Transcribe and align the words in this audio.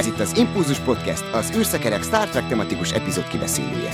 Ez 0.00 0.06
itt 0.06 0.20
az 0.20 0.36
Impulzus 0.36 0.78
Podcast, 0.78 1.24
az 1.32 1.52
űrszekerek 1.56 2.02
Star 2.02 2.28
Trek 2.28 2.48
tematikus 2.48 2.92
epizód 2.92 3.28
kibeszélője. 3.28 3.92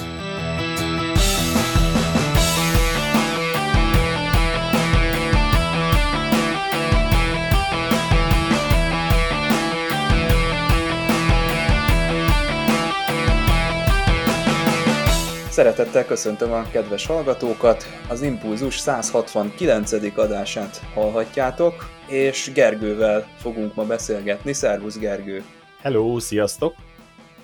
Szeretettel 15.50 16.04
köszöntöm 16.04 16.52
a 16.52 16.62
kedves 16.70 17.06
hallgatókat, 17.06 17.86
az 18.08 18.22
Impulzus 18.22 18.78
169. 18.78 19.92
adását 20.16 20.80
hallhatjátok, 20.94 21.90
és 22.08 22.50
Gergővel 22.54 23.26
fogunk 23.36 23.74
ma 23.74 23.84
beszélgetni. 23.84 24.52
Szervusz 24.52 24.98
Gergő! 24.98 25.44
Hello, 25.86 26.18
sziasztok! 26.18 26.74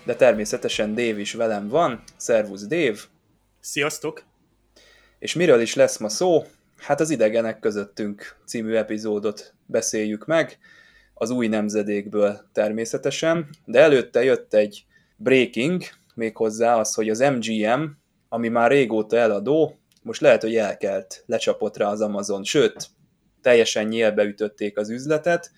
De 0.04 0.14
természetesen 0.14 0.94
Dév 0.94 1.18
is 1.18 1.32
velem 1.32 1.68
van. 1.68 2.02
Szervusz 2.16 2.66
Dév! 2.66 3.04
Sziasztok! 3.60 4.24
És 5.18 5.34
miről 5.34 5.60
is 5.60 5.74
lesz 5.74 5.98
ma 5.98 6.08
szó? 6.08 6.44
Hát 6.76 7.00
az 7.00 7.10
Idegenek 7.10 7.58
közöttünk 7.58 8.36
című 8.46 8.74
epizódot 8.74 9.54
beszéljük 9.66 10.26
meg, 10.26 10.58
az 11.14 11.30
új 11.30 11.48
nemzedékből 11.48 12.40
természetesen, 12.52 13.48
de 13.64 13.80
előtte 13.80 14.24
jött 14.24 14.54
egy 14.54 14.84
breaking, 15.16 15.82
méghozzá 16.14 16.76
az, 16.76 16.94
hogy 16.94 17.08
az 17.08 17.18
MGM, 17.18 17.82
ami 18.28 18.48
már 18.48 18.70
régóta 18.70 19.16
eladó, 19.16 19.78
most 20.02 20.20
lehet, 20.20 20.42
hogy 20.42 20.56
elkelt, 20.56 21.22
lecsapott 21.26 21.76
rá 21.76 21.86
az 21.86 22.00
Amazon, 22.00 22.44
sőt, 22.44 22.86
teljesen 23.42 23.86
nyílbe 23.86 24.22
ütötték 24.22 24.78
az 24.78 24.90
üzletet, 24.90 25.50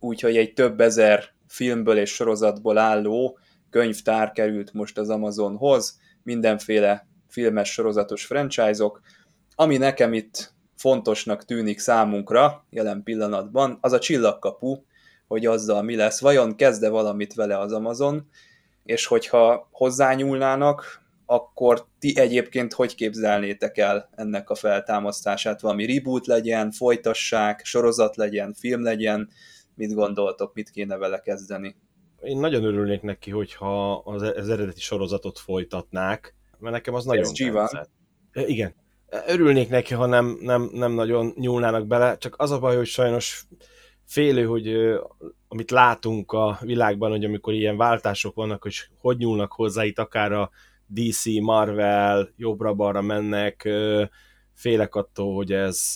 úgyhogy 0.00 0.36
egy 0.36 0.52
több 0.52 0.80
ezer 0.80 1.36
filmből 1.48 1.98
és 1.98 2.14
sorozatból 2.14 2.78
álló 2.78 3.38
könyvtár 3.70 4.32
került 4.32 4.72
most 4.72 4.98
az 4.98 5.08
Amazonhoz, 5.08 5.98
mindenféle 6.22 7.08
filmes 7.28 7.72
sorozatos 7.72 8.24
franchise-ok, 8.24 9.00
ami 9.54 9.76
nekem 9.76 10.12
itt 10.12 10.52
fontosnak 10.76 11.44
tűnik 11.44 11.78
számunkra 11.78 12.66
jelen 12.70 13.02
pillanatban, 13.02 13.78
az 13.80 13.92
a 13.92 13.98
csillagkapu, 13.98 14.76
hogy 15.26 15.46
azzal 15.46 15.82
mi 15.82 15.96
lesz. 15.96 16.20
Vajon 16.20 16.56
kezde 16.56 16.88
valamit 16.88 17.34
vele 17.34 17.58
az 17.58 17.72
Amazon, 17.72 18.28
és 18.84 19.06
hogyha 19.06 19.68
hozzányúlnának, 19.72 21.02
akkor 21.26 21.86
ti 21.98 22.18
egyébként 22.18 22.72
hogy 22.72 22.94
képzelnétek 22.94 23.78
el 23.78 24.10
ennek 24.14 24.50
a 24.50 24.54
feltámasztását? 24.54 25.60
Valami 25.60 25.94
reboot 25.94 26.26
legyen, 26.26 26.70
folytassák, 26.70 27.64
sorozat 27.64 28.16
legyen, 28.16 28.52
film 28.52 28.82
legyen? 28.82 29.28
Mit 29.78 29.94
gondoltok, 29.94 30.54
mit 30.54 30.70
kéne 30.70 30.96
vele 30.96 31.20
kezdeni? 31.20 31.76
Én 32.22 32.38
nagyon 32.38 32.64
örülnék 32.64 33.02
neki, 33.02 33.30
hogyha 33.30 33.92
az, 33.94 34.22
az 34.22 34.48
eredeti 34.48 34.80
sorozatot 34.80 35.38
folytatnák, 35.38 36.34
mert 36.58 36.74
nekem 36.74 36.94
az 36.94 37.04
nagyon 37.04 37.34
tetszett. 37.34 37.90
E, 38.32 38.46
Igen. 38.46 38.74
Örülnék 39.26 39.68
neki, 39.68 39.94
ha 39.94 40.06
nem, 40.06 40.38
nem, 40.40 40.70
nem 40.72 40.92
nagyon 40.92 41.32
nyúlnának 41.36 41.86
bele, 41.86 42.16
csak 42.16 42.34
az 42.38 42.50
a 42.50 42.58
baj, 42.58 42.76
hogy 42.76 42.86
sajnos 42.86 43.46
félő, 44.04 44.44
hogy 44.44 44.76
amit 45.48 45.70
látunk 45.70 46.32
a 46.32 46.58
világban, 46.60 47.10
hogy 47.10 47.24
amikor 47.24 47.52
ilyen 47.52 47.76
váltások 47.76 48.34
vannak, 48.34 48.62
hogy 48.62 48.74
hogy 48.98 49.16
nyúlnak 49.16 49.52
hozzá 49.52 49.84
itt 49.84 49.98
akár 49.98 50.32
a 50.32 50.50
DC, 50.86 51.24
Marvel, 51.40 52.28
jobbra-balra 52.36 53.02
mennek, 53.02 53.68
félek 54.54 54.94
attól, 54.94 55.34
hogy 55.34 55.52
ez 55.52 55.92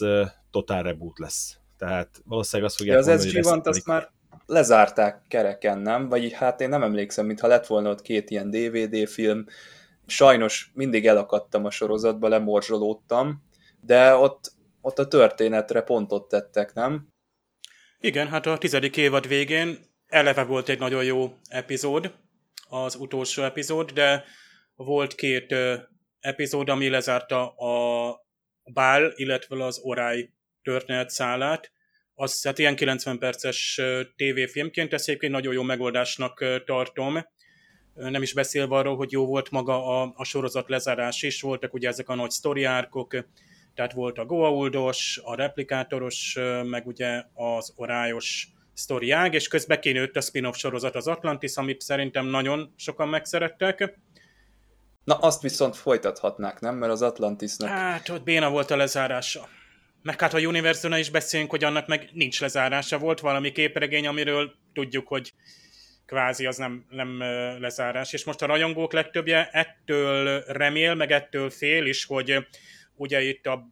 totál 0.50 0.82
reboot 0.82 1.18
lesz. 1.18 1.61
Tehát 1.82 2.22
valószínűleg 2.24 2.70
azt 2.70 2.78
De 2.78 2.84
fogják 2.84 2.98
az 2.98 3.06
mondani, 3.06 3.32
hogy 3.32 3.44
SG-1-t 3.44 3.66
azt 3.66 3.86
már 3.86 4.10
lezárták 4.46 5.22
kereken, 5.28 5.78
nem? 5.78 6.08
Vagy 6.08 6.32
hát 6.32 6.60
én 6.60 6.68
nem 6.68 6.82
emlékszem, 6.82 7.26
mintha 7.26 7.46
lett 7.46 7.66
volna 7.66 7.90
ott 7.90 8.02
két 8.02 8.30
ilyen 8.30 8.50
DVD 8.50 9.08
film. 9.08 9.46
Sajnos 10.06 10.70
mindig 10.74 11.06
elakadtam 11.06 11.64
a 11.64 11.70
sorozatba, 11.70 12.28
lemorzsolódtam, 12.28 13.42
de 13.80 14.14
ott, 14.14 14.52
ott 14.80 14.98
a 14.98 15.08
történetre 15.08 15.82
pontot 15.82 16.28
tettek, 16.28 16.74
nem? 16.74 17.08
Igen, 18.00 18.28
hát 18.28 18.46
a 18.46 18.58
tizedik 18.58 18.96
évad 18.96 19.28
végén 19.28 19.78
eleve 20.06 20.44
volt 20.44 20.68
egy 20.68 20.78
nagyon 20.78 21.04
jó 21.04 21.32
epizód, 21.48 22.14
az 22.68 22.94
utolsó 22.94 23.42
epizód, 23.42 23.90
de 23.90 24.24
volt 24.74 25.14
két 25.14 25.52
ö, 25.52 25.74
epizód, 26.20 26.68
ami 26.68 26.88
lezárta 26.88 27.48
a 27.48 28.20
Bál, 28.72 29.12
illetve 29.14 29.64
az 29.64 29.80
Orály 29.82 30.30
történetszálát. 30.62 31.72
Az 32.14 32.44
hát 32.44 32.58
ilyen 32.58 32.76
90 32.76 33.18
perces 33.18 33.80
tévéfilmként, 34.16 34.92
ezt 34.92 35.08
egyébként 35.08 35.32
nagyon 35.32 35.52
jó 35.52 35.62
megoldásnak 35.62 36.44
tartom. 36.64 37.26
Nem 37.94 38.22
is 38.22 38.34
beszélve 38.34 38.76
arról, 38.76 38.96
hogy 38.96 39.12
jó 39.12 39.26
volt 39.26 39.50
maga 39.50 40.02
a, 40.02 40.12
a 40.16 40.24
sorozat 40.24 40.68
lezárás 40.68 41.22
is, 41.22 41.40
voltak 41.40 41.74
ugye 41.74 41.88
ezek 41.88 42.08
a 42.08 42.14
nagy 42.14 42.30
sztori 42.30 42.64
árkok, 42.64 43.26
tehát 43.74 43.92
volt 43.92 44.18
a 44.18 44.26
Goa'uldos, 44.26 45.18
a 45.22 45.34
replikátoros, 45.34 46.38
meg 46.64 46.86
ugye 46.86 47.22
az 47.34 47.72
orályos 47.76 48.48
sztori 48.74 49.10
ág, 49.10 49.34
és 49.34 49.48
közben 49.48 49.80
kinőtt 49.80 50.16
a 50.16 50.20
spin-off 50.20 50.56
sorozat 50.56 50.94
az 50.94 51.06
Atlantis, 51.06 51.56
amit 51.56 51.80
szerintem 51.80 52.26
nagyon 52.26 52.72
sokan 52.76 53.08
megszerettek. 53.08 53.98
Na, 55.04 55.14
azt 55.14 55.42
viszont 55.42 55.76
folytathatnák, 55.76 56.60
nem? 56.60 56.74
Mert 56.74 56.92
az 56.92 57.02
Atlantisnak... 57.02 57.68
Hát, 57.68 58.08
ott 58.08 58.22
béna 58.22 58.50
volt 58.50 58.70
a 58.70 58.76
lezárása. 58.76 59.48
Meg 60.02 60.20
hát 60.20 60.34
a 60.34 60.38
univerzumra 60.38 60.98
is 60.98 61.10
beszélünk, 61.10 61.50
hogy 61.50 61.64
annak 61.64 61.86
meg 61.86 62.08
nincs 62.12 62.40
lezárása. 62.40 62.98
Volt 62.98 63.20
valami 63.20 63.52
képregény, 63.52 64.06
amiről 64.06 64.52
tudjuk, 64.72 65.08
hogy 65.08 65.32
kvázi 66.06 66.46
az 66.46 66.56
nem, 66.56 66.86
nem 66.88 67.18
lezárás. 67.60 68.12
És 68.12 68.24
most 68.24 68.42
a 68.42 68.46
rajongók 68.46 68.92
legtöbbje 68.92 69.48
ettől 69.52 70.44
remél, 70.46 70.94
meg 70.94 71.10
ettől 71.10 71.50
fél 71.50 71.86
is, 71.86 72.04
hogy 72.04 72.46
ugye 72.94 73.22
itt 73.22 73.46
a, 73.46 73.68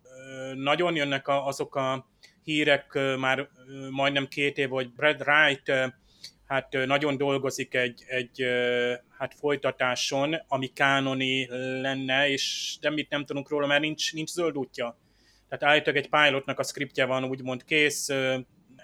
nagyon 0.54 0.96
jönnek 0.96 1.28
a, 1.28 1.46
azok 1.46 1.76
a 1.76 2.10
hírek 2.42 2.98
már 3.18 3.48
majdnem 3.91 4.26
két 4.26 4.58
év, 4.58 4.68
hogy 4.68 4.92
Brad 4.92 5.20
Wright 5.26 5.72
hát 6.47 6.72
nagyon 6.86 7.16
dolgozik 7.16 7.74
egy, 7.74 8.04
egy 8.06 8.44
hát 9.18 9.34
folytatáson, 9.34 10.34
ami 10.48 10.66
kánoni 10.66 11.47
lenne, 11.80 12.28
és 12.28 12.76
semmit 12.82 13.10
nem 13.10 13.24
tudunk 13.24 13.48
róla, 13.48 13.66
mert 13.66 13.80
nincs, 13.80 14.12
nincs 14.12 14.30
zöld 14.30 14.56
útja. 14.56 14.98
Tehát 15.50 15.74
állítólag 15.74 16.00
egy 16.02 16.08
pilotnak 16.10 16.58
a 16.58 16.62
skriptje 16.62 17.04
van 17.04 17.24
úgymond 17.24 17.64
kész, 17.64 18.08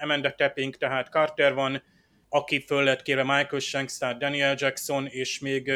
Amanda 0.00 0.34
Tapping, 0.34 0.76
tehát 0.76 1.08
Carter 1.08 1.54
van, 1.54 1.82
aki 2.28 2.60
föl 2.60 2.84
lett 2.84 3.02
kérve 3.02 3.22
Michael 3.22 3.86
tehát 3.98 4.18
Daniel 4.18 4.54
Jackson, 4.58 5.06
és 5.06 5.38
még 5.38 5.72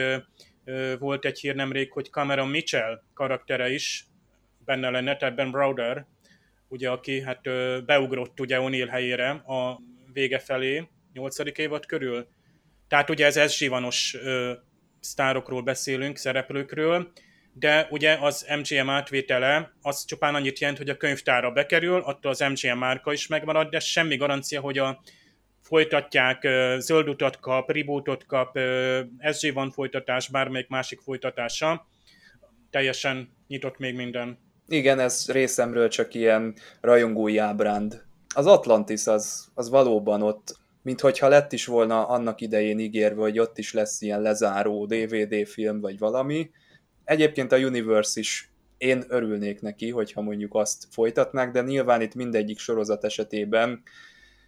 volt 0.98 1.24
egy 1.24 1.40
hír 1.40 1.54
nemrég, 1.54 1.92
hogy 1.92 2.10
Cameron 2.10 2.48
Mitchell 2.48 3.02
karaktere 3.14 3.72
is 3.72 4.06
benne 4.64 4.90
lenne, 4.90 5.16
tehát 5.16 5.34
Ben 5.34 5.50
Browder, 5.50 6.06
ugye, 6.68 6.90
aki 6.90 7.22
hát 7.22 7.40
beugrott 7.84 8.40
ugye 8.40 8.58
O'Neill 8.60 8.88
helyére 8.90 9.30
a 9.30 9.80
vége 10.12 10.38
felé, 10.38 10.88
8. 11.12 11.58
évad 11.58 11.86
körül. 11.86 12.28
Tehát 12.88 13.10
ugye 13.10 13.26
ez 13.26 13.52
SG-vanos 13.52 14.14
ö, 14.14 14.52
sztárokról 15.00 15.62
beszélünk, 15.62 16.16
szereplőkről, 16.16 17.12
de 17.52 17.86
ugye 17.90 18.18
az 18.20 18.46
MGM 18.58 18.88
átvétele 18.88 19.72
az 19.82 20.04
csupán 20.04 20.34
annyit 20.34 20.58
jelent, 20.58 20.78
hogy 20.78 20.88
a 20.88 20.96
könyvtára 20.96 21.50
bekerül, 21.50 22.00
attól 22.00 22.30
az 22.30 22.40
MGM 22.40 22.78
márka 22.78 23.12
is 23.12 23.26
megmarad, 23.26 23.68
de 23.68 23.80
semmi 23.80 24.16
garancia, 24.16 24.60
hogy 24.60 24.78
a 24.78 25.02
folytatják, 25.60 26.48
zöld 26.78 27.08
utat 27.08 27.40
kap, 27.40 27.70
rebootot 27.70 28.26
kap, 28.26 28.58
SG 29.32 29.52
van 29.52 29.70
folytatás, 29.70 30.28
bármelyik 30.28 30.68
másik 30.68 31.00
folytatása, 31.00 31.86
teljesen 32.70 33.28
nyitott 33.48 33.78
még 33.78 33.94
minden. 33.94 34.38
Igen, 34.68 34.98
ez 34.98 35.28
részemről 35.28 35.88
csak 35.88 36.14
ilyen 36.14 36.54
rajongói 36.80 37.38
ábránd. 37.38 38.02
Az 38.34 38.46
Atlantis 38.46 39.06
az, 39.06 39.48
az 39.54 39.70
valóban 39.70 40.22
ott, 40.22 40.58
minthogyha 40.82 41.28
lett 41.28 41.52
is 41.52 41.66
volna 41.66 42.06
annak 42.06 42.40
idején 42.40 42.78
ígérve, 42.78 43.20
hogy 43.20 43.38
ott 43.38 43.58
is 43.58 43.72
lesz 43.72 44.00
ilyen 44.00 44.20
lezáró 44.20 44.86
DVD 44.86 45.46
film 45.46 45.80
vagy 45.80 45.98
valami. 45.98 46.50
Egyébként 47.04 47.52
a 47.52 47.56
Universe 47.56 48.20
is 48.20 48.52
én 48.78 49.04
örülnék 49.08 49.60
neki, 49.60 49.90
hogyha 49.90 50.20
mondjuk 50.20 50.54
azt 50.54 50.84
folytatnák, 50.90 51.50
de 51.50 51.60
nyilván 51.60 52.00
itt 52.00 52.14
mindegyik 52.14 52.58
sorozat 52.58 53.04
esetében 53.04 53.82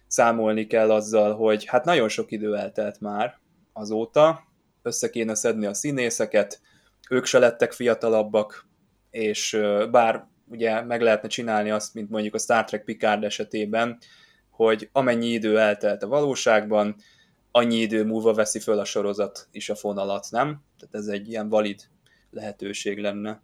számolni 0.07 0.67
kell 0.67 0.91
azzal, 0.91 1.35
hogy 1.35 1.65
hát 1.65 1.85
nagyon 1.85 2.09
sok 2.09 2.31
idő 2.31 2.55
eltelt 2.55 2.99
már 2.99 3.39
azóta, 3.73 4.43
össze 4.81 5.09
kéne 5.09 5.35
szedni 5.35 5.65
a 5.65 5.73
színészeket, 5.73 6.61
ők 7.09 7.25
se 7.25 7.39
lettek 7.39 7.71
fiatalabbak, 7.71 8.67
és 9.09 9.59
bár 9.91 10.27
ugye 10.47 10.81
meg 10.81 11.01
lehetne 11.01 11.27
csinálni 11.27 11.71
azt, 11.71 11.93
mint 11.93 12.09
mondjuk 12.09 12.33
a 12.33 12.39
Star 12.39 12.63
Trek 12.63 12.83
Picard 12.83 13.23
esetében, 13.23 13.97
hogy 14.49 14.89
amennyi 14.91 15.27
idő 15.27 15.59
eltelt 15.59 16.03
a 16.03 16.07
valóságban, 16.07 16.95
annyi 17.51 17.75
idő 17.75 18.03
múlva 18.03 18.33
veszi 18.33 18.59
föl 18.59 18.79
a 18.79 18.85
sorozat 18.85 19.47
is 19.51 19.69
a 19.69 19.75
fonalat, 19.75 20.27
nem? 20.29 20.63
Tehát 20.79 20.95
ez 20.95 21.07
egy 21.07 21.29
ilyen 21.29 21.49
valid 21.49 21.81
lehetőség 22.33 22.99
lenne. 22.99 23.41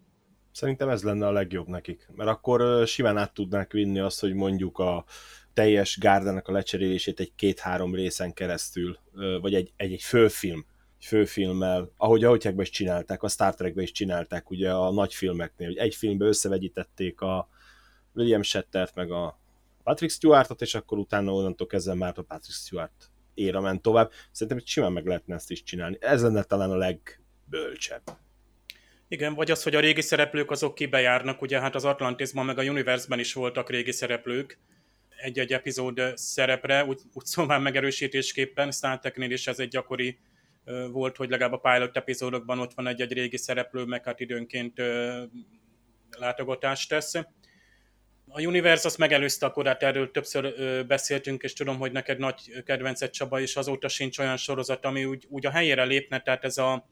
Szerintem 0.52 0.90
ez 0.90 1.04
lenne 1.04 1.28
a 1.28 1.32
legjobb 1.32 1.68
nekik, 1.68 2.10
mert 2.16 2.30
akkor 2.30 2.88
simán 2.88 3.18
át 3.18 3.34
tudnák 3.34 3.72
vinni 3.72 4.00
azt, 4.00 4.20
hogy 4.20 4.34
mondjuk 4.34 4.78
a 4.78 5.06
teljes 5.54 5.98
gárdának 5.98 6.48
a 6.48 6.52
lecserélését 6.52 7.20
egy 7.20 7.32
két-három 7.36 7.96
részen 7.96 8.34
keresztül, 8.34 8.98
vagy 9.42 9.54
egy, 9.54 9.74
egy, 9.76 9.94
egy 9.94 10.02
főfilm 10.02 10.66
főfilmmel, 11.02 11.92
ahogy 11.98 12.24
ahogy 12.24 12.54
is 12.58 12.70
csinálták, 12.70 13.24
a 13.24 13.28
Star 13.28 13.56
Trekbe 13.56 13.82
is 13.82 13.92
csinálták, 13.92 14.50
ugye 14.50 14.72
a 14.72 14.92
nagy 14.92 15.14
filmeknél, 15.14 15.68
hogy 15.68 15.78
egy 15.78 15.96
filmbe 15.96 16.26
összevegyítették 16.26 17.22
a 17.22 17.50
William 18.14 18.42
Shattert 18.42 18.96
meg 18.96 19.12
a 19.12 19.40
Patrick 19.84 20.14
Stewartot, 20.14 20.62
és 20.62 20.76
akkor 20.76 20.98
utána 20.98 21.34
onnantól 21.34 21.68
kezdve 21.68 21.94
már 21.94 22.14
a 22.16 22.22
Patrick 22.22 22.58
Stewart 22.58 23.10
éra 23.34 23.62
ment 23.62 23.82
tovább. 23.82 24.12
Szerintem 24.32 24.66
simán 24.66 24.92
meg 24.92 25.06
lehetne 25.06 25.36
ezt 25.36 25.52
is 25.52 25.64
csinálni. 25.64 25.98
Ez 26.00 26.22
lenne 26.22 26.44
talán 26.44 26.72
a 26.72 26.76
legbölcsebb. 26.76 28.02
Igen, 29.12 29.34
vagy 29.34 29.52
az, 29.52 29.64
hogy 29.64 29.76
a 29.76 29.80
régi 29.80 30.02
szereplők 30.02 30.52
azok 30.52 30.76
kibejárnak, 30.76 31.42
ugye 31.42 31.60
hát 31.60 31.76
az 31.76 31.86
Atlantisban 31.86 32.46
meg 32.46 32.58
a 32.58 32.64
Universe-ben 32.64 33.20
is 33.20 33.34
voltak 33.34 33.70
régi 33.70 33.92
szereplők, 33.92 34.60
egy-egy 35.18 35.54
epizód 35.54 36.02
szerepre, 36.16 36.86
úgy, 36.86 37.02
úgy 37.14 37.26
szóval 37.26 37.60
megerősítésképpen, 37.60 38.72
Star 38.72 39.00
Trek-nél 39.00 39.32
is 39.32 39.48
ez 39.48 39.60
egy 39.60 39.68
gyakori 39.68 40.20
volt, 40.92 41.18
hogy 41.18 41.30
legalább 41.30 41.64
a 41.64 41.72
pilot 41.72 41.98
epizódokban 41.98 42.60
ott 42.60 42.74
van 42.74 42.88
egy-egy 42.88 43.14
régi 43.14 43.38
szereplő, 43.38 43.84
meg 43.84 44.06
hát 44.06 44.20
időnként 44.20 44.82
látogatást 46.18 46.90
tesz. 46.90 47.16
A 48.28 48.42
Universe 48.42 48.88
azt 48.88 48.98
megelőzte 48.98 49.46
a 49.46 49.52
korát, 49.52 49.84
erről 49.84 50.12
többször 50.12 50.54
beszéltünk, 50.86 51.44
és 51.44 51.54
tudom, 51.54 51.78
hogy 51.78 51.92
neked 51.92 52.18
nagy 52.18 52.64
kedvencet 52.66 53.14
Csaba, 53.14 53.40
és 53.40 53.56
azóta 53.56 53.88
sincs 53.88 54.20
olyan 54.20 54.38
sorozat, 54.38 54.86
ami 54.86 55.06
úgy, 55.06 55.26
úgy 55.30 55.46
a 55.46 55.52
helyére 55.52 55.84
lépne, 55.84 56.22
tehát 56.22 56.44
ez 56.44 56.58
a, 56.58 56.90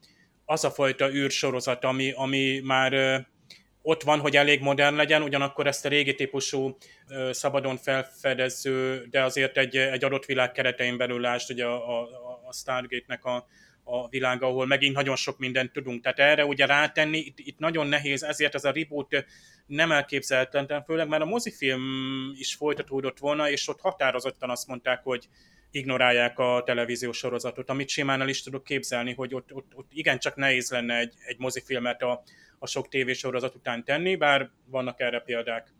az 0.50 0.64
a 0.64 0.70
fajta 0.70 1.10
űrsorozat, 1.10 1.84
ami, 1.84 2.12
ami 2.16 2.60
már 2.64 3.26
ott 3.82 4.02
van, 4.02 4.20
hogy 4.20 4.36
elég 4.36 4.60
modern 4.60 4.96
legyen, 4.96 5.22
ugyanakkor 5.22 5.66
ezt 5.66 5.84
a 5.84 5.88
régi 5.88 6.14
típusú 6.14 6.76
szabadon 7.30 7.76
felfedező, 7.76 9.06
de 9.10 9.22
azért 9.22 9.56
egy, 9.56 9.76
egy 9.76 10.04
adott 10.04 10.24
világ 10.24 10.52
keretein 10.52 10.96
belül 10.96 11.20
lásd, 11.20 11.50
ugye 11.50 11.64
a, 11.64 12.00
a, 12.00 12.08
a 12.46 12.52
Stargate-nek 12.52 13.24
a, 13.24 13.46
a 13.84 14.08
világ, 14.08 14.42
ahol 14.42 14.66
megint 14.66 14.94
nagyon 14.94 15.16
sok 15.16 15.38
mindent 15.38 15.72
tudunk. 15.72 16.02
Tehát 16.02 16.18
erre 16.18 16.44
ugye 16.44 16.66
rátenni, 16.66 17.18
itt, 17.18 17.38
itt 17.38 17.58
nagyon 17.58 17.86
nehéz, 17.86 18.22
ezért 18.22 18.54
ez 18.54 18.64
a 18.64 18.72
reboot 18.72 19.24
nem 19.66 19.92
elképzelhetetlen, 19.92 20.84
főleg 20.84 21.08
mert 21.08 21.22
a 21.22 21.26
mozifilm 21.26 21.82
is 22.34 22.54
folytatódott 22.54 23.18
volna, 23.18 23.50
és 23.50 23.68
ott 23.68 23.80
határozottan 23.80 24.50
azt 24.50 24.66
mondták, 24.66 25.00
hogy 25.02 25.28
ignorálják 25.70 26.38
a 26.38 26.62
televíziós 26.66 27.16
sorozatot, 27.16 27.70
amit 27.70 27.88
simán 27.88 28.20
el 28.20 28.28
is 28.28 28.42
tudok 28.42 28.64
képzelni, 28.64 29.14
hogy 29.14 29.34
ott, 29.34 29.52
ott, 29.52 29.72
ott 29.74 29.90
igencsak 29.92 30.36
nehéz 30.36 30.70
lenne 30.70 30.98
egy, 30.98 31.14
egy 31.26 31.38
mozifilmet 31.38 32.02
a, 32.02 32.22
a 32.58 32.66
sok 32.66 32.88
tévésorozat 32.88 33.54
után 33.54 33.84
tenni, 33.84 34.16
bár 34.16 34.50
vannak 34.64 35.00
erre 35.00 35.20
példák. 35.20 35.72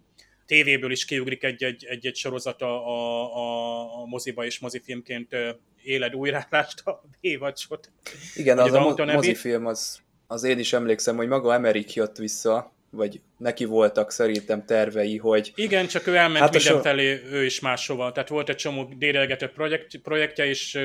Tévéből 0.46 0.90
is 0.90 1.04
kiugrik 1.04 1.42
egy-egy, 1.42 1.84
egy-egy 1.84 2.16
sorozat 2.16 2.62
a, 2.62 2.86
a, 2.86 4.00
a 4.00 4.04
moziba 4.06 4.44
és 4.44 4.58
mozifilmként 4.58 5.36
éled 5.82 6.14
újrálást 6.14 6.80
a 6.86 7.02
Bévacsot. 7.20 7.90
Igen, 8.34 8.58
az, 8.58 8.72
az 8.72 8.98
a 8.98 9.04
mozifilm, 9.04 9.66
az, 9.66 10.02
az 10.26 10.42
én 10.44 10.58
is 10.58 10.72
emlékszem, 10.72 11.16
hogy 11.16 11.28
maga 11.28 11.54
Emerik 11.54 11.94
jött 11.94 12.16
vissza, 12.16 12.72
vagy 12.90 13.20
neki 13.36 13.64
voltak 13.64 14.10
szerintem 14.10 14.64
tervei, 14.64 15.16
hogy... 15.16 15.52
Igen, 15.54 15.86
csak 15.86 16.06
ő 16.06 16.16
elment 16.16 16.38
hát 16.38 16.52
mindenfelé, 16.52 17.16
so... 17.16 17.34
ő 17.34 17.44
is 17.44 17.60
máshova. 17.60 18.12
Tehát 18.12 18.28
volt 18.28 18.48
egy 18.48 18.56
csomó 18.56 18.92
délelgetett 18.96 19.52
projekt, 19.52 19.96
projektje, 19.96 20.46
és 20.46 20.78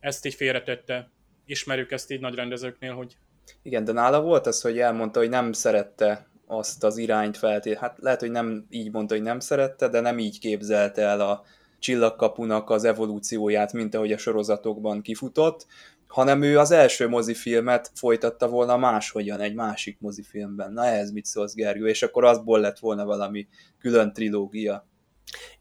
ezt 0.00 0.26
így 0.26 0.34
félretette. 0.34 1.10
Ismerjük 1.46 1.92
ezt 1.92 2.10
így 2.10 2.20
nagy 2.20 2.34
rendezőknél, 2.34 2.92
hogy... 2.92 3.16
Igen, 3.62 3.84
de 3.84 3.92
nála 3.92 4.20
volt 4.20 4.46
az, 4.46 4.60
hogy 4.60 4.78
elmondta, 4.78 5.18
hogy 5.18 5.28
nem 5.28 5.52
szerette 5.52 6.26
azt 6.46 6.84
az 6.84 6.96
irányt 6.96 7.36
feltét. 7.36 7.78
Hát 7.78 7.96
lehet, 8.00 8.20
hogy 8.20 8.30
nem 8.30 8.66
így 8.70 8.90
mondta, 8.92 9.14
hogy 9.14 9.22
nem 9.22 9.40
szerette, 9.40 9.88
de 9.88 10.00
nem 10.00 10.18
így 10.18 10.38
képzelte 10.38 11.02
el 11.02 11.20
a 11.20 11.44
csillagkapunak 11.78 12.70
az 12.70 12.84
evolúcióját, 12.84 13.72
mint 13.72 13.94
ahogy 13.94 14.12
a 14.12 14.18
sorozatokban 14.18 15.02
kifutott, 15.02 15.66
hanem 16.14 16.42
ő 16.42 16.58
az 16.58 16.70
első 16.70 17.08
mozifilmet 17.08 17.90
folytatta 17.94 18.48
volna 18.48 18.76
máshogyan, 18.76 19.40
egy 19.40 19.54
másik 19.54 20.00
mozifilmben. 20.00 20.72
Na 20.72 20.84
ehhez 20.84 21.10
mit 21.10 21.24
szólsz, 21.24 21.54
Gergő? 21.54 21.88
És 21.88 22.02
akkor 22.02 22.24
azból 22.24 22.60
lett 22.60 22.78
volna 22.78 23.04
valami 23.04 23.48
külön 23.78 24.12
trilógia. 24.12 24.88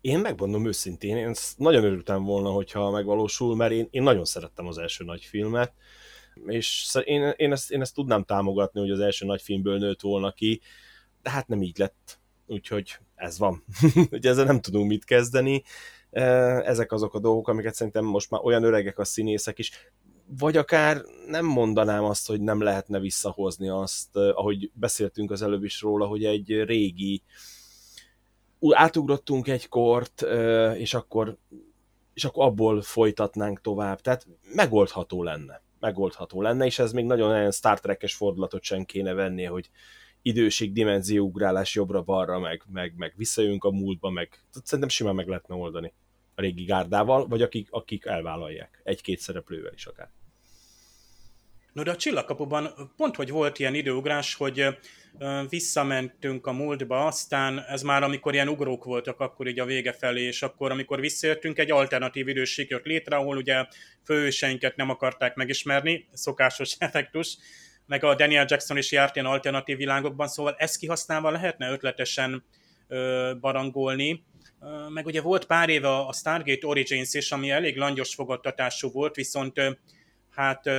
Én 0.02 0.20
megmondom 0.20 0.66
őszintén, 0.66 1.18
én 1.18 1.34
nagyon 1.58 1.84
örültem 1.84 2.24
volna, 2.24 2.50
hogyha 2.50 2.92
megvalósul, 2.92 3.56
mert 3.56 3.72
én, 3.72 3.88
én 3.92 4.04
nagyon 4.04 4.26
szerettem 4.26 4.68
az 4.68 4.78
első 4.78 5.04
nagy 5.04 5.24
filmet, 5.24 5.74
és 6.46 6.96
én, 7.04 7.34
én, 7.36 7.52
ezt, 7.52 7.72
én 7.72 7.82
ezt 7.82 7.94
tudnám 7.94 8.24
támogatni, 8.24 8.80
hogy 8.80 8.92
az 8.92 9.00
első 9.00 9.26
nagy 9.26 9.42
filmből 9.42 9.78
nőtt 9.78 10.02
volna 10.02 10.32
ki, 10.32 10.62
de 11.22 11.30
hát 11.30 11.48
nem 11.48 11.62
így 11.62 11.78
lett. 11.78 12.20
Úgyhogy 12.46 12.98
ez 13.16 13.38
van. 13.38 13.64
Ugye 14.12 14.30
ezzel 14.30 14.46
nem 14.46 14.62
tudunk 14.62 14.88
mit 14.88 15.06
kezdeni. 15.06 15.64
Ezek 16.64 16.92
azok 16.92 17.14
a 17.14 17.20
dolgok, 17.20 17.48
amiket 17.48 17.76
szerintem 17.76 18.06
most 18.06 18.30
már 18.30 18.42
olyan 18.44 18.64
öregek 18.64 19.00
a 19.00 19.06
színészek 19.06 19.60
is, 19.60 19.72
vagy 20.38 20.58
akár 20.58 21.02
nem 21.28 21.46
mondanám 21.46 22.04
azt, 22.04 22.28
hogy 22.28 22.42
nem 22.42 22.62
lehetne 22.62 23.00
visszahozni 23.00 23.70
azt, 23.70 24.16
ahogy 24.16 24.72
beszéltünk 24.74 25.32
az 25.32 25.42
előbb 25.42 25.64
is 25.64 25.82
róla, 25.82 26.06
hogy 26.06 26.26
egy 26.26 26.64
régi 26.64 27.22
átugrottunk 28.70 29.48
egy 29.48 29.68
kort, 29.68 30.22
és 30.78 30.94
akkor, 30.94 31.38
és 32.14 32.26
akkor 32.26 32.46
abból 32.46 32.82
folytatnánk 32.82 33.62
tovább. 33.62 34.02
Tehát 34.02 34.28
megoldható 34.56 35.24
lenne. 35.24 35.62
Megoldható 35.80 36.42
lenne, 36.42 36.66
és 36.66 36.80
ez 36.80 36.92
még 36.92 37.06
nagyon 37.06 37.30
olyan 37.30 37.52
Star 37.52 37.80
Trek-es 37.80 38.14
fordulatot 38.14 38.64
sem 38.64 38.84
kéne 38.84 39.14
venni, 39.14 39.44
hogy 39.44 39.70
időség, 40.22 40.74
dimenzióugrálás 40.74 41.76
jobbra-balra, 41.76 42.40
meg, 42.40 42.64
meg, 42.72 42.94
meg 42.98 43.14
visszajönk 43.16 43.64
a 43.64 43.72
múltba, 43.72 44.10
meg 44.10 44.44
szerintem 44.64 44.90
simán 44.90 45.16
meg 45.16 45.28
lehetne 45.28 45.56
oldani 45.56 45.94
a 46.36 46.42
régi 46.42 46.64
gárdával, 46.64 47.28
vagy 47.28 47.42
akik, 47.42 47.68
akik 47.72 48.06
elvállalják, 48.06 48.82
egy-két 48.84 49.20
szereplővel 49.20 49.74
is 49.74 49.86
akár. 49.86 50.10
No, 51.74 51.84
de 51.84 51.92
a 51.92 51.96
csillagkapuban 51.96 52.92
pont, 52.98 53.16
hogy 53.16 53.30
volt 53.30 53.60
ilyen 53.60 53.76
időugrás, 53.76 54.36
hogy 54.36 54.78
visszamentünk 55.50 56.48
a 56.48 56.52
múltba, 56.52 57.06
aztán 57.06 57.66
ez 57.68 57.82
már 57.82 58.04
amikor 58.04 58.34
ilyen 58.34 58.48
ugrók 58.48 58.84
voltak, 58.84 59.20
akkor 59.20 59.48
így 59.48 59.60
a 59.60 59.66
vége 59.66 59.94
felé, 59.94 60.22
és 60.22 60.42
akkor 60.42 60.72
amikor 60.72 61.00
visszajöttünk, 61.00 61.60
egy 61.60 61.72
alternatív 61.72 62.28
időség 62.28 62.70
jött 62.70 62.86
létre, 62.86 63.16
ahol 63.16 63.38
ugye 63.38 63.66
főseinket 64.04 64.76
nem 64.76 64.90
akarták 64.90 65.36
megismerni, 65.36 66.08
szokásos 66.14 66.76
effektus, 66.80 67.38
meg 67.86 68.04
a 68.04 68.16
Daniel 68.16 68.46
Jackson 68.50 68.78
is 68.78 68.92
járt 68.92 69.16
ilyen 69.16 69.28
alternatív 69.28 69.78
világokban, 69.78 70.28
szóval 70.28 70.56
ezt 70.58 70.78
kihasználva 70.78 71.30
lehetne 71.30 71.72
ötletesen 71.72 72.44
ö, 72.88 73.32
barangolni, 73.40 74.24
meg 74.90 75.06
ugye 75.06 75.22
volt 75.22 75.46
pár 75.46 75.70
éve 75.70 75.96
a 75.96 76.14
Stargate 76.14 76.68
Origins 76.68 77.14
is, 77.14 77.32
ami 77.32 77.50
elég 77.50 77.78
langyos 77.78 78.16
fogadtatású 78.16 78.92
volt, 78.92 79.16
viszont 79.16 79.62
hát 80.30 80.70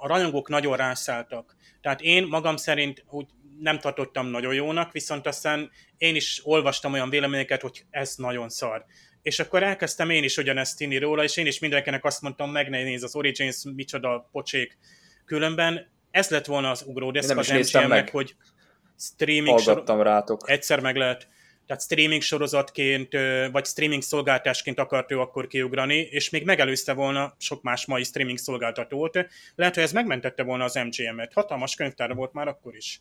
a 0.00 0.06
rajongók 0.06 0.48
nagyon 0.48 0.76
rászálltak. 0.76 1.56
Tehát 1.80 2.00
én 2.00 2.26
magam 2.26 2.56
szerint 2.56 3.04
úgy 3.10 3.26
nem 3.60 3.78
tartottam 3.78 4.26
nagyon 4.26 4.54
jónak, 4.54 4.92
viszont 4.92 5.26
aztán 5.26 5.70
én 5.96 6.14
is 6.14 6.40
olvastam 6.44 6.92
olyan 6.92 7.10
véleményeket, 7.10 7.60
hogy 7.60 7.84
ez 7.90 8.14
nagyon 8.16 8.48
szar. 8.48 8.84
És 9.22 9.38
akkor 9.38 9.62
elkezdtem 9.62 10.10
én 10.10 10.24
is 10.24 10.36
ugyanezt 10.36 10.80
inni 10.80 10.98
róla, 10.98 11.22
és 11.22 11.36
én 11.36 11.46
is 11.46 11.58
mindenkinek 11.58 12.04
azt 12.04 12.22
mondtam, 12.22 12.50
megnéz 12.50 13.02
az 13.02 13.14
Origins, 13.14 13.56
micsoda 13.74 14.28
pocsék. 14.32 14.78
Különben 15.24 15.90
ez 16.10 16.28
lett 16.28 16.46
volna 16.46 16.70
az 16.70 16.82
ugródeszk 16.86 17.38
az 17.38 17.48
MGM-nek, 17.48 18.10
hogy 18.10 18.34
streaming 18.98 19.58
sor... 19.58 19.84
rátok. 19.86 20.50
Egyszer 20.50 20.80
meg 20.80 20.96
lehet 20.96 21.28
tehát 21.70 21.84
streaming 21.84 22.22
sorozatként, 22.22 23.12
vagy 23.52 23.66
streaming 23.66 24.02
szolgáltásként 24.02 24.78
akart 24.78 25.12
ő 25.12 25.20
akkor 25.20 25.46
kiugrani, 25.46 25.96
és 25.96 26.30
még 26.30 26.44
megelőzte 26.44 26.92
volna 26.92 27.34
sok 27.38 27.62
más 27.62 27.86
mai 27.86 28.02
streaming 28.02 28.38
szolgáltatót. 28.38 29.18
Lehet, 29.54 29.74
hogy 29.74 29.82
ez 29.82 29.92
megmentette 29.92 30.42
volna 30.42 30.64
az 30.64 30.74
MGM-et. 30.74 31.32
Hatalmas 31.32 31.74
könyvtára 31.74 32.14
volt 32.14 32.32
már 32.32 32.48
akkor 32.48 32.76
is. 32.76 33.00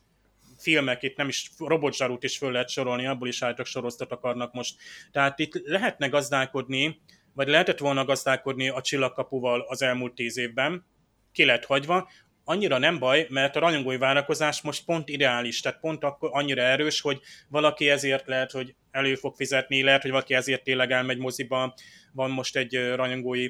Filmek, 0.57 1.03
itt 1.03 1.17
nem 1.17 1.27
is, 1.27 1.51
robotzsarút 1.57 2.23
is 2.23 2.37
föl 2.37 2.51
lehet 2.51 2.69
sorolni, 2.69 3.05
abból 3.05 3.27
is 3.27 3.41
álltak 3.41 3.65
sorozatot 3.65 4.11
akarnak 4.11 4.53
most. 4.53 4.75
Tehát 5.11 5.39
itt 5.39 5.61
lehetne 5.65 6.07
gazdálkodni, 6.07 7.01
vagy 7.33 7.47
lehetett 7.47 7.79
volna 7.79 8.05
gazdálkodni 8.05 8.69
a 8.69 8.81
csillagkapuval 8.81 9.65
az 9.67 9.81
elmúlt 9.81 10.15
tíz 10.15 10.37
évben, 10.37 10.85
ki 11.31 11.45
lett 11.45 11.65
hagyva, 11.65 12.09
annyira 12.49 12.77
nem 12.77 12.99
baj, 12.99 13.27
mert 13.29 13.55
a 13.55 13.59
rajongói 13.59 13.97
várakozás 13.97 14.61
most 14.61 14.85
pont 14.85 15.09
ideális, 15.09 15.59
tehát 15.59 15.79
pont 15.79 16.03
akkor 16.03 16.29
annyira 16.33 16.61
erős, 16.61 17.01
hogy 17.01 17.19
valaki 17.47 17.89
ezért 17.89 18.27
lehet, 18.27 18.51
hogy 18.51 18.75
elő 18.91 19.15
fog 19.15 19.35
fizetni, 19.35 19.83
lehet, 19.83 20.01
hogy 20.01 20.11
valaki 20.11 20.33
ezért 20.33 20.63
tényleg 20.63 20.91
elmegy 20.91 21.17
moziba, 21.17 21.73
van 22.11 22.31
most 22.31 22.55
egy 22.55 22.93
rajongói 22.95 23.47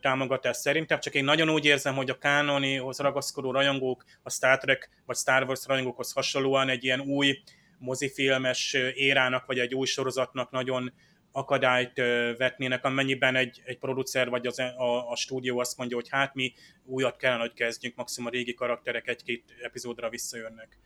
támogatás 0.00 0.56
szerintem, 0.56 1.00
csak 1.00 1.14
én 1.14 1.24
nagyon 1.24 1.50
úgy 1.50 1.64
érzem, 1.64 1.94
hogy 1.94 2.10
a 2.10 2.18
kánonihoz 2.18 2.98
ragaszkodó 2.98 3.50
rajongók, 3.50 4.04
a 4.22 4.30
Star 4.30 4.58
Trek 4.58 4.90
vagy 5.06 5.16
Star 5.16 5.42
Wars 5.42 5.66
rajongókhoz 5.66 6.12
hasonlóan 6.12 6.68
egy 6.68 6.84
ilyen 6.84 7.00
új 7.00 7.38
mozifilmes 7.78 8.72
érának, 8.94 9.46
vagy 9.46 9.58
egy 9.58 9.74
új 9.74 9.86
sorozatnak 9.86 10.50
nagyon 10.50 10.92
akadályt 11.36 11.96
vetnének, 12.36 12.84
amennyiben 12.84 13.36
egy, 13.36 13.62
egy 13.64 13.78
producer 13.78 14.28
vagy 14.28 14.46
az, 14.46 14.58
a, 14.58 15.10
a 15.10 15.16
stúdió 15.16 15.58
azt 15.58 15.76
mondja, 15.76 15.96
hogy 15.96 16.08
hát 16.08 16.34
mi 16.34 16.52
újat 16.84 17.16
kellene, 17.16 17.40
hogy 17.40 17.52
kezdjünk, 17.52 17.96
maximum 17.96 18.28
a 18.28 18.32
régi 18.32 18.54
karakterek 18.54 19.08
egy-két 19.08 19.54
epizódra 19.62 20.08
visszajönnek. 20.08 20.78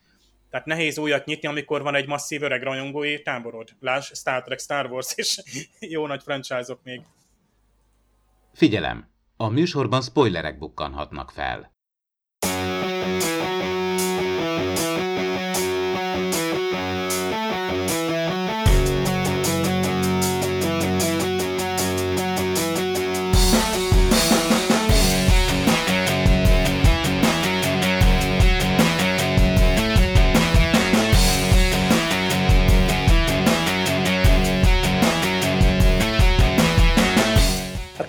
Tehát 0.50 0.66
nehéz 0.66 0.98
újat 0.98 1.24
nyitni, 1.24 1.48
amikor 1.48 1.82
van 1.82 1.94
egy 1.94 2.06
masszív 2.06 2.42
öreg 2.42 2.62
rajongói 2.62 3.22
táborod. 3.22 3.68
Lásd, 3.80 4.16
Star 4.16 4.42
Trek, 4.42 4.58
Star 4.58 4.90
Wars 4.90 5.12
és 5.16 5.42
jó 5.94 6.06
nagy 6.06 6.22
franchise-ok 6.22 6.82
még. 6.82 7.00
Figyelem! 8.52 9.08
A 9.36 9.48
műsorban 9.48 10.02
spoilerek 10.02 10.58
bukkanhatnak 10.58 11.30
fel. 11.30 11.72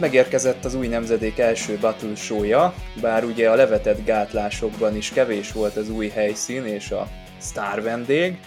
Megérkezett 0.01 0.65
az 0.65 0.75
új 0.75 0.88
nemzedék 0.88 1.39
első 1.39 1.77
battle 1.81 2.15
show 2.15 2.72
bár 3.01 3.24
ugye 3.24 3.50
a 3.50 3.55
levetett 3.55 4.05
gátlásokban 4.05 4.96
is 4.96 5.10
kevés 5.10 5.51
volt 5.51 5.75
az 5.75 5.89
új 5.89 6.08
helyszín 6.08 6.65
és 6.65 6.91
a 6.91 7.08
sztár 7.38 7.81
vendég, 7.81 8.39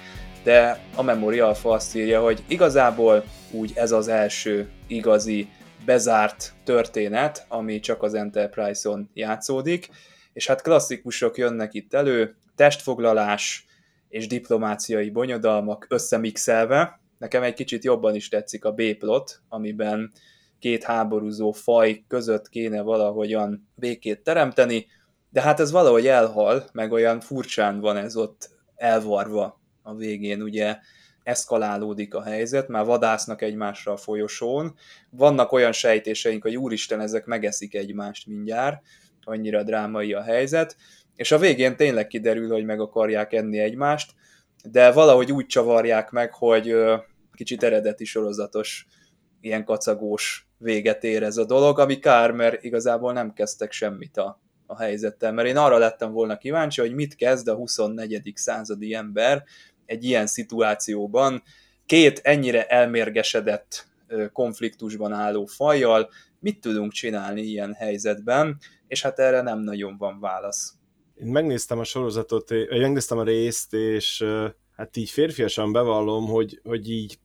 de 0.43 0.81
a 0.95 1.03
Memory 1.03 1.41
Alpha 1.41 1.73
azt 1.73 1.97
írja, 1.97 2.21
hogy 2.21 2.43
igazából 2.49 3.25
úgy 3.51 3.73
ez 3.75 3.93
az 3.93 4.09
első 4.09 4.69
igazi 4.87 5.49
bezárt 5.85 6.53
történet, 6.65 7.45
ami 7.49 7.81
csak 7.81 8.03
az 8.03 8.15
Enterprise-on 8.15 9.11
játszódik, 9.13 9.89
és 10.33 10.47
hát 10.47 10.63
klasszikusok 10.63 11.39
jönnek 11.39 11.75
itt 11.75 11.95
elő, 11.95 12.37
testfoglalás 12.57 13.67
és 14.09 14.27
diplomáciai 14.27 15.11
bonyodalmak 15.11 15.87
összemixelve. 15.89 17.01
Nekem 17.19 17.43
egy 17.43 17.55
kicsit 17.55 17.85
jobban 17.85 18.15
is 18.15 18.29
tetszik 18.29 18.65
a 18.65 18.73
B-plot, 18.73 19.41
amiben 19.49 20.13
két 20.65 20.85
háborúzó 20.85 21.53
faj 21.53 22.05
között 22.09 22.49
kéne 22.49 22.83
valahogyan 22.83 23.69
békét 23.75 24.23
teremteni, 24.23 24.87
de 25.31 25.41
hát 25.41 25.61
ez 25.61 25.71
valahogy 25.71 26.07
elhal, 26.07 26.65
meg 26.73 26.93
olyan 26.93 27.21
furcsán 27.21 27.81
van 27.81 27.97
ez 27.97 28.17
ott 28.17 28.51
elvarva 28.77 29.61
a 29.83 29.95
végén, 29.95 30.43
ugye 30.43 30.77
eszkalálódik 31.23 32.15
a 32.15 32.23
helyzet, 32.23 32.69
már 32.69 32.85
vadásznak 32.85 33.43
egymásra 33.43 33.93
a 33.93 33.97
folyosón, 33.97 34.75
vannak 35.11 35.53
olyan 35.53 35.73
sejtéseink, 35.73 36.43
hogy 36.43 36.57
úristen, 36.57 37.01
ezek 37.01 37.25
megeszik 37.25 37.75
egymást 37.75 38.27
mindjárt, 38.27 38.83
annyira 39.21 39.63
drámai 39.63 40.13
a 40.13 40.23
helyzet, 40.23 40.77
és 41.15 41.33
a 41.33 41.39
végén 41.39 41.77
tényleg 41.77 42.07
kiderül, 42.07 42.51
hogy 42.51 42.65
meg 42.65 42.81
akarják 42.81 43.33
enni 43.33 43.59
egymást, 43.59 44.13
de 44.71 44.93
valahogy 44.93 45.33
úgy 45.33 45.47
csavarják 45.47 46.11
meg, 46.11 46.35
hogy 46.35 46.75
kicsit 47.33 47.63
eredeti 47.63 48.05
sorozatos, 48.05 48.87
ilyen 49.45 49.65
kacagós 49.65 50.49
véget 50.59 51.05
ér 51.05 51.23
ez 51.23 51.37
a 51.37 51.45
dolog, 51.45 51.79
ami 51.79 51.99
kár, 51.99 52.31
mert 52.31 52.65
igazából 52.65 53.13
nem 53.13 53.33
kezdtek 53.33 53.73
semmit 53.73 54.17
a, 54.17 54.41
a 54.67 54.79
helyzettel, 54.79 55.33
mert 55.33 55.49
én 55.49 55.57
arra 55.57 55.79
lettem 55.79 56.13
volna 56.13 56.39
kíváncsi, 56.39 56.81
hogy 56.81 56.95
mit 56.95 57.15
kezd 57.15 57.49
a 57.49 57.55
24. 57.55 58.33
századi 58.35 58.95
ember 58.95 59.45
egy 59.87 60.05
ilyen 60.05 60.27
szituációban, 60.27 61.43
két 61.87 62.19
ennyire 62.23 62.67
elmérgesedett 62.67 63.87
konfliktusban 64.33 65.13
álló 65.13 65.45
fajjal, 65.45 66.11
mit 66.41 66.61
tudunk 66.61 66.93
csinálni 66.93 67.41
ilyen 67.41 67.73
helyzetben, 67.73 68.59
és 68.87 69.03
hát 69.03 69.19
erre 69.19 69.41
nem 69.41 69.59
nagyon 69.59 69.97
van 69.97 70.21
válasz. 70.21 70.75
Én 71.15 71.27
megnéztem 71.27 71.79
a 71.79 71.85
sorozatot, 71.85 72.49
vagy 72.49 72.81
megnéztem 72.81 73.19
a 73.19 73.25
részt, 73.25 73.75
és 73.75 74.25
hát 74.77 74.97
így 74.97 75.11
férfiasan 75.11 75.73
bevallom, 75.73 76.27
hogy, 76.27 76.61
hogy 76.63 76.91
így 76.91 77.19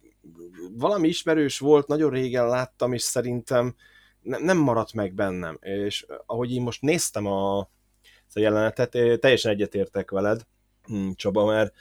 valami 0.72 1.08
ismerős 1.08 1.60
volt, 1.60 1.88
nagyon 1.88 2.10
régen 2.10 2.48
láttam, 2.48 2.94
és 2.94 3.02
szerintem 3.02 3.76
ne, 4.22 4.38
nem 4.38 4.58
maradt 4.58 4.94
meg 4.94 5.14
bennem. 5.14 5.58
És 5.62 6.06
ahogy 6.26 6.52
én 6.52 6.62
most 6.62 6.82
néztem 6.82 7.26
a, 7.26 7.58
a 8.34 8.40
jelenetet, 8.40 8.92
teljesen 9.20 9.52
egyetértek 9.52 10.12
veled, 10.12 10.42
hm, 10.84 11.10
Csaba, 11.16 11.46
mert 11.46 11.74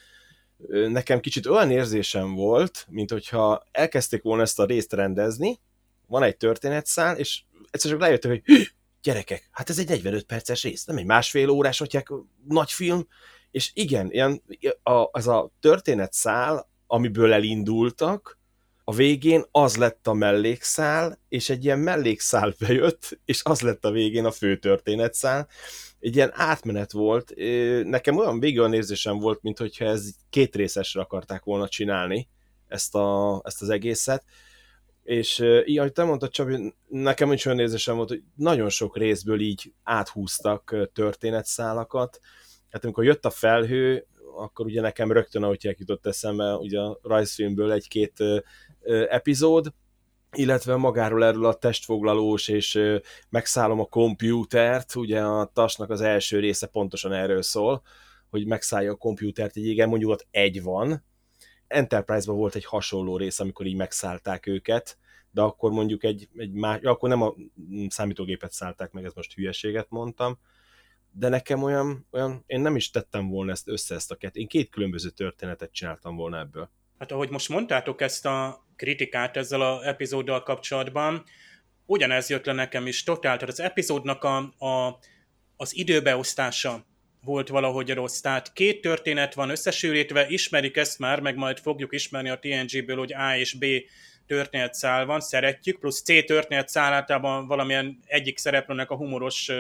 nekem 0.89 1.21
kicsit 1.21 1.47
olyan 1.47 1.71
érzésem 1.71 2.35
volt, 2.35 2.87
mint 2.91 3.11
hogyha 3.11 3.63
elkezdték 3.71 4.23
volna 4.23 4.43
ezt 4.43 4.59
a 4.59 4.65
részt 4.65 4.93
rendezni, 4.93 5.59
van 6.07 6.23
egy 6.23 6.37
történetszál, 6.37 7.17
és 7.17 7.43
egyszer 7.71 7.91
csak 7.91 8.01
rájöttek, 8.01 8.31
hogy 8.31 8.43
gyerekek, 9.03 9.49
hát 9.51 9.71
ez 9.71 9.79
egy 9.79 9.89
45 9.89 10.25
perces 10.25 10.63
rész, 10.63 10.85
nem 10.85 10.97
egy 10.97 11.05
másfél 11.05 11.49
órás, 11.49 11.79
hogy 11.79 12.05
nagy 12.45 12.71
film, 12.71 13.07
és 13.51 13.71
igen, 13.75 14.11
ilyen, 14.11 14.43
a, 14.83 15.09
az 15.11 15.27
a 15.27 15.51
történetszál, 15.61 16.69
amiből 16.87 17.33
elindultak, 17.33 18.38
a 18.89 18.93
végén 18.93 19.45
az 19.51 19.77
lett 19.77 20.07
a 20.07 20.13
mellékszál, 20.13 21.19
és 21.29 21.51
egy 21.51 21.65
ilyen 21.65 21.79
mellékszál 21.79 22.55
bejött, 22.59 23.19
és 23.25 23.41
az 23.45 23.61
lett 23.61 23.85
a 23.85 23.91
végén 23.91 24.25
a 24.25 24.31
fő 24.31 24.59
történetszál. 24.59 25.49
Egy 26.01 26.17
ilyen 26.17 26.31
átmenet 26.35 26.93
volt. 26.93 27.33
Nekem 27.85 28.17
olyan 28.17 28.41
végül 28.41 28.61
olyan 28.61 28.75
érzésem 28.75 29.19
volt, 29.19 29.43
mint 29.43 29.59
hogyha 29.59 29.85
ez 29.85 30.11
két 30.31 30.57
részesre 30.57 31.01
akarták 31.01 31.45
volna 31.45 31.69
csinálni 31.69 32.29
ezt, 32.67 32.95
a, 32.95 33.41
ezt 33.45 33.63
az 33.63 33.69
egészet. 33.69 34.25
És 35.03 35.45
így, 35.65 35.79
ahogy 35.79 35.93
te 35.93 36.05
mondtad, 36.05 36.31
Csabi, 36.31 36.75
nekem 36.87 37.33
is 37.33 37.45
olyan 37.45 37.59
érzésem 37.59 37.97
volt, 37.97 38.09
hogy 38.09 38.23
nagyon 38.35 38.69
sok 38.69 38.97
részből 38.97 39.41
így 39.41 39.73
áthúztak 39.83 40.89
történetszálakat. 40.93 42.21
Hát 42.71 42.85
amikor 42.85 43.05
jött 43.05 43.25
a 43.25 43.31
felhő, 43.31 44.07
akkor 44.39 44.67
ugye 44.67 44.81
nekem 44.81 45.13
rögtön, 45.13 45.43
ahogy 45.43 45.75
jutott 45.79 46.07
eszembe, 46.07 46.55
ugye 46.55 46.81
a 46.81 46.99
rajzfilmből 47.03 47.73
egy-két 47.73 48.25
epizód, 49.09 49.73
illetve 50.33 50.77
magáról 50.77 51.25
erről 51.25 51.45
a 51.45 51.55
testfoglalós, 51.55 52.49
és 52.49 52.81
megszállom 53.29 53.81
a 53.81 53.85
kompjútert, 53.85 54.95
ugye 54.95 55.21
a 55.21 55.51
tasnak 55.53 55.91
az 55.91 56.01
első 56.01 56.39
része 56.39 56.67
pontosan 56.67 57.13
erről 57.13 57.43
szól, 57.43 57.83
hogy 58.31 58.47
megszállja 58.47 58.93
a 58.93 58.97
kompjútert, 58.97 59.57
egy 59.57 59.67
igen, 59.67 59.89
mondjuk 59.89 60.11
ott 60.11 60.27
egy 60.31 60.63
van. 60.63 61.05
Enterprise-ban 61.67 62.37
volt 62.37 62.55
egy 62.55 62.65
hasonló 62.65 63.17
rész, 63.17 63.41
amikor 63.41 63.67
így 63.67 63.77
megszállták 63.77 64.47
őket, 64.47 64.99
de 65.31 65.41
akkor 65.41 65.71
mondjuk 65.71 66.05
egy, 66.05 66.29
egy 66.37 66.53
más, 66.53 66.81
akkor 66.83 67.09
nem 67.09 67.23
a 67.23 67.35
számítógépet 67.89 68.53
szállták 68.53 68.93
meg, 68.93 69.05
ez 69.05 69.13
most 69.15 69.35
hülyeséget 69.35 69.87
mondtam, 69.89 70.39
de 71.13 71.29
nekem 71.29 71.63
olyan, 71.63 72.07
olyan, 72.11 72.45
én 72.47 72.61
nem 72.61 72.77
is 72.77 72.91
tettem 72.91 73.29
volna 73.29 73.51
ezt 73.51 73.69
össze 73.69 73.95
ezt 73.95 74.11
a 74.11 74.15
kettőt, 74.15 74.37
én 74.37 74.47
két 74.47 74.71
különböző 74.71 75.09
történetet 75.09 75.73
csináltam 75.73 76.17
volna 76.17 76.39
ebből. 76.39 76.71
Hát 76.99 77.13
ahogy 77.13 77.31
most 77.31 77.49
mondtátok 77.49 78.01
ezt 78.01 78.27
a 78.27 78.67
kritikát 78.77 79.37
ezzel 79.37 79.61
az 79.61 79.83
epizóddal 79.83 80.43
kapcsolatban, 80.43 81.25
ugyanez 81.87 82.31
jött 82.31 82.45
le 82.45 82.53
nekem 82.53 82.87
is 82.87 83.03
totál, 83.03 83.35
tehát 83.35 83.49
az 83.49 83.61
epizódnak 83.61 84.25
a, 84.25 84.37
a, 84.59 84.99
az 85.57 85.77
időbeosztása 85.77 86.87
volt 87.25 87.49
valahogy 87.49 87.91
rossz. 87.91 88.21
Tehát 88.21 88.53
két 88.53 88.81
történet 88.81 89.35
van 89.35 89.51
összesűrítve, 89.51 90.29
ismerik 90.29 90.77
ezt 90.77 90.99
már, 90.99 91.21
meg 91.21 91.37
majd 91.37 91.59
fogjuk 91.59 91.95
ismerni 91.95 92.29
a 92.29 92.39
TNG-ből, 92.39 92.97
hogy 92.97 93.15
A 93.15 93.37
és 93.37 93.55
B 93.55 93.65
történetszál 94.27 95.07
van, 95.07 95.21
szeretjük, 95.21 95.79
plusz 95.79 96.03
C 96.03 96.25
történetszál 96.27 96.93
általában 96.93 97.47
valamilyen 97.47 97.99
egyik 98.05 98.39
szereplőnek 98.39 98.91
a 98.91 98.97
humoros 98.97 99.51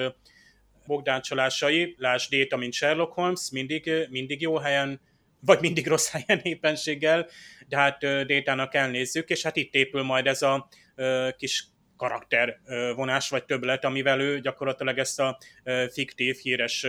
bogdáncsolásai, 0.89 1.95
lásd 1.99 2.31
Déta, 2.31 2.57
mint 2.57 2.73
Sherlock 2.73 3.13
Holmes, 3.13 3.51
mindig, 3.53 3.91
mindig 4.11 4.41
jó 4.41 4.57
helyen 4.57 5.01
vagy 5.41 5.61
mindig 5.61 5.87
rossz 5.87 6.11
helyen 6.15 6.41
éppenséggel, 6.43 7.29
de 7.69 7.77
hát 7.77 7.99
Détának 8.27 8.75
elnézzük, 8.75 9.29
és 9.29 9.43
hát 9.43 9.57
itt 9.57 9.75
épül 9.75 10.03
majd 10.03 10.27
ez 10.27 10.43
a 10.43 10.69
kis 11.37 11.65
karakter 11.97 12.61
vonás 12.95 13.29
vagy 13.29 13.45
többlet, 13.45 13.85
amivel 13.85 14.21
ő 14.21 14.41
gyakorlatilag 14.41 14.99
ezt 14.99 15.21
a 15.21 15.39
fiktív, 15.93 16.37
híres 16.37 16.87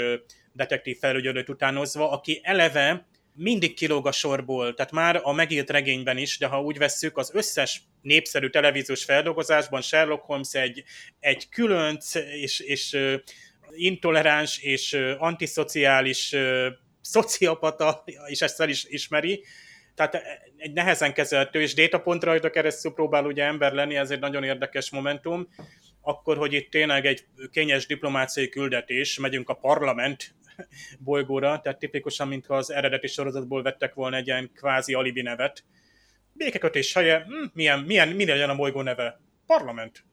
detektív 0.54 0.98
felügyelőt 0.98 1.50
utánozva, 1.50 2.12
aki 2.12 2.40
eleve 2.44 3.08
mindig 3.36 3.74
kilóg 3.74 4.08
a 4.08 4.12
sorból, 4.12 4.74
tehát 4.74 4.92
már 4.92 5.20
a 5.24 5.32
megírt 5.32 5.70
regényben 5.70 6.18
is, 6.18 6.38
de 6.38 6.48
ha 6.48 6.62
úgy 6.62 6.78
vesszük, 6.78 7.18
az 7.18 7.32
összes 7.34 7.82
népszerű 8.02 8.50
televíziós 8.50 9.04
feldolgozásban 9.04 9.82
Sherlock 9.82 10.24
Holmes 10.24 10.54
egy, 10.54 10.84
egy 11.20 11.50
különc 11.50 12.16
és, 12.16 12.60
és 12.60 12.98
intoleráns 13.72 14.58
és 14.58 14.94
antiszociális 15.18 16.36
szociopata, 17.02 18.04
és 18.28 18.42
ezt 18.42 18.62
el 18.62 18.70
is 18.70 18.86
ismeri, 18.86 19.44
tehát 19.96 20.22
egy 20.58 20.74
nehezen 20.74 21.14
kezelhető, 21.14 21.62
és 21.62 21.74
datapontra 21.74 22.30
rajta 22.30 22.50
keresztül 22.50 22.92
próbál 22.92 23.26
ugye 23.26 23.44
ember 23.44 23.74
lenni, 23.74 23.96
ez 23.96 24.12
egy 24.12 24.20
nagyon 24.20 24.44
érdekes 24.44 24.92
momentum, 24.92 25.48
akkor, 26.02 26.38
hogy 26.38 26.54
itt 26.54 26.72
tényleg 26.72 27.06
egy 27.06 27.26
kényes 27.52 27.86
diplomáciai 27.86 28.50
küldetés, 28.50 29.20
megyünk 29.20 29.50
a 29.50 29.54
parlament 29.54 30.36
bolygóra, 31.00 31.60
tehát 31.60 31.80
tipikusan, 31.80 32.28
mintha 32.28 32.56
az 32.56 32.72
eredeti 32.72 33.08
sorozatból 33.08 33.64
vettek 33.64 33.94
volna 33.94 34.16
egy 34.16 34.28
ilyen 34.28 34.52
kvázi 34.56 34.94
alibi 34.94 35.22
nevet. 35.22 35.64
Békekötés 36.34 36.94
helye, 36.94 37.24
hm, 37.24 37.46
milyen, 37.54 37.80
milyen, 37.80 38.08
mi 38.08 38.26
legyen 38.26 38.50
a 38.50 38.56
bolygó 38.56 38.82
neve? 38.82 39.20
Parlament. 39.46 40.04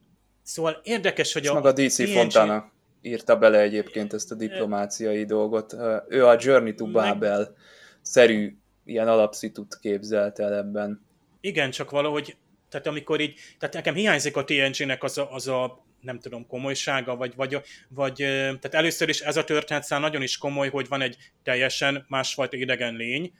Szóval 0.43 0.81
érdekes, 0.83 1.33
hogy 1.33 1.47
a... 1.47 1.53
maga 1.53 1.71
DC 1.71 1.95
TNG... 1.95 2.07
Fontana 2.07 2.71
írta 3.07 3.37
bele 3.37 3.59
egyébként 3.59 4.13
ezt 4.13 4.31
a 4.31 4.35
diplomáciai 4.35 5.25
dolgot. 5.25 5.75
Ő 6.07 6.25
a 6.25 6.37
Journey 6.39 6.73
to 6.73 6.85
Babel 6.85 7.55
szerű 8.01 8.57
ilyen 8.85 9.07
alapszitut 9.07 9.77
képzelt 9.79 10.39
el 10.39 10.53
ebben. 10.53 11.05
Igen, 11.41 11.71
csak 11.71 11.89
valahogy, 11.89 12.37
tehát 12.69 12.87
amikor 12.87 13.19
így, 13.19 13.39
tehát 13.59 13.75
nekem 13.75 13.93
hiányzik 13.93 14.35
a 14.35 14.43
TNG-nek 14.43 15.03
az 15.03 15.17
a, 15.17 15.33
az 15.33 15.47
a 15.47 15.85
nem 16.01 16.19
tudom, 16.19 16.47
komolysága, 16.47 17.15
vagy, 17.15 17.35
vagy, 17.35 17.61
vagy 17.89 18.13
tehát 18.15 18.73
először 18.73 19.09
is 19.09 19.19
ez 19.19 19.37
a 19.37 19.43
történet 19.43 19.83
szám 19.83 20.01
nagyon 20.01 20.21
is 20.21 20.37
komoly, 20.37 20.69
hogy 20.69 20.87
van 20.87 21.01
egy 21.01 21.17
teljesen 21.43 22.05
másfajta 22.07 22.57
idegen 22.57 22.95
lény, 22.95 23.33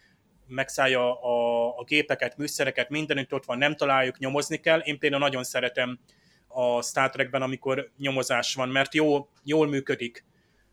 megszállja 0.48 1.22
a, 1.22 1.68
a 1.78 1.84
gépeket, 1.84 2.38
műszereket, 2.38 2.90
mindenütt 2.90 3.34
ott 3.34 3.46
van, 3.46 3.58
nem 3.58 3.76
találjuk, 3.76 4.18
nyomozni 4.18 4.58
kell. 4.58 4.80
Én 4.80 5.00
például 5.00 5.22
nagyon 5.22 5.44
szeretem 5.44 6.00
a 6.58 6.82
Star 6.82 7.10
Trekben, 7.10 7.42
amikor 7.42 7.92
nyomozás 7.98 8.54
van, 8.54 8.70
mert 8.70 8.94
jó, 8.94 9.30
jól 9.44 9.68
működik 9.68 10.26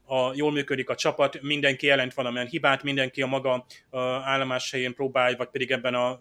a, 0.06 0.34
jól 0.34 0.52
működik 0.52 0.88
a 0.88 0.94
csapat, 0.94 1.42
mindenki 1.42 1.86
jelent 1.86 2.14
valamilyen 2.14 2.46
hibát, 2.46 2.82
mindenki 2.82 3.22
a 3.22 3.26
maga 3.26 3.66
a 3.90 3.98
állomás 4.00 4.70
helyén 4.70 4.94
próbál, 4.94 5.36
vagy 5.36 5.48
pedig 5.48 5.70
ebben 5.70 5.94
a 5.94 6.20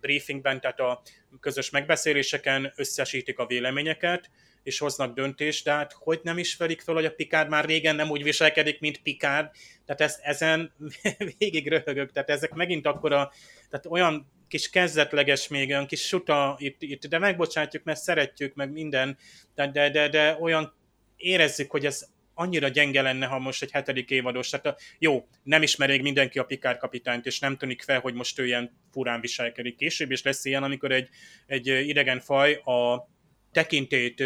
briefingben, 0.00 0.60
tehát 0.60 0.80
a 0.80 1.02
közös 1.40 1.70
megbeszéléseken 1.70 2.72
összesítik 2.76 3.38
a 3.38 3.46
véleményeket, 3.46 4.30
és 4.62 4.78
hoznak 4.78 5.14
döntést, 5.14 5.64
de 5.64 5.72
hát 5.72 5.92
hogy 5.92 6.20
nem 6.22 6.38
ismerik 6.38 6.80
fel, 6.80 6.94
hogy 6.94 7.04
a 7.04 7.14
Picard 7.14 7.48
már 7.48 7.64
régen 7.64 7.96
nem 7.96 8.10
úgy 8.10 8.22
viselkedik, 8.22 8.80
mint 8.80 9.02
Picard, 9.02 9.50
tehát 9.84 10.00
ezt, 10.00 10.20
ezen 10.22 10.72
végig 11.38 11.68
röhögök, 11.68 12.12
tehát 12.12 12.30
ezek 12.30 12.54
megint 12.54 12.86
akkor 12.86 13.12
a, 13.12 13.32
tehát 13.70 13.86
olyan 13.86 14.32
kis 14.48 14.70
kezdetleges 14.70 15.48
még, 15.48 15.68
olyan 15.68 15.86
kis 15.86 16.06
suta 16.06 16.56
itt, 16.58 16.82
itt, 16.82 17.06
de 17.06 17.18
megbocsátjuk, 17.18 17.84
mert 17.84 18.00
szeretjük, 18.00 18.54
meg 18.54 18.72
minden, 18.72 19.16
de, 19.54 19.70
de, 19.70 19.90
de, 19.90 20.08
de 20.08 20.36
olyan 20.40 20.74
érezzük, 21.16 21.70
hogy 21.70 21.86
ez 21.86 22.06
annyira 22.34 22.68
gyenge 22.68 23.02
lenne, 23.02 23.26
ha 23.26 23.38
most 23.38 23.62
egy 23.62 23.70
hetedik 23.70 24.10
évados. 24.10 24.48
Tehát 24.48 24.66
a, 24.66 24.76
jó, 24.98 25.28
nem 25.42 25.62
ismerik 25.62 26.02
mindenki 26.02 26.38
a 26.38 26.44
Pikár 26.44 26.76
kapitányt, 26.76 27.26
és 27.26 27.38
nem 27.38 27.56
tűnik 27.56 27.82
fel, 27.82 28.00
hogy 28.00 28.14
most 28.14 28.38
ő 28.38 28.46
ilyen 28.46 28.70
furán 28.92 29.20
viselkedik. 29.20 29.76
Később 29.76 30.10
is 30.10 30.22
lesz 30.22 30.44
ilyen, 30.44 30.62
amikor 30.62 30.92
egy, 30.92 31.08
egy 31.46 31.66
idegen 31.66 32.20
faj 32.20 32.54
a 32.54 33.08
tekintét 33.52 34.24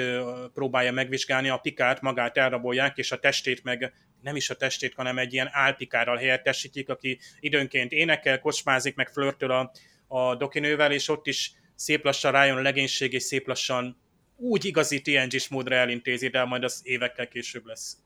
próbálja 0.55 0.93
megvizsgálni, 0.93 1.49
a 1.49 1.57
pikát 1.57 2.00
magát 2.00 2.37
elrabolják, 2.37 2.99
és 2.99 3.12
a 3.12 3.19
testét 3.19 3.65
meg 3.65 3.93
nem 4.23 4.37
is 4.37 4.50
a 4.50 4.55
testét, 4.55 4.95
hanem 4.95 5.19
egy 5.19 5.33
ilyen 5.33 5.49
álpikárral 5.53 6.17
helyettesítik, 6.17 6.89
aki 6.89 7.19
időnként 7.41 7.93
énekel, 7.93 8.41
kocsmázik, 8.41 8.95
meg 8.95 9.09
flörtöl 9.09 9.50
a, 9.50 9.71
a 10.12 10.37
dokinővel, 10.37 10.93
és 10.93 11.09
ott 11.09 11.26
is 11.26 11.52
szép 11.75 12.05
lassan 12.05 12.33
rájön 12.33 12.57
a 12.57 12.62
legénység, 12.62 13.12
és 13.12 13.23
szép 13.23 13.47
lassan 13.47 13.97
úgy 14.37 14.64
igazi 14.64 15.00
TNG-s 15.00 15.49
módra 15.49 15.75
elintézi, 15.75 16.29
de 16.29 16.45
majd 16.45 16.64
az 16.64 16.81
évekkel 16.83 17.29
később 17.29 17.64
lesz. 17.64 17.97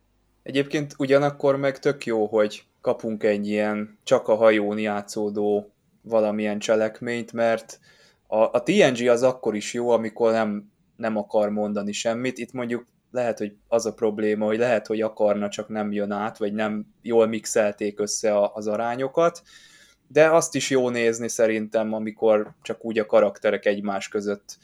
Egyébként 0.42 0.94
ugyanakkor 0.98 1.56
meg 1.56 1.78
tök 1.78 2.06
jó, 2.06 2.26
hogy 2.26 2.64
kapunk 2.80 3.22
egy 3.22 3.48
ilyen 3.48 3.98
csak 4.02 4.28
a 4.28 4.34
hajón 4.34 4.78
játszódó 4.78 5.72
valamilyen 6.02 6.58
cselekményt, 6.58 7.32
mert 7.32 7.80
a, 8.26 8.36
a 8.36 8.62
TNG 8.62 9.08
az 9.08 9.22
akkor 9.22 9.54
is 9.54 9.72
jó, 9.72 9.90
amikor 9.90 10.32
nem, 10.32 10.72
nem 10.96 11.16
akar 11.16 11.50
mondani 11.50 11.92
semmit. 11.92 12.38
Itt 12.38 12.52
mondjuk 12.52 12.86
lehet, 13.10 13.38
hogy 13.38 13.56
az 13.68 13.86
a 13.86 13.94
probléma, 13.94 14.46
hogy 14.46 14.58
lehet, 14.58 14.86
hogy 14.86 15.00
akarna, 15.00 15.48
csak 15.48 15.68
nem 15.68 15.92
jön 15.92 16.10
át, 16.10 16.38
vagy 16.38 16.52
nem 16.52 16.86
jól 17.02 17.26
mixelték 17.26 18.00
össze 18.00 18.50
az 18.52 18.66
arányokat, 18.66 19.42
de 20.14 20.30
azt 20.30 20.54
is 20.54 20.70
jó 20.70 20.88
nézni 20.88 21.28
szerintem, 21.28 21.92
amikor 21.92 22.54
csak 22.62 22.84
úgy 22.84 22.98
a 22.98 23.06
karakterek 23.06 23.66
egymás 23.66 24.08
között 24.08 24.58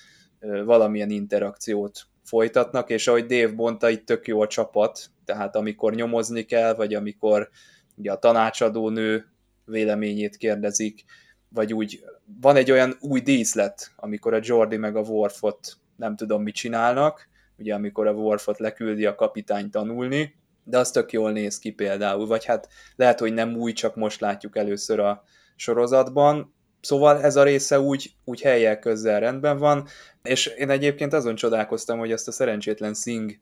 valamilyen 0.65 1.11
interakciót 1.11 2.07
folytatnak, 2.25 2.91
és 2.91 3.07
ahogy 3.07 3.27
Dave 3.27 3.53
mondta, 3.55 3.89
itt 3.89 4.07
tök 4.07 4.27
jó 4.27 4.41
a 4.41 4.47
csapat, 4.47 5.11
tehát 5.25 5.57
amikor 5.57 5.95
nyomozni 5.95 6.43
kell, 6.43 6.75
vagy 6.75 6.95
amikor 6.95 7.49
ugye 7.97 8.13
a 8.13 8.19
tanácsadó 8.19 8.89
nő 8.89 9.27
véleményét 9.65 10.37
kérdezik, 10.37 11.05
vagy 11.49 11.75
úgy 11.75 12.05
van 12.41 12.57
egy 12.57 12.71
olyan 12.71 12.97
új 13.01 13.21
díszlet, 13.21 13.93
amikor 13.97 14.35
a 14.35 14.41
Jordi 14.43 14.77
meg 14.77 14.97
a 14.97 15.01
Worfot 15.01 15.77
nem 15.97 16.17
tudom 16.17 16.43
mit 16.43 16.55
csinálnak, 16.55 17.29
ugye 17.59 17.75
amikor 17.75 18.07
a 18.07 18.13
Worfot 18.13 18.59
leküldi 18.59 19.07
a 19.07 19.15
kapitány 19.15 19.71
tanulni, 19.71 20.35
de 20.65 20.79
az 20.79 20.91
tök 20.91 21.13
jól 21.13 21.33
néz 21.33 21.59
ki 21.59 21.71
például, 21.71 22.27
vagy 22.27 22.45
hát 22.45 22.69
lehet, 22.97 23.21
hogy 23.21 23.35
nem 23.35 23.57
új, 23.57 23.73
csak 23.73 23.97
most 23.97 24.21
látjuk 24.21 24.57
először 24.57 25.01
a 25.01 25.25
sorozatban, 25.61 26.55
Szóval 26.81 27.23
ez 27.23 27.37
a 27.37 27.43
része 27.43 27.81
úgy, 27.81 28.15
úgy 28.25 28.41
helyel 28.41 28.79
közel 28.79 29.21
rendben 29.21 29.59
van, 29.59 29.87
és 30.23 30.47
én 30.47 30.71
egyébként 30.71 31.13
azon 31.13 31.35
csodálkoztam, 31.35 31.99
hogy 31.99 32.13
ezt 32.13 32.29
a 32.29 32.33
szerencsétlen 32.33 32.95
Sing 32.95 33.39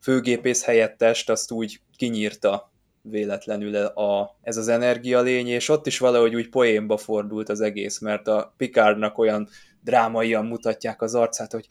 főgépész 0.00 0.64
helyettest 0.64 1.30
azt 1.30 1.50
úgy 1.50 1.80
kinyírta 1.96 2.72
véletlenül 3.02 3.74
a, 3.76 4.36
ez 4.42 4.56
az 4.56 4.68
energialény, 4.68 5.48
és 5.48 5.68
ott 5.68 5.86
is 5.86 5.98
valahogy 5.98 6.34
úgy 6.34 6.48
poénba 6.48 6.96
fordult 6.96 7.48
az 7.48 7.60
egész, 7.60 7.98
mert 7.98 8.28
a 8.28 8.54
Picardnak 8.56 9.18
olyan 9.18 9.48
drámaian 9.80 10.46
mutatják 10.46 11.02
az 11.02 11.14
arcát, 11.14 11.52
hogy 11.52 11.66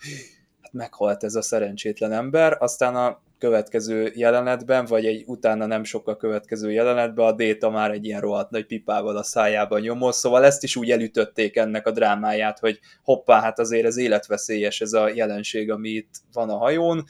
hát 0.61 0.73
meghalt 0.73 1.23
ez 1.23 1.35
a 1.35 1.41
szerencsétlen 1.41 2.11
ember, 2.11 2.57
aztán 2.59 2.95
a 2.95 3.21
következő 3.43 4.11
jelenetben, 4.15 4.85
vagy 4.85 5.05
egy 5.05 5.23
utána 5.25 5.65
nem 5.65 5.83
sokkal 5.83 6.17
következő 6.17 6.71
jelenetben 6.71 7.25
a 7.25 7.31
Déta 7.31 7.69
már 7.69 7.91
egy 7.91 8.05
ilyen 8.05 8.21
rohadt 8.21 8.49
nagy 8.49 8.65
pipával 8.65 9.17
a 9.17 9.23
szájában 9.23 9.81
nyomoz, 9.81 10.15
szóval 10.15 10.43
ezt 10.43 10.63
is 10.63 10.75
úgy 10.75 10.91
elütötték 10.91 11.55
ennek 11.55 11.87
a 11.87 11.91
drámáját, 11.91 12.59
hogy 12.59 12.79
hoppá, 13.03 13.41
hát 13.41 13.59
azért 13.59 13.85
ez 13.85 13.97
életveszélyes 13.97 14.81
ez 14.81 14.93
a 14.93 15.09
jelenség, 15.09 15.71
ami 15.71 15.89
itt 15.89 16.09
van 16.33 16.49
a 16.49 16.57
hajón, 16.57 17.05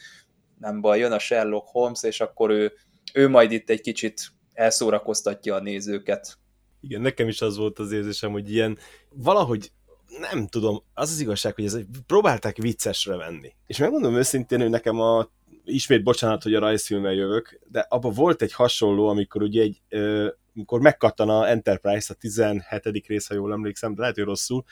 nem 0.60 0.82
baj, 0.82 1.00
jön 1.00 1.12
a 1.12 1.20
Sherlock 1.20 1.68
Holmes, 1.68 2.04
és 2.04 2.22
akkor 2.22 2.50
ő, 2.50 2.74
ő 3.14 3.30
majd 3.30 3.52
itt 3.52 3.70
egy 3.70 3.82
kicsit 3.82 4.22
elszórakoztatja 4.54 5.56
a 5.56 5.62
nézőket. 5.62 6.38
Igen, 6.82 7.02
nekem 7.02 7.28
is 7.28 7.42
az 7.42 7.58
volt 7.58 7.80
az 7.80 7.92
érzésem, 7.92 8.32
hogy 8.32 8.52
ilyen 8.52 8.78
valahogy 9.10 9.72
nem 10.20 10.48
tudom, 10.48 10.84
az 10.94 11.12
az 11.12 11.20
igazság, 11.20 11.56
hogy 11.56 11.66
ez, 11.66 11.78
próbálták 12.08 12.58
viccesre 12.58 13.16
venni. 13.16 13.54
És 13.68 13.78
megmondom 13.78 14.16
őszintén, 14.16 14.60
hogy 14.60 14.70
nekem 14.70 15.00
a 15.00 15.30
ismét 15.66 16.04
bocsánat, 16.04 16.44
hogy 16.44 16.54
a 16.54 16.60
rajzfilmmel 16.60 17.14
jövök, 17.14 17.60
de 17.68 17.86
abban 17.90 18.14
volt 18.14 18.42
egy 18.42 18.54
hasonló, 18.54 19.08
amikor 19.08 19.42
ugye 19.42 19.62
egy, 19.62 19.82
ö, 19.90 20.28
amikor 20.56 20.80
megkattan 20.80 21.30
a 21.30 21.50
Enterprise, 21.50 22.14
a 22.14 22.18
17. 22.20 23.08
rész, 23.08 23.28
ha 23.28 23.34
jól 23.34 23.52
emlékszem, 23.52 23.94
de 23.94 24.02
lehet, 24.02 24.16
hogy 24.16 24.24
rosszul, 24.24 24.64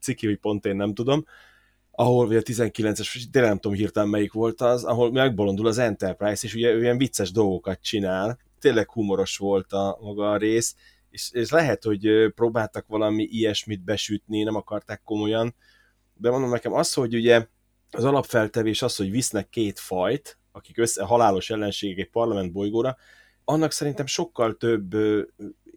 ciki, 0.00 0.26
hogy 0.26 0.38
pont 0.38 0.64
én 0.64 0.76
nem 0.76 0.94
tudom, 0.94 1.24
ahol, 1.90 2.26
vagy 2.26 2.36
a 2.36 2.42
19-es, 2.42 3.24
de 3.30 3.40
nem 3.40 3.58
tudom 3.58 3.76
hirtelen 3.76 4.08
melyik 4.08 4.32
volt 4.32 4.60
az, 4.60 4.84
ahol 4.84 5.12
megbolondul 5.12 5.66
az 5.66 5.78
Enterprise, 5.78 6.46
és 6.46 6.54
ugye 6.54 6.72
ő 6.72 6.80
ilyen 6.80 6.98
vicces 6.98 7.30
dolgokat 7.30 7.80
csinál, 7.80 8.38
tényleg 8.60 8.90
humoros 8.90 9.36
volt 9.36 9.72
a 9.72 9.98
maga 10.00 10.30
a 10.30 10.36
rész, 10.36 10.76
és, 11.10 11.30
és 11.32 11.50
lehet, 11.50 11.84
hogy 11.84 12.32
próbáltak 12.34 12.86
valami 12.86 13.22
ilyesmit 13.22 13.84
besütni, 13.84 14.42
nem 14.42 14.54
akarták 14.54 15.02
komolyan, 15.04 15.54
de 16.14 16.30
mondom 16.30 16.50
nekem 16.50 16.72
az, 16.72 16.92
hogy 16.92 17.14
ugye 17.14 17.46
az 17.96 18.04
alapfeltevés 18.04 18.82
az, 18.82 18.96
hogy 18.96 19.10
visznek 19.10 19.48
két 19.48 19.78
fajt, 19.78 20.38
akik 20.52 20.78
össze 20.78 21.04
halálos 21.04 21.50
ellenségek 21.50 21.98
egy 21.98 22.10
parlament 22.10 22.52
bolygóra, 22.52 22.96
annak 23.44 23.72
szerintem 23.72 24.06
sokkal 24.06 24.56
több 24.56 24.94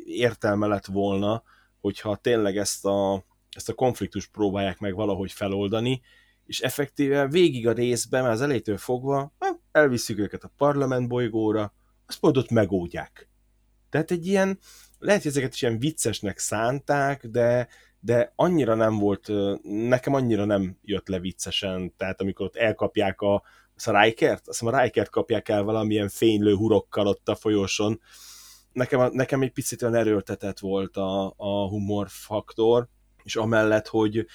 értelme 0.05 0.67
lett 0.67 0.86
volna, 0.86 1.43
hogyha 1.79 2.15
tényleg 2.15 2.58
ezt 2.58 2.86
a, 2.86 3.25
ezt 3.51 3.69
a 3.69 3.73
konfliktus 3.73 4.27
próbálják 4.27 4.79
meg 4.79 4.95
valahogy 4.95 5.32
feloldani, 5.32 6.01
és 6.45 6.60
effektíve 6.60 7.27
végig 7.27 7.67
a 7.67 7.73
részben, 7.73 8.21
már 8.23 8.32
az 8.32 8.41
elejétől 8.41 8.77
fogva, 8.77 9.34
elviszik 9.71 10.17
őket 10.17 10.43
a 10.43 10.51
parlament 10.58 11.08
bolygóra, 11.08 11.73
azt 12.08 12.21
majd 12.21 12.38
ott 12.38 12.49
megoldják. 12.49 13.29
Tehát 13.89 14.12
egy 14.12 14.27
ilyen, 14.27 14.60
lehet, 14.99 15.21
hogy 15.21 15.32
ezeket 15.32 15.53
is 15.53 15.62
ilyen 15.62 15.79
viccesnek 15.79 16.38
szánták, 16.38 17.25
de, 17.25 17.67
de 17.99 18.33
annyira 18.35 18.75
nem 18.75 18.97
volt, 18.97 19.31
nekem 19.63 20.13
annyira 20.13 20.45
nem 20.45 20.77
jött 20.83 21.07
le 21.07 21.19
viccesen, 21.19 21.93
tehát 21.97 22.21
amikor 22.21 22.45
ott 22.45 22.55
elkapják 22.55 23.21
a, 23.21 23.33
a 23.85 24.03
Rikert, 24.03 24.47
azt 24.47 24.59
hiszem 24.59 24.73
a 24.73 24.81
Rikert 24.81 25.09
kapják 25.09 25.49
el 25.49 25.63
valamilyen 25.63 26.09
fénylő 26.09 26.55
hurokkal 26.55 27.07
ott 27.07 27.29
a 27.29 27.35
folyóson, 27.35 28.01
nekem, 28.73 29.12
nekem 29.12 29.41
egy 29.41 29.51
picit 29.51 29.81
olyan 29.81 29.95
erőltetett 29.95 30.59
volt 30.59 30.97
a, 30.97 31.33
a 31.38 31.67
humorfaktor, 31.67 32.88
és 33.23 33.35
amellett, 33.35 33.88
hogy 33.88 34.25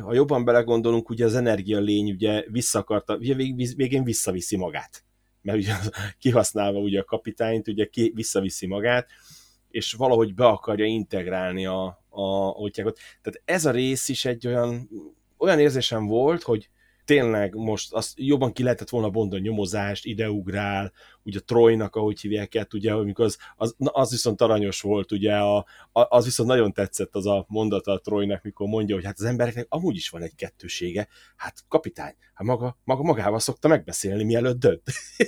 ha 0.00 0.14
jobban 0.14 0.44
belegondolunk, 0.44 1.10
ugye 1.10 1.24
az 1.24 1.34
energia 1.34 1.78
lény 1.78 2.10
ugye 2.10 2.44
vissza 2.48 2.78
akarta, 2.78 3.16
ugye 3.16 3.34
végén 3.76 4.04
visszaviszi 4.04 4.56
magát, 4.56 5.04
mert 5.42 5.58
ugye 5.58 5.74
kihasználva 6.20 6.78
ugye 6.78 7.00
a 7.00 7.04
kapitányt, 7.04 7.68
ugye 7.68 7.84
ki, 7.84 8.12
visszaviszi 8.14 8.66
magát, 8.66 9.08
és 9.70 9.92
valahogy 9.92 10.34
be 10.34 10.46
akarja 10.46 10.84
integrálni 10.84 11.66
a, 11.66 11.84
a, 12.08 12.48
a 12.48 12.70
Tehát 13.22 13.42
ez 13.44 13.64
a 13.64 13.70
rész 13.70 14.08
is 14.08 14.24
egy 14.24 14.46
olyan, 14.46 14.88
olyan 15.38 15.58
érzésem 15.58 16.06
volt, 16.06 16.42
hogy 16.42 16.68
tényleg 17.10 17.54
most 17.54 17.92
azt 17.92 18.12
jobban 18.16 18.52
ki 18.52 18.62
lehetett 18.62 18.88
volna 18.88 19.10
bontani 19.10 19.42
nyomozást, 19.42 20.04
ideugrál, 20.04 20.92
ugye 21.22 21.38
a 21.38 21.42
Trojnak, 21.42 21.96
ahogy 21.96 22.20
hívják 22.20 22.54
el, 22.54 22.66
ugye, 22.72 22.92
amikor 22.92 23.24
az, 23.24 23.38
az, 23.56 23.74
az 23.78 24.10
viszont 24.10 24.40
aranyos 24.40 24.80
volt, 24.80 25.12
ugye, 25.12 25.36
a, 25.36 25.56
a, 25.92 26.16
az 26.16 26.24
viszont 26.24 26.48
nagyon 26.48 26.72
tetszett 26.72 27.14
az 27.14 27.26
a 27.26 27.44
mondata 27.48 27.92
a 27.92 27.98
Trojnak, 27.98 28.42
mikor 28.42 28.68
mondja, 28.68 28.94
hogy 28.94 29.04
hát 29.04 29.18
az 29.18 29.24
embereknek 29.24 29.66
amúgy 29.68 29.96
is 29.96 30.08
van 30.08 30.22
egy 30.22 30.34
kettősége, 30.34 31.08
hát 31.36 31.64
kapitány, 31.68 32.14
hát 32.34 32.46
maga, 32.46 32.78
maga 32.84 33.02
magával 33.02 33.38
szokta 33.38 33.68
megbeszélni, 33.68 34.24
mielőtt 34.24 34.58
dönt. 34.58 34.82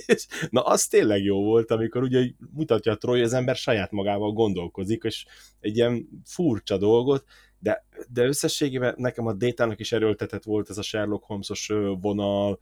na, 0.49 0.61
az 0.61 0.87
tényleg 0.87 1.23
jó 1.23 1.43
volt, 1.43 1.71
amikor 1.71 2.03
ugye 2.03 2.25
mutatja 2.53 2.91
a 2.91 2.97
Troj, 2.97 3.21
az 3.21 3.33
ember 3.33 3.55
saját 3.55 3.91
magával 3.91 4.31
gondolkozik, 4.31 5.03
és 5.03 5.25
egy 5.59 5.75
ilyen 5.75 6.07
furcsa 6.25 6.77
dolgot, 6.77 7.23
de, 7.63 7.85
de 8.13 8.23
összességében 8.23 8.93
nekem 8.97 9.27
a 9.27 9.33
Détának 9.33 9.79
is 9.79 9.91
erőltetett 9.91 10.43
volt 10.43 10.69
ez 10.69 10.77
a 10.77 10.81
Sherlock 10.81 11.23
Holmesos 11.23 11.71
vonal, 12.01 12.59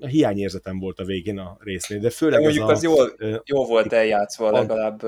a 0.00 0.06
hiányérzetem 0.06 0.78
volt 0.78 0.98
a 0.98 1.04
végén 1.04 1.38
a 1.38 1.56
résznél, 1.60 1.98
de 1.98 2.10
főleg 2.10 2.38
de 2.38 2.44
mondjuk 2.44 2.68
az, 2.68 2.84
az 2.84 2.84
a, 2.84 2.88
jól, 2.88 3.42
jól 3.44 3.66
volt 3.66 3.92
eljátszva, 3.92 4.50
legalább 4.50 5.02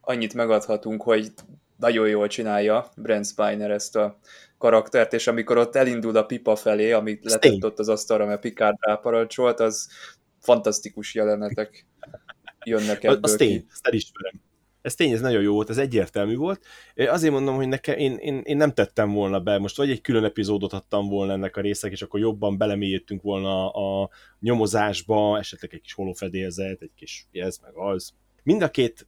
annyit 0.00 0.34
megadhatunk, 0.34 1.02
hogy 1.02 1.32
nagyon 1.76 2.08
jól 2.08 2.26
csinálja 2.26 2.88
Brent 2.96 3.26
Spiner 3.26 3.70
ezt 3.70 3.96
a 3.96 4.18
karaktert, 4.58 5.12
és 5.12 5.26
amikor 5.26 5.56
ott 5.56 5.76
elindul 5.76 6.16
a 6.16 6.24
pipa 6.24 6.56
felé, 6.56 6.92
amit 6.92 7.24
letett 7.24 7.64
ott 7.64 7.78
az 7.78 7.88
asztalra, 7.88 8.26
mert 8.26 8.40
Picard 8.40 8.76
ráparancsolt, 8.80 9.60
az 9.60 9.88
fantasztikus 10.40 11.14
jelenetek 11.14 11.86
jönnek 12.64 13.04
ebből 13.04 13.18
Az 13.22 13.34
tény, 13.34 13.66
ezt 13.72 13.86
elismerem 13.86 14.45
ez 14.86 14.94
tény, 14.94 15.12
ez 15.12 15.20
nagyon 15.20 15.42
jó 15.42 15.54
volt, 15.54 15.70
ez 15.70 15.78
egyértelmű 15.78 16.36
volt. 16.36 16.66
Azért 16.94 17.32
mondom, 17.32 17.54
hogy 17.54 17.68
nekem, 17.68 17.98
én, 17.98 18.16
én, 18.16 18.40
én 18.44 18.56
nem 18.56 18.72
tettem 18.72 19.12
volna 19.12 19.40
be, 19.40 19.58
most 19.58 19.76
vagy 19.76 19.90
egy 19.90 20.00
külön 20.00 20.24
epizódot 20.24 20.72
adtam 20.72 21.08
volna 21.08 21.32
ennek 21.32 21.56
a 21.56 21.60
részek, 21.60 21.92
és 21.92 22.02
akkor 22.02 22.20
jobban 22.20 22.58
belemélyedtünk 22.58 23.22
volna 23.22 23.70
a 23.70 24.10
nyomozásba, 24.40 25.38
esetleg 25.38 25.74
egy 25.74 25.80
kis 25.80 25.92
holofedélzet, 25.92 26.82
egy 26.82 26.90
kis 26.96 27.26
ez, 27.32 27.58
meg 27.62 27.72
az. 27.74 28.12
Mind 28.42 28.62
a 28.62 28.70
két 28.70 29.06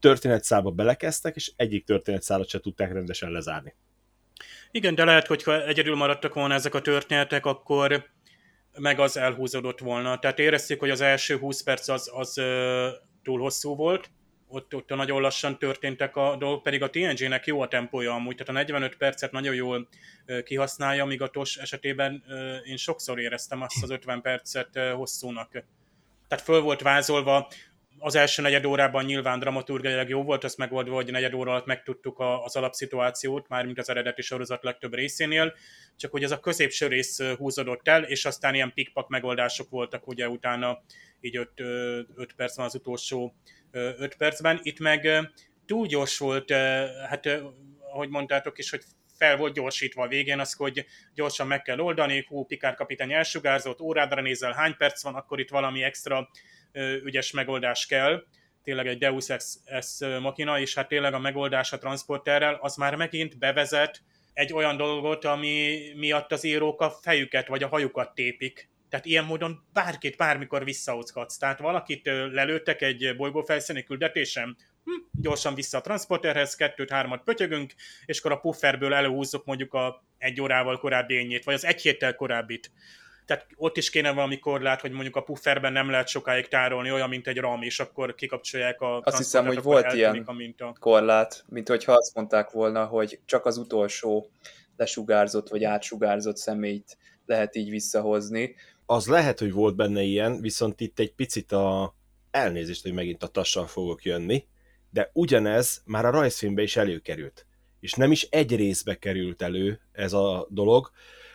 történetszálba 0.00 0.70
belekezdtek, 0.70 1.36
és 1.36 1.52
egyik 1.56 1.84
történetszálat 1.84 2.48
se 2.48 2.60
tudták 2.60 2.92
rendesen 2.92 3.30
lezárni. 3.30 3.74
Igen, 4.70 4.94
de 4.94 5.04
lehet, 5.04 5.26
hogy 5.26 5.42
ha 5.42 5.66
egyedül 5.66 5.96
maradtak 5.96 6.34
volna 6.34 6.54
ezek 6.54 6.74
a 6.74 6.80
történetek, 6.80 7.46
akkor 7.46 8.06
meg 8.78 8.98
az 9.00 9.16
elhúzódott 9.16 9.78
volna. 9.78 10.18
Tehát 10.18 10.38
érezték, 10.38 10.78
hogy 10.78 10.90
az 10.90 11.00
első 11.00 11.36
20 11.36 11.62
perc 11.62 11.88
az, 11.88 12.10
az 12.14 12.34
túl 13.22 13.40
hosszú 13.40 13.74
volt, 13.74 14.10
ott, 14.48 14.74
ott 14.74 14.88
nagyon 14.88 15.20
lassan 15.20 15.58
történtek 15.58 16.16
a 16.16 16.36
dolgok, 16.36 16.62
pedig 16.62 16.82
a 16.82 16.90
TNG-nek 16.90 17.46
jó 17.46 17.60
a 17.60 17.68
tempója 17.68 18.14
amúgy, 18.14 18.36
tehát 18.36 18.48
a 18.48 18.52
45 18.52 18.96
percet 18.96 19.32
nagyon 19.32 19.54
jól 19.54 19.88
kihasználja, 20.44 21.04
míg 21.04 21.22
a 21.22 21.28
TOS 21.28 21.56
esetében 21.56 22.24
én 22.64 22.76
sokszor 22.76 23.20
éreztem 23.20 23.62
azt 23.62 23.82
az 23.82 23.90
50 23.90 24.20
percet 24.20 24.78
hosszúnak. 24.94 25.50
Tehát 26.28 26.44
föl 26.44 26.60
volt 26.60 26.80
vázolva, 26.80 27.48
az 27.98 28.14
első 28.14 28.42
negyed 28.42 28.64
órában 28.64 29.04
nyilván 29.04 29.38
dramaturgiailag 29.38 30.08
jó 30.08 30.22
volt, 30.22 30.44
azt 30.44 30.56
megoldva, 30.56 30.94
hogy 30.94 31.10
negyed 31.10 31.34
óra 31.34 31.50
alatt 31.50 31.66
megtudtuk 31.66 32.18
az 32.44 32.56
alapszituációt, 32.56 33.48
mármint 33.48 33.78
az 33.78 33.88
eredeti 33.88 34.22
sorozat 34.22 34.64
legtöbb 34.64 34.94
részénél, 34.94 35.54
csak 35.96 36.10
hogy 36.10 36.22
ez 36.22 36.30
a 36.30 36.40
középső 36.40 36.86
rész 36.86 37.22
húzódott 37.22 37.88
el, 37.88 38.02
és 38.02 38.24
aztán 38.24 38.54
ilyen 38.54 38.72
pikpak 38.74 39.08
megoldások 39.08 39.70
voltak 39.70 40.06
ugye 40.06 40.28
utána 40.28 40.82
így 41.20 41.36
5 41.36 42.32
perc 42.36 42.56
van 42.56 42.66
az 42.66 42.74
utolsó 42.74 43.34
5 43.70 44.16
percben. 44.16 44.60
Itt 44.62 44.78
meg 44.78 45.08
túl 45.66 45.86
gyors 45.86 46.18
volt, 46.18 46.50
hát 47.08 47.28
ahogy 47.92 48.08
mondtátok 48.08 48.58
is, 48.58 48.70
hogy 48.70 48.82
fel 49.18 49.36
volt 49.36 49.54
gyorsítva 49.54 50.02
a 50.02 50.08
végén, 50.08 50.40
az, 50.40 50.52
hogy 50.52 50.86
gyorsan 51.14 51.46
meg 51.46 51.62
kell 51.62 51.78
oldani, 51.78 52.24
hú, 52.28 52.44
Pikár 52.44 52.74
kapitány 52.74 53.12
elsugárzott, 53.12 53.80
órádra 53.80 54.20
nézel, 54.20 54.52
hány 54.52 54.76
perc 54.76 55.02
van, 55.02 55.14
akkor 55.14 55.40
itt 55.40 55.50
valami 55.50 55.82
extra 55.82 56.28
ügyes 57.04 57.30
megoldás 57.30 57.86
kell, 57.86 58.24
tényleg 58.62 58.86
egy 58.86 58.98
Deus 58.98 59.28
Ex, 59.28 59.58
Ex 59.64 60.00
makina, 60.20 60.60
és 60.60 60.74
hát 60.74 60.88
tényleg 60.88 61.14
a 61.14 61.18
megoldás 61.18 61.72
a 61.72 61.78
transporterrel, 61.78 62.58
az 62.60 62.76
már 62.76 62.94
megint 62.94 63.38
bevezet 63.38 64.02
egy 64.32 64.52
olyan 64.52 64.76
dolgot, 64.76 65.24
ami 65.24 65.78
miatt 65.94 66.32
az 66.32 66.44
írók 66.44 66.80
a 66.80 66.90
fejüket 66.90 67.46
vagy 67.46 67.62
a 67.62 67.68
hajukat 67.68 68.14
tépik. 68.14 68.68
Tehát 68.88 69.06
ilyen 69.06 69.24
módon 69.24 69.62
bárkit 69.72 70.16
bármikor 70.16 70.64
visszaocgatsz. 70.64 71.36
Tehát 71.36 71.58
valakit 71.58 72.06
lelőttek 72.32 72.82
egy 72.82 73.16
bolygófelszíni 73.16 73.82
küldetésem, 73.82 74.56
hm, 74.84 75.20
gyorsan 75.20 75.54
vissza 75.54 75.78
a 75.78 75.80
transporterhez, 75.80 76.54
kettőt, 76.54 76.90
hármat 76.90 77.22
pötyögünk, 77.22 77.72
és 78.04 78.18
akkor 78.18 78.32
a 78.32 78.40
pufferből 78.40 78.94
előhúzzuk 78.94 79.44
mondjuk 79.44 79.74
a 79.74 80.04
egy 80.18 80.40
órával 80.40 80.78
korábbi 80.78 81.14
ényét, 81.14 81.44
vagy 81.44 81.54
az 81.54 81.64
egy 81.64 81.82
héttel 81.82 82.14
korábbit. 82.14 82.70
Tehát 83.26 83.46
ott 83.56 83.76
is 83.76 83.90
kéne 83.90 84.12
valami 84.12 84.38
korlát, 84.38 84.80
hogy 84.80 84.90
mondjuk 84.90 85.16
a 85.16 85.22
pufferben 85.22 85.72
nem 85.72 85.90
lehet 85.90 86.08
sokáig 86.08 86.48
tárolni, 86.48 86.92
olyan, 86.92 87.08
mint 87.08 87.26
egy 87.26 87.36
RAM, 87.36 87.62
és 87.62 87.80
akkor 87.80 88.14
kikapcsolják 88.14 88.80
a 88.80 89.00
Azt 89.04 89.16
hiszem, 89.16 89.46
hogy 89.46 89.62
volt 89.62 89.92
ilyen 89.92 90.22
a 90.26 90.32
minta. 90.32 90.74
korlát, 90.80 91.44
mint 91.48 91.68
hogyha 91.68 91.92
azt 91.92 92.14
mondták 92.14 92.50
volna, 92.50 92.84
hogy 92.84 93.20
csak 93.24 93.46
az 93.46 93.56
utolsó 93.56 94.30
lesugárzott 94.76 95.48
vagy 95.48 95.64
átsugárzott 95.64 96.36
személyt 96.36 96.96
lehet 97.26 97.56
így 97.56 97.70
visszahozni 97.70 98.54
az 98.86 99.06
lehet, 99.06 99.38
hogy 99.38 99.52
volt 99.52 99.76
benne 99.76 100.02
ilyen, 100.02 100.40
viszont 100.40 100.80
itt 100.80 100.98
egy 100.98 101.12
picit 101.12 101.52
a 101.52 101.94
elnézést, 102.30 102.82
hogy 102.82 102.92
megint 102.92 103.22
a 103.22 103.26
tassal 103.26 103.66
fogok 103.66 104.04
jönni, 104.04 104.46
de 104.90 105.10
ugyanez 105.12 105.82
már 105.84 106.04
a 106.04 106.10
rajzfilmbe 106.10 106.62
is 106.62 106.76
előkerült. 106.76 107.46
És 107.80 107.92
nem 107.92 108.12
is 108.12 108.22
egy 108.22 108.56
részbe 108.56 108.98
került 108.98 109.42
elő 109.42 109.80
ez 109.92 110.12
a 110.12 110.46
dolog. 110.50 110.90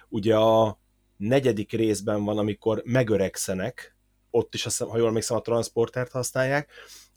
Ugye 0.09 0.35
a 0.35 0.79
negyedik 1.17 1.71
részben 1.71 2.23
van, 2.23 2.37
amikor 2.37 2.81
megöregszenek, 2.85 3.95
ott 4.29 4.53
is, 4.53 4.77
ha 4.77 4.97
jól 4.97 5.07
emlékszem, 5.07 5.37
a 5.37 5.41
transportert 5.41 6.11
használják. 6.11 6.71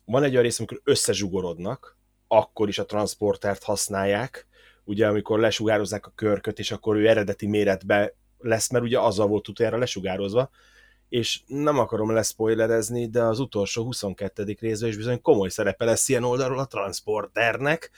Van 0.05 0.23
egy 0.23 0.31
olyan 0.31 0.43
rész, 0.43 0.59
amikor 0.59 0.81
összezsugorodnak, 0.85 1.99
akkor 2.29 2.69
is 2.69 2.79
a 2.79 2.87
transportert 2.87 3.63
használják, 3.63 4.47
ugye 4.85 5.07
amikor 5.07 5.39
lesugározzák 5.39 6.07
a 6.07 6.13
körköt, 6.15 6.59
és 6.59 6.71
akkor 6.71 6.97
ő 6.97 7.09
eredeti 7.09 7.47
méretbe 7.47 8.15
lesz, 8.39 8.71
mert 8.71 8.85
ugye 8.85 9.01
azzal 9.01 9.27
volt 9.27 9.49
utoljára 9.49 9.79
lesugározva, 9.79 10.51
és 11.09 11.43
nem 11.47 11.79
akarom 11.79 12.11
leszpoilerezni, 12.11 13.09
de 13.09 13.23
az 13.23 13.39
utolsó 13.39 13.85
22. 13.85 14.57
részben 14.61 14.89
is 14.89 14.97
bizony 14.97 15.21
komoly 15.21 15.49
szerepe 15.49 15.85
lesz 15.85 16.09
ilyen 16.09 16.25
oldalról 16.25 16.59
a 16.59 16.67
transporternek. 16.67 17.91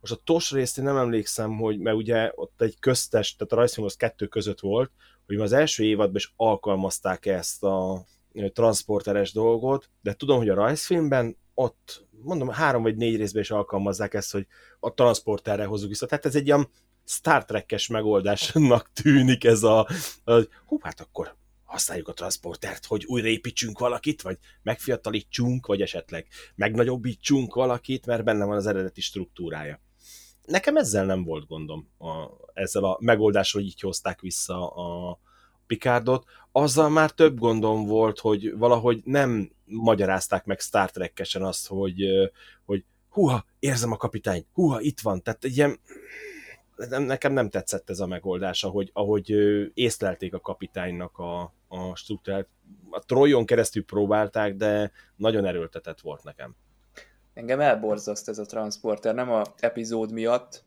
Most 0.00 0.12
a 0.12 0.20
TOS 0.24 0.50
részt 0.50 0.78
én 0.78 0.84
nem 0.84 0.96
emlékszem, 0.96 1.56
hogy 1.56 1.78
mert 1.78 1.96
ugye 1.96 2.32
ott 2.34 2.62
egy 2.62 2.78
köztes, 2.80 3.36
tehát 3.36 3.52
a 3.52 3.56
rajzfilm 3.56 3.88
kettő 3.96 4.26
között 4.26 4.60
volt, 4.60 4.90
hogy 5.26 5.36
az 5.36 5.52
első 5.52 5.84
évadban 5.84 6.16
is 6.16 6.32
alkalmazták 6.36 7.26
ezt 7.26 7.62
a 7.62 8.04
transporteres 8.52 9.32
dolgot, 9.32 9.90
de 10.02 10.14
tudom, 10.14 10.38
hogy 10.38 10.48
a 10.48 10.54
rajzfilmben 10.54 11.36
ott, 11.54 12.06
mondom, 12.22 12.48
három 12.48 12.82
vagy 12.82 12.96
négy 12.96 13.16
részben 13.16 13.42
is 13.42 13.50
alkalmazzák 13.50 14.14
ezt, 14.14 14.32
hogy 14.32 14.46
a 14.80 14.94
transporterre 14.94 15.64
hozzuk 15.64 15.88
vissza. 15.88 16.06
Tehát 16.06 16.26
ez 16.26 16.34
egy 16.34 16.46
ilyen 16.46 16.68
Star 17.04 17.44
Trek-es 17.44 17.86
megoldásnak 17.86 18.92
tűnik 18.92 19.44
ez 19.44 19.62
a, 19.62 19.88
hogy 20.24 20.48
hú, 20.66 20.78
hát 20.82 21.00
akkor 21.00 21.36
használjuk 21.64 22.08
a 22.08 22.12
transportert, 22.12 22.84
hogy 22.84 23.04
újraépítsünk 23.04 23.78
valakit, 23.78 24.22
vagy 24.22 24.38
megfiatalítsunk, 24.62 25.66
vagy 25.66 25.80
esetleg 25.80 26.26
megnagyobbítsunk 26.54 27.54
valakit, 27.54 28.06
mert 28.06 28.24
benne 28.24 28.44
van 28.44 28.56
az 28.56 28.66
eredeti 28.66 29.00
struktúrája. 29.00 29.80
Nekem 30.44 30.76
ezzel 30.76 31.04
nem 31.04 31.24
volt 31.24 31.46
gondom, 31.46 31.88
a, 31.98 32.28
ezzel 32.52 32.84
a 32.84 32.98
megoldással, 33.00 33.60
hogy 33.60 33.70
így 33.70 33.80
hozták 33.80 34.20
vissza 34.20 34.68
a 34.68 35.18
Picardot. 35.66 36.24
Azzal 36.52 36.88
már 36.88 37.10
több 37.10 37.38
gondom 37.38 37.86
volt, 37.86 38.18
hogy 38.18 38.56
valahogy 38.56 39.00
nem 39.04 39.50
magyarázták 39.64 40.44
meg 40.44 40.60
Star 40.60 40.90
Trek-esen 40.90 41.42
azt, 41.42 41.66
hogy, 41.66 42.04
hogy 42.64 42.84
húha, 43.08 43.44
érzem 43.58 43.92
a 43.92 43.96
kapitány, 43.96 44.46
húha, 44.52 44.80
itt 44.80 45.00
van. 45.00 45.22
Tehát 45.22 45.44
egy 45.44 45.56
ilyen 45.56 45.80
nekem 46.88 47.32
nem 47.32 47.50
tetszett 47.50 47.90
ez 47.90 48.00
a 48.00 48.06
megoldás, 48.06 48.64
ahogy, 48.64 48.90
ahogy 48.92 49.30
észlelték 49.74 50.34
a 50.34 50.40
kapitánynak 50.40 51.18
a, 51.18 51.52
a 51.68 51.94
struktúrát. 51.94 52.48
A 52.90 53.04
Trojon 53.04 53.46
keresztül 53.46 53.84
próbálták, 53.84 54.54
de 54.54 54.92
nagyon 55.16 55.44
erőltetett 55.44 56.00
volt 56.00 56.24
nekem. 56.24 56.56
Engem 57.34 57.60
elborzaszt 57.60 58.28
ez 58.28 58.38
a 58.38 58.44
transporter, 58.44 59.14
nem 59.14 59.30
a 59.30 59.42
epizód 59.58 60.12
miatt. 60.12 60.64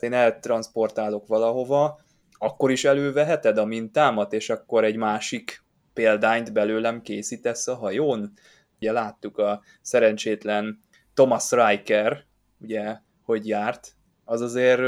Én 0.00 0.12
eltransportálok 0.12 1.26
valahova, 1.26 2.00
akkor 2.38 2.70
is 2.70 2.84
előveheted 2.84 3.58
a 3.58 3.64
mintámat, 3.64 4.32
és 4.32 4.50
akkor 4.50 4.84
egy 4.84 4.96
másik 4.96 5.64
példányt 5.92 6.52
belőlem 6.52 7.02
készítesz 7.02 7.68
a 7.68 7.74
hajón. 7.74 8.32
Ugye 8.76 8.92
láttuk 8.92 9.38
a 9.38 9.62
szerencsétlen 9.80 10.82
Thomas 11.14 11.50
Riker, 11.50 12.24
ugye, 12.60 12.96
hogy 13.22 13.48
járt, 13.48 13.94
az 14.24 14.40
azért 14.40 14.80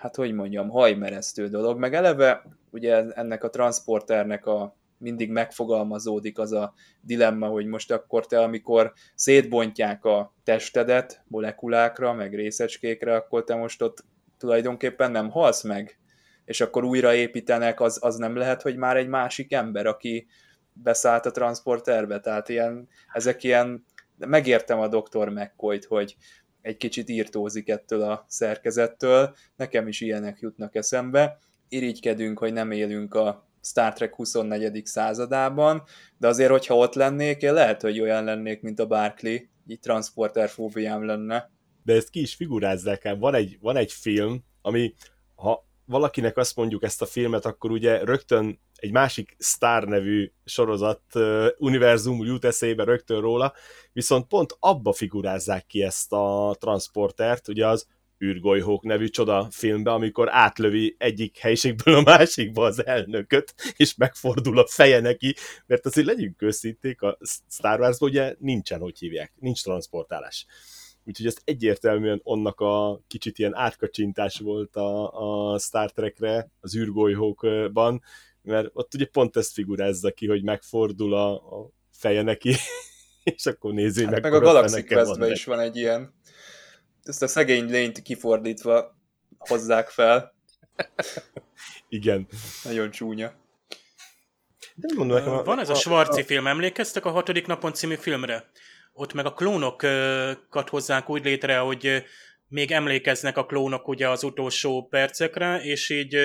hát 0.00 0.16
hogy 0.16 0.32
mondjam, 0.32 0.68
hajmeresztő 0.68 1.48
dolog, 1.48 1.78
meg 1.78 1.94
eleve 1.94 2.42
ugye 2.70 3.04
ennek 3.12 3.44
a 3.44 3.50
transporternek 3.50 4.46
a 4.46 4.76
mindig 4.98 5.30
megfogalmazódik 5.30 6.38
az 6.38 6.52
a 6.52 6.74
dilemma, 7.00 7.46
hogy 7.46 7.66
most 7.66 7.90
akkor 7.92 8.26
te, 8.26 8.40
amikor 8.42 8.92
szétbontják 9.14 10.04
a 10.04 10.34
testedet 10.44 11.24
molekulákra, 11.28 12.12
meg 12.12 12.34
részecskékre, 12.34 13.14
akkor 13.14 13.44
te 13.44 13.54
most 13.54 13.82
ott 13.82 14.04
tulajdonképpen 14.38 15.10
nem 15.10 15.30
halsz 15.30 15.62
meg. 15.62 15.98
És 16.44 16.60
akkor 16.60 16.84
újraépítenek, 16.84 17.80
az, 17.80 17.98
az 18.02 18.16
nem 18.16 18.36
lehet, 18.36 18.62
hogy 18.62 18.76
már 18.76 18.96
egy 18.96 19.08
másik 19.08 19.52
ember, 19.52 19.86
aki 19.86 20.26
beszállt 20.72 21.26
a 21.26 21.30
transporterbe, 21.30 22.20
tehát 22.20 22.48
ilyen, 22.48 22.88
ezek 23.12 23.42
ilyen, 23.42 23.84
megértem 24.16 24.80
a 24.80 24.88
doktor 24.88 25.28
mccoy 25.28 25.80
hogy 25.88 26.16
egy 26.62 26.76
kicsit 26.76 27.08
írtózik 27.08 27.68
ettől 27.68 28.02
a 28.02 28.24
szerkezettől, 28.28 29.34
nekem 29.56 29.88
is 29.88 30.00
ilyenek 30.00 30.38
jutnak 30.40 30.74
eszembe, 30.74 31.38
irigykedünk, 31.68 32.38
hogy 32.38 32.52
nem 32.52 32.70
élünk 32.70 33.14
a 33.14 33.48
Star 33.62 33.92
Trek 33.92 34.14
24. 34.14 34.86
századában, 34.86 35.82
de 36.18 36.28
azért, 36.28 36.50
hogyha 36.50 36.76
ott 36.76 36.94
lennék, 36.94 37.42
én 37.42 37.52
lehet, 37.52 37.80
hogy 37.80 38.00
olyan 38.00 38.24
lennék, 38.24 38.60
mint 38.60 38.80
a 38.80 38.86
Barclay, 38.86 39.48
így 39.66 39.80
transporter 39.80 40.48
fóbiám 40.48 41.04
lenne. 41.04 41.50
De 41.82 41.94
ezt 41.94 42.10
ki 42.10 42.20
is 42.20 42.34
figurázzák 42.34 43.04
el. 43.04 43.16
Van 43.16 43.34
egy, 43.34 43.58
van 43.60 43.76
egy 43.76 43.92
film, 43.92 44.44
ami 44.62 44.94
ha 45.34 45.66
valakinek 45.84 46.36
azt 46.36 46.56
mondjuk 46.56 46.82
ezt 46.82 47.02
a 47.02 47.06
filmet, 47.06 47.44
akkor 47.44 47.70
ugye 47.70 48.04
rögtön 48.04 48.58
egy 48.80 48.92
másik 48.92 49.36
Star 49.38 49.84
nevű 49.84 50.30
sorozat 50.44 51.02
uh, 51.14 51.46
univerzum 51.58 52.24
jut 52.24 52.44
eszébe 52.44 52.84
rögtön 52.84 53.20
róla, 53.20 53.52
viszont 53.92 54.26
pont 54.26 54.56
abba 54.58 54.92
figurázzák 54.92 55.66
ki 55.66 55.82
ezt 55.82 56.12
a 56.12 56.56
transportert, 56.58 57.48
ugye 57.48 57.66
az 57.66 57.86
űrgolyhók 58.24 58.82
nevű 58.82 59.08
csoda 59.08 59.48
filmbe, 59.50 59.92
amikor 59.92 60.28
átlövi 60.30 60.94
egyik 60.98 61.38
helyiségből 61.38 61.94
a 61.94 62.02
másikba 62.02 62.64
az 62.64 62.86
elnököt, 62.86 63.54
és 63.76 63.94
megfordul 63.94 64.58
a 64.58 64.66
feje 64.66 65.00
neki, 65.00 65.34
mert 65.66 65.86
azért 65.86 66.06
legyünk 66.06 66.42
őszinték, 66.42 67.02
a 67.02 67.18
Star 67.48 67.80
wars 67.80 67.98
ugye 67.98 68.34
nincsen, 68.38 68.80
hogy 68.80 68.98
hívják, 68.98 69.32
nincs 69.38 69.62
transportálás. 69.62 70.46
Úgyhogy 71.04 71.26
ez 71.26 71.36
egyértelműen 71.44 72.20
onnak 72.22 72.60
a 72.60 73.00
kicsit 73.06 73.38
ilyen 73.38 73.54
átkacsintás 73.54 74.38
volt 74.38 74.76
a, 74.76 75.52
a 75.52 75.58
Star 75.58 75.92
Trekre, 75.92 76.50
az 76.60 76.76
űrgolyhókban, 76.76 78.02
mert 78.50 78.68
ott 78.72 78.94
ugye 78.94 79.06
pont 79.06 79.36
ezt 79.36 79.52
figurázza 79.52 80.10
ki, 80.10 80.26
hogy 80.26 80.42
megfordul 80.42 81.14
a, 81.14 81.32
a 81.32 81.70
feje 81.92 82.22
neki, 82.22 82.54
és 83.34 83.46
akkor 83.46 83.72
nézi 83.72 84.02
hát 84.02 84.12
meg. 84.12 84.22
Meg 84.22 84.34
a 84.34 84.40
Galaxy 84.40 84.84
quest 84.84 85.30
is 85.30 85.44
van 85.44 85.60
egy 85.60 85.76
ilyen. 85.76 86.14
Ezt 87.02 87.22
a 87.22 87.26
szegény 87.26 87.70
lényt 87.70 88.02
kifordítva 88.02 88.96
hozzák 89.38 89.88
fel. 89.88 90.34
Igen. 91.88 92.26
Nagyon 92.64 92.90
csúnya. 92.90 93.32
De 94.74 94.94
mondom, 94.96 95.16
nekem 95.16 95.32
a, 95.32 95.42
van 95.42 95.60
ez 95.60 95.68
a, 95.68 95.72
a 95.72 95.76
Schwarzi 95.76 96.20
a, 96.20 96.24
film, 96.24 96.46
emlékeztek 96.46 97.04
a 97.04 97.10
hatodik 97.10 97.46
napon 97.46 97.72
című 97.72 97.94
filmre? 97.94 98.50
Ott 98.92 99.12
meg 99.12 99.26
a 99.26 99.32
klónokat 99.32 100.68
hozzák 100.68 101.08
úgy 101.08 101.24
létre, 101.24 101.58
hogy 101.58 102.04
még 102.48 102.72
emlékeznek 102.72 103.36
a 103.36 103.46
klónok 103.46 103.88
ugye 103.88 104.08
az 104.08 104.22
utolsó 104.22 104.86
percekre, 104.90 105.62
és 105.62 105.90
így 105.90 106.16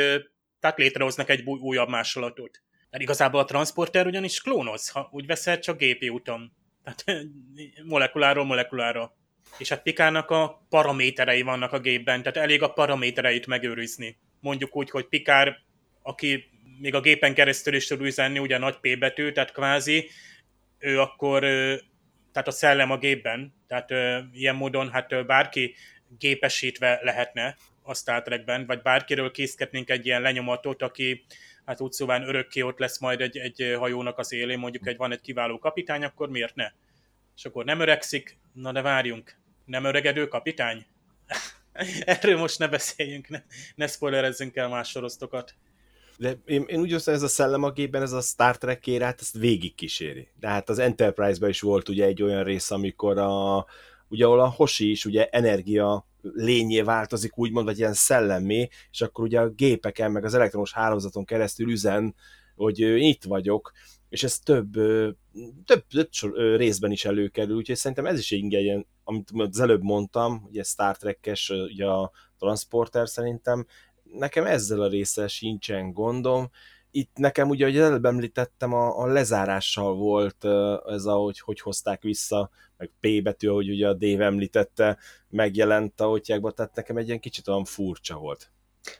tehát 0.66 0.80
létrehoznak 0.80 1.30
egy 1.30 1.44
újabb 1.44 1.90
másolatot. 1.90 2.62
Mert 2.90 3.04
igazából 3.04 3.40
a 3.40 3.46
transporter 3.46 4.06
ugyanis 4.06 4.42
klónoz, 4.42 4.90
ha 4.90 5.10
úgy 5.12 5.26
veszed, 5.26 5.60
csak 5.60 5.78
gépi 5.78 6.10
úton. 6.10 6.52
Tehát 6.84 7.28
molekuláról 7.94 8.46
molekulára. 8.46 9.16
És 9.58 9.70
hát 9.70 9.82
Pikának 9.82 10.30
a 10.30 10.66
paraméterei 10.70 11.42
vannak 11.42 11.72
a 11.72 11.80
gépben, 11.80 12.20
tehát 12.20 12.38
elég 12.38 12.62
a 12.62 12.74
paramétereit 12.74 13.48
megőrizni. 13.48 14.18
Mondjuk 14.40 14.76
úgy, 14.76 14.90
hogy 14.90 15.08
Pikár, 15.08 15.58
aki 16.02 16.44
még 16.80 16.96
a 16.96 17.02
gépen 17.02 17.34
keresztül 17.34 17.74
is 17.76 17.88
tud 17.88 18.02
üzenni, 18.02 18.40
ugye 18.40 18.58
nagy 18.58 18.78
P 18.78 19.00
betű, 19.00 19.32
tehát 19.32 19.52
kvázi, 19.52 20.10
ő 20.80 21.00
akkor, 21.00 21.42
tehát 22.32 22.48
a 22.48 22.52
szellem 22.52 22.92
a 22.92 22.98
gépben, 22.98 23.54
tehát 23.68 23.90
ilyen 24.34 24.56
módon 24.56 24.92
hát 24.92 25.26
bárki 25.26 25.76
gépesítve 26.18 27.00
lehetne 27.04 27.56
a 27.86 27.94
Star 27.94 28.22
Trekben, 28.22 28.66
vagy 28.66 28.82
bárkiről 28.82 29.32
készíthetnénk 29.32 29.90
egy 29.90 30.06
ilyen 30.06 30.22
lenyomatot, 30.22 30.82
aki 30.82 31.26
hát 31.66 31.82
úgy 31.82 31.92
szóval 31.92 32.24
örökké 32.24 32.62
ott 32.62 32.80
lesz 32.80 33.00
majd 33.00 33.22
egy, 33.22 33.38
egy 33.38 33.76
hajónak 33.78 34.18
az 34.18 34.34
élén, 34.34 34.60
mondjuk 34.60 34.88
egy 34.88 34.98
van 34.98 35.12
egy 35.12 35.22
kiváló 35.22 35.60
kapitány, 35.60 36.04
akkor 36.04 36.30
miért 36.30 36.56
ne? 36.56 36.72
És 37.36 37.46
akkor 37.46 37.66
nem 37.66 37.80
öregszik, 37.80 38.38
na 38.54 38.72
de 38.72 38.82
várjunk, 38.82 39.38
nem 39.66 39.84
öregedő 39.84 40.28
kapitány? 40.28 40.86
Erről 42.06 42.38
most 42.38 42.60
ne 42.60 42.68
beszéljünk, 42.68 43.30
ne, 43.30 43.44
ne 43.76 43.88
spoilerezzünk 43.88 44.56
el 44.56 44.68
más 44.68 44.90
sorosztokat. 44.90 45.56
De 46.18 46.38
én, 46.46 46.64
én 46.68 46.80
úgy 46.80 46.94
osztom, 46.94 47.14
ez 47.14 47.22
a 47.22 47.28
szellem 47.28 47.64
a 47.64 47.72
gépben, 47.72 48.02
ez 48.02 48.12
a 48.12 48.22
Star 48.22 48.58
Trek 48.58 48.88
érát, 48.88 49.22
ezt 49.22 49.38
végig 49.38 49.76
kíséri. 49.76 50.28
De 50.40 50.48
hát 50.48 50.70
az 50.70 50.80
Enterprise-ben 50.80 51.50
is 51.50 51.62
volt 51.62 51.90
ugye 51.90 52.06
egy 52.06 52.24
olyan 52.24 52.44
rész, 52.44 52.72
amikor 52.72 53.18
a, 53.18 53.66
ugye 54.08 54.26
ahol 54.26 54.40
a 54.40 54.50
Hoshi 54.50 54.92
is 54.92 55.06
ugye 55.06 55.30
energia 55.30 56.06
lényé 56.34 56.82
változik, 56.82 57.38
úgymond, 57.38 57.66
vagy 57.66 57.78
ilyen 57.78 57.94
szellemmé, 57.94 58.68
és 58.92 59.02
akkor 59.02 59.26
ugye 59.26 59.40
a 59.40 59.50
gépeken, 59.50 60.12
meg 60.12 60.24
az 60.24 60.34
elektromos 60.34 60.74
hálózaton 60.74 61.26
keresztül 61.26 61.72
üzen, 61.72 62.16
hogy 62.56 62.80
itt 62.80 63.24
vagyok, 63.24 63.72
és 64.10 64.24
ez 64.24 64.40
több, 64.40 64.72
több, 65.66 65.86
több 65.88 66.36
részben 66.56 66.92
is 66.92 67.06
előkerül, 67.06 67.56
úgyhogy 67.56 67.76
szerintem 67.76 68.06
ez 68.06 68.20
is 68.20 68.32
ilyen, 68.32 68.88
amit 69.04 69.32
az 69.36 69.60
előbb 69.60 69.82
mondtam, 69.82 70.46
ugye 70.48 70.64
Star 70.64 70.98
Trek-es, 70.98 71.50
ugye 71.50 71.86
a 71.86 72.12
transporter 72.38 73.10
szerintem, 73.10 73.66
nekem 74.04 74.46
ezzel 74.46 74.82
a 74.82 74.88
résszel 74.88 75.28
sincsen 75.28 75.92
gondom, 75.92 76.50
itt 76.92 77.18
nekem 77.18 77.50
ugye, 77.50 77.66
hogy 77.66 77.78
előbb 77.78 78.06
említettem, 78.06 78.74
a, 78.74 79.00
a 79.00 79.06
lezárással 79.06 79.96
volt 79.96 80.46
ez, 80.86 81.06
ahogy 81.06 81.40
hogy 81.40 81.60
hozták 81.60 82.02
vissza, 82.02 82.50
meg 82.78 82.92
P 83.00 83.24
betű, 83.24 83.48
ahogy 83.48 83.70
ugye 83.70 83.88
a 83.88 83.94
Dave 83.94 84.26
említette, 84.26 84.98
megjelent 85.30 86.02
a 86.02 86.10
otyákba, 86.10 86.52
tehát 86.52 86.76
nekem 86.76 86.98
egy 86.98 87.08
ilyen 87.08 87.20
kicsit 87.20 87.48
olyan 87.48 87.66
furcsa 87.66 88.18
volt. 88.18 88.50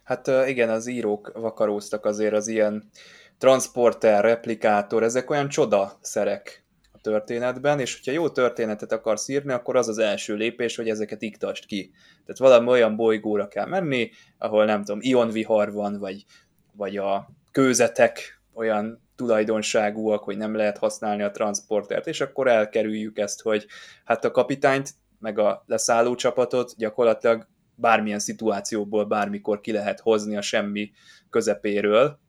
Hát 0.04 0.28
igen, 0.48 0.70
az 0.70 0.88
írók 0.88 1.32
vakaróztak 1.34 2.06
azért 2.06 2.34
az 2.34 2.48
ilyen 2.48 2.90
transporter, 3.38 4.24
replikátor, 4.24 5.04
ezek 5.04 5.30
olyan 5.30 5.50
csoda 5.50 5.98
szerek 6.02 6.66
a 6.92 7.00
történetben, 7.02 7.80
és 7.80 7.96
hogyha 7.96 8.12
jó 8.12 8.30
történetet 8.30 8.92
akarsz 8.92 9.28
írni, 9.28 9.52
akkor 9.52 9.76
az 9.76 9.88
az 9.88 9.98
első 9.98 10.36
lépés, 10.36 10.76
hogy 10.76 10.90
ezeket 10.90 11.22
iktast 11.22 11.66
ki. 11.66 11.92
Tehát 12.26 12.38
valami 12.38 12.68
olyan 12.68 12.96
bolygóra 12.96 13.48
kell 13.48 13.66
menni, 13.66 14.12
ahol 14.38 14.66
nem 14.66 14.84
tudom, 14.84 15.00
ionvihar 15.02 15.72
van, 15.72 16.00
vagy, 16.00 16.26
vagy 16.74 16.98
a 16.98 17.30
kőzetek 17.52 18.42
olyan 18.54 19.05
tulajdonságúak, 19.16 20.24
hogy 20.24 20.38
nem 20.38 20.56
lehet 20.56 20.78
használni 20.78 21.24
a 21.24 21.32
transportert, 21.32 22.08
és 22.08 22.22
akkor 22.22 22.48
elkerüljük 22.48 23.18
ezt, 23.18 23.42
hogy 23.42 23.66
hát 24.04 24.26
a 24.26 24.32
kapitányt, 24.32 24.94
meg 25.20 25.40
a 25.40 25.64
leszálló 25.68 26.16
csapatot 26.16 26.74
gyakorlatilag 26.78 27.48
bármilyen 27.76 28.20
szituációból 28.20 29.06
bármikor 29.06 29.62
ki 29.62 29.72
lehet 29.72 30.00
hozni 30.00 30.38
a 30.38 30.42
semmi 30.42 30.92
közepéről. 31.30 32.20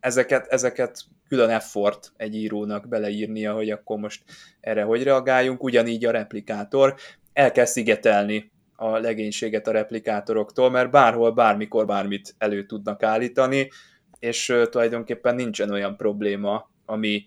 Ezeket, 0.00 0.46
ezeket 0.46 1.00
külön 1.28 1.50
effort 1.50 2.12
egy 2.16 2.34
írónak 2.34 2.88
beleírnia, 2.88 3.54
hogy 3.54 3.70
akkor 3.70 3.98
most 3.98 4.22
erre 4.60 4.82
hogy 4.82 5.02
reagáljunk, 5.02 5.62
ugyanígy 5.62 6.04
a 6.04 6.10
replikátor. 6.10 6.94
El 7.32 7.52
kell 7.52 7.64
szigetelni 7.64 8.52
a 8.76 8.98
legénységet 8.98 9.66
a 9.66 9.72
replikátoroktól, 9.72 10.70
mert 10.70 10.90
bárhol, 10.90 11.32
bármikor 11.32 11.86
bármit 11.86 12.34
elő 12.38 12.66
tudnak 12.66 13.02
állítani, 13.02 13.70
és 14.18 14.54
tulajdonképpen 14.70 15.34
nincsen 15.34 15.70
olyan 15.70 15.96
probléma, 15.96 16.70
ami 16.84 17.24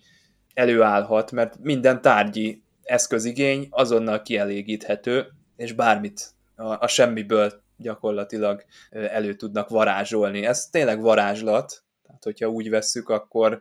előállhat, 0.54 1.32
mert 1.32 1.58
minden 1.62 2.02
tárgyi 2.02 2.63
eszközigény 2.84 3.67
azonnal 3.69 4.21
kielégíthető, 4.21 5.28
és 5.56 5.73
bármit 5.73 6.34
a, 6.56 6.63
a 6.63 6.88
semmiből 6.88 7.62
gyakorlatilag 7.78 8.63
elő 8.89 9.36
tudnak 9.36 9.69
varázsolni. 9.69 10.45
Ez 10.45 10.69
tényleg 10.69 11.02
varázslat, 11.02 11.84
tehát 12.06 12.23
hogyha 12.23 12.47
úgy 12.47 12.69
vesszük, 12.69 13.10
akkor 13.10 13.60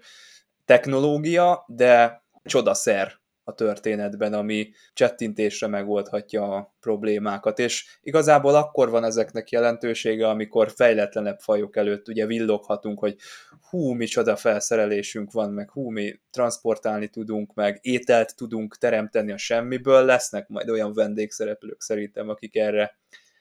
technológia, 0.64 1.64
de 1.66 2.22
csodaszer 2.44 3.18
a 3.48 3.54
történetben, 3.54 4.32
ami 4.32 4.70
csettintésre 4.92 5.66
megoldhatja 5.66 6.54
a 6.54 6.74
problémákat, 6.80 7.58
és 7.58 7.98
igazából 8.02 8.54
akkor 8.54 8.90
van 8.90 9.04
ezeknek 9.04 9.50
jelentősége, 9.50 10.28
amikor 10.28 10.70
fejletlenebb 10.70 11.38
fajok 11.38 11.76
előtt 11.76 12.08
ugye 12.08 12.26
villoghatunk, 12.26 12.98
hogy 12.98 13.16
hú, 13.70 13.92
micsoda 13.92 14.36
felszerelésünk 14.36 15.32
van, 15.32 15.50
meg 15.50 15.70
hú, 15.70 15.90
mi 15.90 16.20
transportálni 16.30 17.08
tudunk, 17.08 17.54
meg 17.54 17.78
ételt 17.82 18.36
tudunk 18.36 18.76
teremteni 18.76 19.32
a 19.32 19.36
semmiből, 19.36 20.04
lesznek 20.04 20.48
majd 20.48 20.70
olyan 20.70 20.92
vendégszereplők 20.92 21.80
szerintem, 21.80 22.28
akik 22.28 22.56
erre 22.56 22.98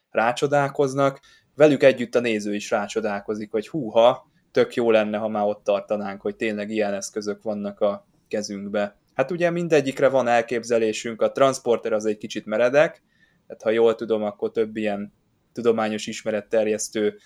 rácsodálkoznak, 0.09 1.19
velük 1.55 1.83
együtt 1.83 2.15
a 2.15 2.19
néző 2.19 2.55
is 2.55 2.69
rácsodálkozik, 2.69 3.51
hogy 3.51 3.67
húha, 3.67 4.31
tök 4.51 4.73
jó 4.73 4.91
lenne, 4.91 5.17
ha 5.17 5.27
már 5.27 5.45
ott 5.45 5.63
tartanánk, 5.63 6.21
hogy 6.21 6.35
tényleg 6.35 6.69
ilyen 6.69 6.93
eszközök 6.93 7.43
vannak 7.43 7.79
a 7.79 8.07
kezünkbe. 8.27 8.97
Hát 9.17 9.31
ugye 9.31 9.49
mindegyikre 9.49 10.09
van 10.09 10.27
elképzelésünk, 10.27 11.21
a 11.21 11.31
transporter 11.31 11.93
az 11.93 12.05
egy 12.05 12.17
kicsit 12.17 12.45
meredek, 12.45 13.03
tehát 13.47 13.61
ha 13.61 13.69
jól 13.69 13.95
tudom, 13.95 14.23
akkor 14.23 14.51
több 14.51 14.75
ilyen 14.75 15.13
tudományos 15.53 16.07
ismeretterjesztő 16.07 17.17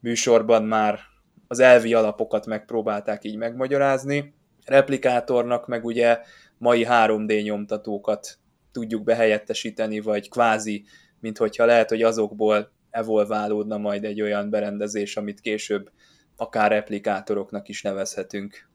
műsorban 0.00 0.64
már 0.64 0.98
az 1.46 1.58
elvi 1.58 1.94
alapokat 1.94 2.46
megpróbálták 2.46 3.24
így 3.24 3.36
megmagyarázni. 3.36 4.34
Replikátornak 4.64 5.66
meg 5.66 5.84
ugye 5.84 6.18
mai 6.58 6.86
3D 6.88 7.42
nyomtatókat 7.42 8.38
tudjuk 8.72 9.04
behelyettesíteni, 9.04 10.00
vagy 10.00 10.28
kvázi, 10.28 10.84
mint 11.20 11.38
hogyha 11.38 11.64
lehet, 11.64 11.88
hogy 11.88 12.02
azokból 12.02 12.72
evolválódna 12.90 13.78
majd 13.78 14.04
egy 14.04 14.20
olyan 14.20 14.50
berendezés, 14.50 15.16
amit 15.16 15.40
később 15.40 15.90
akár 16.36 16.70
replikátoroknak 16.70 17.68
is 17.68 17.82
nevezhetünk. 17.82 18.67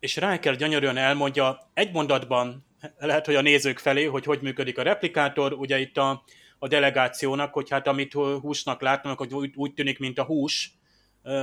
És 0.00 0.16
Riker 0.16 0.56
gyönyörűen 0.56 0.96
elmondja 0.96 1.70
egy 1.74 1.92
mondatban, 1.92 2.66
lehet, 2.98 3.26
hogy 3.26 3.34
a 3.34 3.40
nézők 3.40 3.78
felé, 3.78 4.04
hogy 4.04 4.24
hogy 4.24 4.40
működik 4.40 4.78
a 4.78 4.82
replikátor, 4.82 5.52
ugye 5.52 5.78
itt 5.78 5.96
a, 5.96 6.24
a 6.58 6.68
delegációnak, 6.68 7.52
hogy 7.52 7.70
hát 7.70 7.86
amit 7.86 8.12
húsnak 8.12 8.80
látnak, 8.80 9.18
hogy 9.18 9.34
úgy, 9.34 9.52
úgy 9.54 9.74
tűnik, 9.74 9.98
mint 9.98 10.18
a 10.18 10.24
hús, 10.24 10.72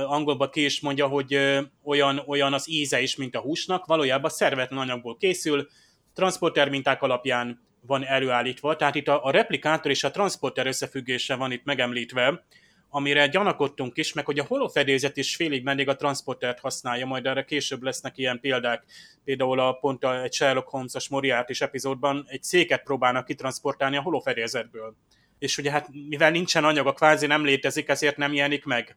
angolban 0.06 0.50
ki 0.50 0.64
is 0.64 0.80
mondja, 0.80 1.06
hogy 1.06 1.38
olyan, 1.82 2.22
olyan 2.26 2.52
az 2.52 2.70
íze 2.70 3.00
is, 3.00 3.16
mint 3.16 3.36
a 3.36 3.40
húsnak, 3.40 3.86
valójában 3.86 4.30
szervetlen 4.30 4.78
anyagból 4.78 5.16
készül, 5.16 5.68
transporter 6.14 6.68
minták 6.68 7.02
alapján 7.02 7.62
van 7.86 8.04
előállítva, 8.04 8.76
tehát 8.76 8.94
itt 8.94 9.08
a, 9.08 9.24
a 9.24 9.30
replikátor 9.30 9.90
és 9.90 10.04
a 10.04 10.10
transporter 10.10 10.66
összefüggése 10.66 11.34
van 11.34 11.52
itt 11.52 11.64
megemlítve, 11.64 12.44
amire 12.94 13.26
gyanakodtunk 13.26 13.96
is, 13.96 14.12
meg 14.12 14.24
hogy 14.24 14.38
a 14.38 14.44
holofedézet 14.44 15.16
is 15.16 15.36
félig 15.36 15.62
mendig 15.62 15.88
a 15.88 15.96
transportert 15.96 16.60
használja, 16.60 17.06
majd 17.06 17.26
erre 17.26 17.44
később 17.44 17.82
lesznek 17.82 18.18
ilyen 18.18 18.40
példák. 18.40 18.84
Például 19.24 19.60
a 19.60 19.72
pont 19.72 20.04
a, 20.04 20.22
egy 20.22 20.32
Sherlock 20.32 20.68
Holmes-os 20.68 21.08
Moriarty 21.08 21.52
epizódban 21.58 22.24
egy 22.28 22.42
széket 22.42 22.82
próbálnak 22.82 23.24
kitransportálni 23.24 23.96
a 23.96 24.02
holofedélzetből. 24.02 24.96
És 25.38 25.58
ugye 25.58 25.70
hát 25.70 25.88
mivel 26.08 26.30
nincsen 26.30 26.64
anyaga, 26.64 26.92
kvázi 26.92 27.26
nem 27.26 27.44
létezik, 27.44 27.88
ezért 27.88 28.16
nem 28.16 28.32
jelenik 28.32 28.64
meg. 28.64 28.96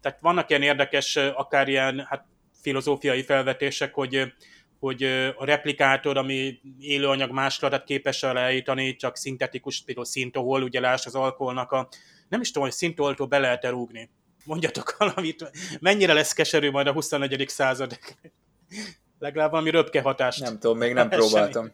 Tehát 0.00 0.18
vannak 0.20 0.50
ilyen 0.50 0.62
érdekes, 0.62 1.16
akár 1.16 1.68
ilyen 1.68 2.06
hát, 2.08 2.24
filozófiai 2.62 3.22
felvetések, 3.22 3.94
hogy 3.94 4.32
hogy 4.78 5.02
a 5.36 5.44
replikátor, 5.44 6.16
ami 6.16 6.60
élőanyag 6.80 7.30
másolatát 7.30 7.84
képes 7.84 8.22
elállítani, 8.22 8.96
csak 8.96 9.16
szintetikus, 9.16 9.82
például 9.82 10.06
szintohol, 10.06 10.62
ugye 10.62 10.80
láss 10.80 11.06
az 11.06 11.14
alkoholnak 11.14 11.72
a, 11.72 11.88
nem 12.28 12.40
is 12.40 12.50
tudom, 12.50 12.62
hogy 12.62 12.76
szintoltól 12.76 13.26
be 13.26 13.38
lehet-e 13.38 13.68
rúgni. 13.68 14.10
Mondjatok 14.44 14.94
valamit, 14.98 15.50
mennyire 15.80 16.12
lesz 16.12 16.32
keserű 16.32 16.70
majd 16.70 16.86
a 16.86 16.92
21. 16.92 17.44
század? 17.48 17.98
Legalább 19.18 19.50
valami 19.50 19.70
röpke 19.70 20.00
hatást. 20.00 20.40
Nem 20.40 20.58
tudom, 20.58 20.78
még 20.78 20.92
nem 20.92 21.08
próbáltam. 21.08 21.70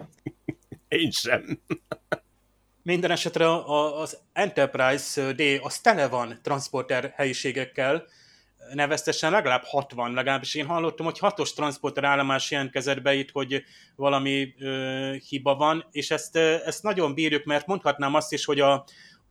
Én 0.89 1.11
sem. 1.11 1.61
Minden 2.83 3.11
esetre 3.11 3.65
az 4.01 4.19
Enterprise 4.33 5.33
D 5.33 5.43
az 5.63 5.81
tele 5.81 6.09
van 6.09 6.39
transporter 6.43 7.13
helyiségekkel, 7.17 8.07
neveztesen 8.73 9.31
legalább 9.31 9.63
60, 9.65 10.13
legalábbis 10.13 10.55
én 10.55 10.67
hallottam, 10.67 11.07
hogy 11.07 11.19
hatos 11.19 11.53
transporter 11.53 12.05
állomás 12.05 12.51
jelentkezett 12.51 13.03
be 13.03 13.15
itt, 13.15 13.31
hogy 13.31 13.63
valami 13.97 14.55
ö, 14.59 15.15
hiba 15.29 15.55
van, 15.55 15.89
és 15.91 16.11
ezt, 16.11 16.37
ezt 16.37 16.83
nagyon 16.83 17.15
bírjuk, 17.15 17.45
mert 17.45 17.67
mondhatnám 17.67 18.15
azt 18.15 18.33
is, 18.33 18.45
hogy 18.45 18.61
a, 18.61 18.85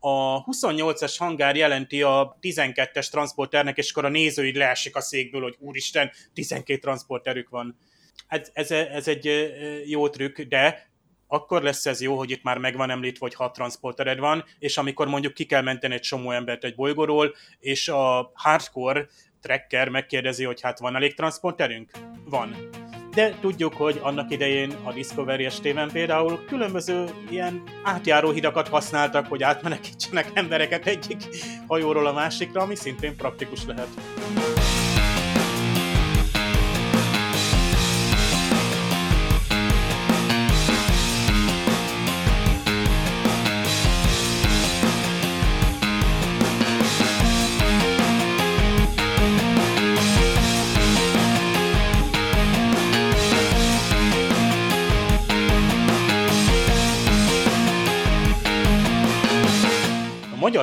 a 0.03 0.43
28-as 0.43 1.15
hangár 1.17 1.55
jelenti 1.55 2.01
a 2.01 2.37
12-es 2.41 3.09
transporternek, 3.09 3.77
és 3.77 3.91
akkor 3.91 4.05
a 4.05 4.09
néző 4.09 4.45
így 4.45 4.55
leesik 4.55 4.95
a 4.95 5.01
székből, 5.01 5.41
hogy 5.41 5.55
úristen, 5.59 6.11
12 6.33 6.79
transporterük 6.79 7.49
van. 7.49 7.77
Ez, 8.27 8.49
ez, 8.53 8.71
ez 8.71 9.07
egy 9.07 9.51
jó 9.85 10.09
trükk, 10.09 10.41
de 10.41 10.89
akkor 11.27 11.61
lesz 11.61 11.85
ez 11.85 12.01
jó, 12.01 12.17
hogy 12.17 12.31
itt 12.31 12.43
már 12.43 12.57
megvan 12.57 12.89
említve, 12.89 13.19
hogy 13.19 13.35
hat 13.35 13.53
transportered 13.53 14.19
van, 14.19 14.43
és 14.59 14.77
amikor 14.77 15.07
mondjuk 15.07 15.33
ki 15.33 15.45
kell 15.45 15.61
menteni 15.61 15.93
egy 15.93 16.01
csomó 16.01 16.31
embert 16.31 16.63
egy 16.63 16.75
bolygóról, 16.75 17.35
és 17.59 17.87
a 17.87 18.31
hardcore 18.33 19.07
tracker 19.41 19.89
megkérdezi, 19.89 20.43
hogy 20.43 20.61
hát 20.61 20.79
van 20.79 20.95
elég 20.95 21.15
transporterünk? 21.15 21.91
Van. 22.25 22.55
De 23.13 23.35
tudjuk, 23.41 23.73
hogy 23.73 23.99
annak 24.01 24.31
idején 24.31 24.75
a 24.83 24.93
Discovery 24.93 25.45
estében 25.45 25.89
például 25.91 26.43
különböző 26.47 27.05
ilyen 27.29 27.63
átjáró 27.83 28.31
hidakat 28.31 28.67
használtak, 28.67 29.27
hogy 29.27 29.43
átmenekítsenek 29.43 30.29
embereket 30.33 30.87
egyik 30.87 31.27
hajóról 31.67 32.07
a 32.07 32.13
másikra, 32.13 32.61
ami 32.61 32.75
szintén 32.75 33.15
praktikus 33.15 33.65
lehet. 33.65 33.87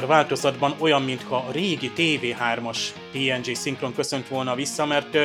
Magyar 0.01 0.17
változatban 0.17 0.75
olyan, 0.79 1.03
mintha 1.03 1.37
a 1.37 1.53
régi 1.53 1.93
TV3-as 1.97 2.79
TNG 3.13 3.55
szinkron 3.55 3.95
köszönt 3.95 4.29
volna 4.29 4.55
vissza, 4.55 4.87
mert 4.87 5.19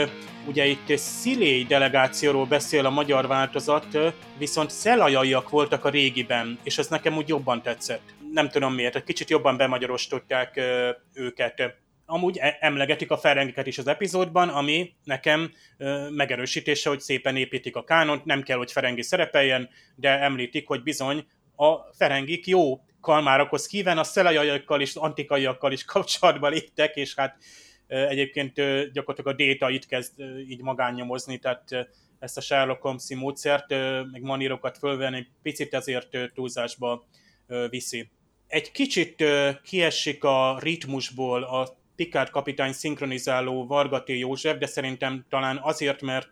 ugye 0.48 0.66
itt 0.66 0.98
sziléi 0.98 1.64
delegációról 1.64 2.46
beszél 2.46 2.86
a 2.86 2.90
magyar 2.90 3.28
változat, 3.28 3.98
viszont 4.38 4.70
szelajaiak 4.70 5.50
voltak 5.50 5.86
a 5.86 5.90
régiben, 5.90 6.60
és 6.64 6.78
ez 6.78 6.88
nekem 6.88 7.18
úgy 7.18 7.28
jobban 7.28 7.62
tetszett. 7.62 8.14
Nem 8.32 8.50
tudom 8.50 8.74
miért, 8.74 8.96
egy 8.96 9.04
kicsit 9.04 9.30
jobban 9.30 9.58
bemagyarostották 9.58 10.62
őket. 11.14 11.76
Amúgy 12.06 12.38
e- 12.38 12.58
emlegetik 12.60 13.12
a 13.12 13.18
ferengeket 13.18 13.68
is 13.68 13.78
az 13.78 13.88
epizódban, 13.88 14.50
ami 14.50 14.94
nekem 15.04 15.52
ö, 15.78 16.10
megerősítése, 16.10 16.90
hogy 16.90 17.00
szépen 17.00 17.36
építik 17.36 17.76
a 17.76 17.84
kánont, 17.84 18.26
nem 18.26 18.42
kell, 18.42 18.58
hogy 18.58 18.72
Ferengi 18.72 19.02
szerepeljen, 19.02 19.70
de 19.96 20.20
említik, 20.20 20.68
hogy 20.68 20.84
bizony 20.84 21.26
a 21.56 21.76
Ferengik 21.98 22.48
jó 22.48 22.82
kalmárokhoz 23.04 23.70
híven 23.70 23.98
a 23.98 24.04
szelajaiakkal 24.04 24.82
és 24.82 24.96
antikaiakkal 24.96 25.72
is 25.72 25.84
kapcsolatba 25.84 26.48
léptek, 26.48 26.96
és 26.96 27.16
hát 27.16 27.38
egyébként 27.88 28.54
gyakorlatilag 28.92 29.40
a 29.40 29.44
data 29.44 29.70
itt 29.70 29.86
kezd 29.86 30.20
így 30.50 30.62
magányomozni, 30.62 31.38
tehát 31.38 31.88
ezt 32.20 32.38
a 32.38 32.42
Sherlock 32.42 32.82
holmes 32.82 33.16
módszert, 33.16 33.70
meg 34.12 34.22
manírokat 34.22 34.78
fölvenni, 34.78 35.28
picit 35.42 35.74
ezért 35.74 36.18
túlzásba 36.34 37.08
viszi. 37.70 38.10
Egy 38.48 38.72
kicsit 38.72 39.24
kiesik 39.64 40.24
a 40.24 40.58
ritmusból 40.60 41.44
a 41.44 41.82
Picard 41.96 42.30
kapitány 42.30 42.74
szinkronizáló 42.74 43.68
Vargaté 43.68 44.18
József, 44.18 44.58
de 44.58 44.66
szerintem 44.66 45.26
talán 45.30 45.60
azért, 45.62 46.02
mert 46.02 46.30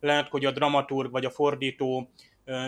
lehet, 0.00 0.28
hogy 0.28 0.44
a 0.44 0.50
dramaturg 0.50 1.10
vagy 1.10 1.24
a 1.24 1.30
fordító 1.30 2.10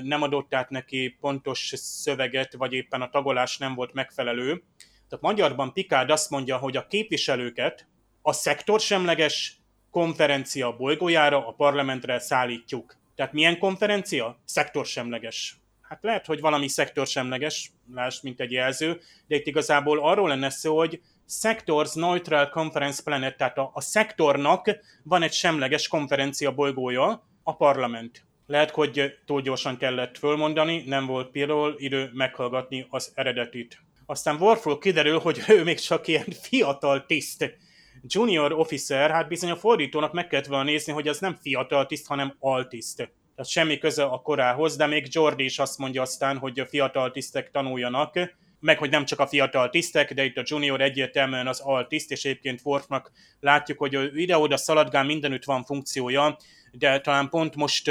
nem 0.02 0.22
adott 0.22 0.54
át 0.54 0.70
neki 0.70 1.16
pontos 1.20 1.72
szöveget, 1.76 2.54
vagy 2.54 2.72
éppen 2.72 3.02
a 3.02 3.10
tagolás 3.10 3.58
nem 3.58 3.74
volt 3.74 3.92
megfelelő. 3.92 4.62
Tehát 5.08 5.24
magyarban 5.24 5.72
Picard 5.72 6.10
azt 6.10 6.30
mondja, 6.30 6.56
hogy 6.56 6.76
a 6.76 6.86
képviselőket 6.86 7.86
a 8.22 8.32
szektorsemleges 8.32 9.60
konferencia 9.90 10.76
bolygójára, 10.76 11.46
a 11.46 11.52
parlamentre 11.52 12.18
szállítjuk. 12.18 12.96
Tehát 13.14 13.32
milyen 13.32 13.58
konferencia? 13.58 14.40
Szektorsemleges. 14.44 15.56
Hát 15.80 16.02
lehet, 16.02 16.26
hogy 16.26 16.40
valami 16.40 16.68
szektorsemleges, 16.68 17.70
láss, 17.94 18.20
mint 18.20 18.40
egy 18.40 18.52
jelző, 18.52 19.00
de 19.26 19.36
itt 19.36 19.46
igazából 19.46 19.98
arról 19.98 20.28
lenne 20.28 20.50
szó, 20.50 20.76
hogy 20.76 21.00
Sectors 21.26 21.94
Neutral 21.94 22.48
Conference 22.48 23.02
Planet, 23.02 23.36
tehát 23.36 23.58
a, 23.58 23.70
a 23.74 23.80
szektornak 23.80 24.70
van 25.02 25.22
egy 25.22 25.32
semleges 25.32 25.88
konferencia 25.88 26.52
bolygója, 26.52 27.28
a 27.42 27.56
parlament. 27.56 28.24
Lehet, 28.50 28.70
hogy 28.70 29.18
túl 29.26 29.40
gyorsan 29.40 29.76
kellett 29.76 30.18
fölmondani, 30.18 30.82
nem 30.86 31.06
volt 31.06 31.30
például 31.30 31.74
idő 31.76 32.10
meghallgatni 32.12 32.86
az 32.88 33.12
eredetit. 33.14 33.78
Aztán 34.06 34.36
Worfról 34.40 34.78
kiderül, 34.78 35.18
hogy 35.18 35.40
ő 35.48 35.62
még 35.64 35.78
csak 35.78 36.06
ilyen 36.06 36.26
fiatal 36.40 37.06
tiszt. 37.06 37.56
Junior 38.02 38.52
officer, 38.52 39.10
hát 39.10 39.28
bizony 39.28 39.50
a 39.50 39.56
fordítónak 39.56 40.12
meg 40.12 40.26
kellett 40.26 40.46
volna 40.46 40.64
nézni, 40.64 40.92
hogy 40.92 41.08
az 41.08 41.18
nem 41.18 41.38
fiatal 41.42 41.86
tiszt, 41.86 42.06
hanem 42.06 42.36
altiszt. 42.38 42.96
Tehát 42.96 43.50
semmi 43.50 43.78
köze 43.78 44.04
a 44.04 44.20
korához, 44.20 44.76
de 44.76 44.86
még 44.86 45.06
Jordi 45.10 45.44
is 45.44 45.58
azt 45.58 45.78
mondja 45.78 46.02
aztán, 46.02 46.38
hogy 46.38 46.60
a 46.60 46.66
fiatal 46.66 47.10
tisztek 47.10 47.50
tanuljanak, 47.50 48.18
meg 48.60 48.78
hogy 48.78 48.90
nem 48.90 49.04
csak 49.04 49.18
a 49.18 49.26
fiatal 49.26 49.70
tisztek, 49.70 50.14
de 50.14 50.24
itt 50.24 50.36
a 50.36 50.42
junior 50.44 50.80
egyértelműen 50.80 51.46
az 51.46 51.60
altiszt, 51.60 52.10
és 52.10 52.24
egyébként 52.24 52.60
Worfnak 52.64 53.12
látjuk, 53.40 53.78
hogy 53.78 54.10
ide-oda 54.14 54.56
szaladgál, 54.56 55.04
mindenütt 55.04 55.44
van 55.44 55.64
funkciója, 55.64 56.36
de 56.72 57.00
talán 57.00 57.28
pont 57.28 57.56
most 57.56 57.90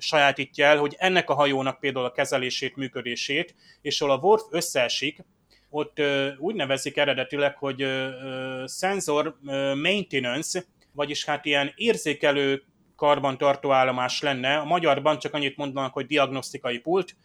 sajátítja 0.00 0.66
el, 0.66 0.78
hogy 0.78 0.96
ennek 0.98 1.30
a 1.30 1.34
hajónak 1.34 1.80
például 1.80 2.04
a 2.04 2.12
kezelését, 2.12 2.76
működését, 2.76 3.54
és 3.82 4.00
ahol 4.00 4.14
a 4.14 4.18
Worf 4.20 4.42
összeesik, 4.50 5.24
ott 5.70 6.00
úgy 6.38 6.54
nevezik 6.54 6.96
eredetileg, 6.96 7.56
hogy 7.56 7.82
ö, 7.82 8.64
sensor 8.78 9.38
maintenance, 9.74 10.64
vagyis 10.92 11.24
hát 11.24 11.44
ilyen 11.44 11.72
érzékelő 11.76 12.62
karbantartó 12.96 13.72
állomás 13.72 14.20
lenne. 14.20 14.56
A 14.56 14.64
magyarban 14.64 15.18
csak 15.18 15.34
annyit 15.34 15.56
mondanak, 15.56 15.92
hogy 15.92 16.06
diagnosztikai 16.06 16.78
pult. 16.78 17.16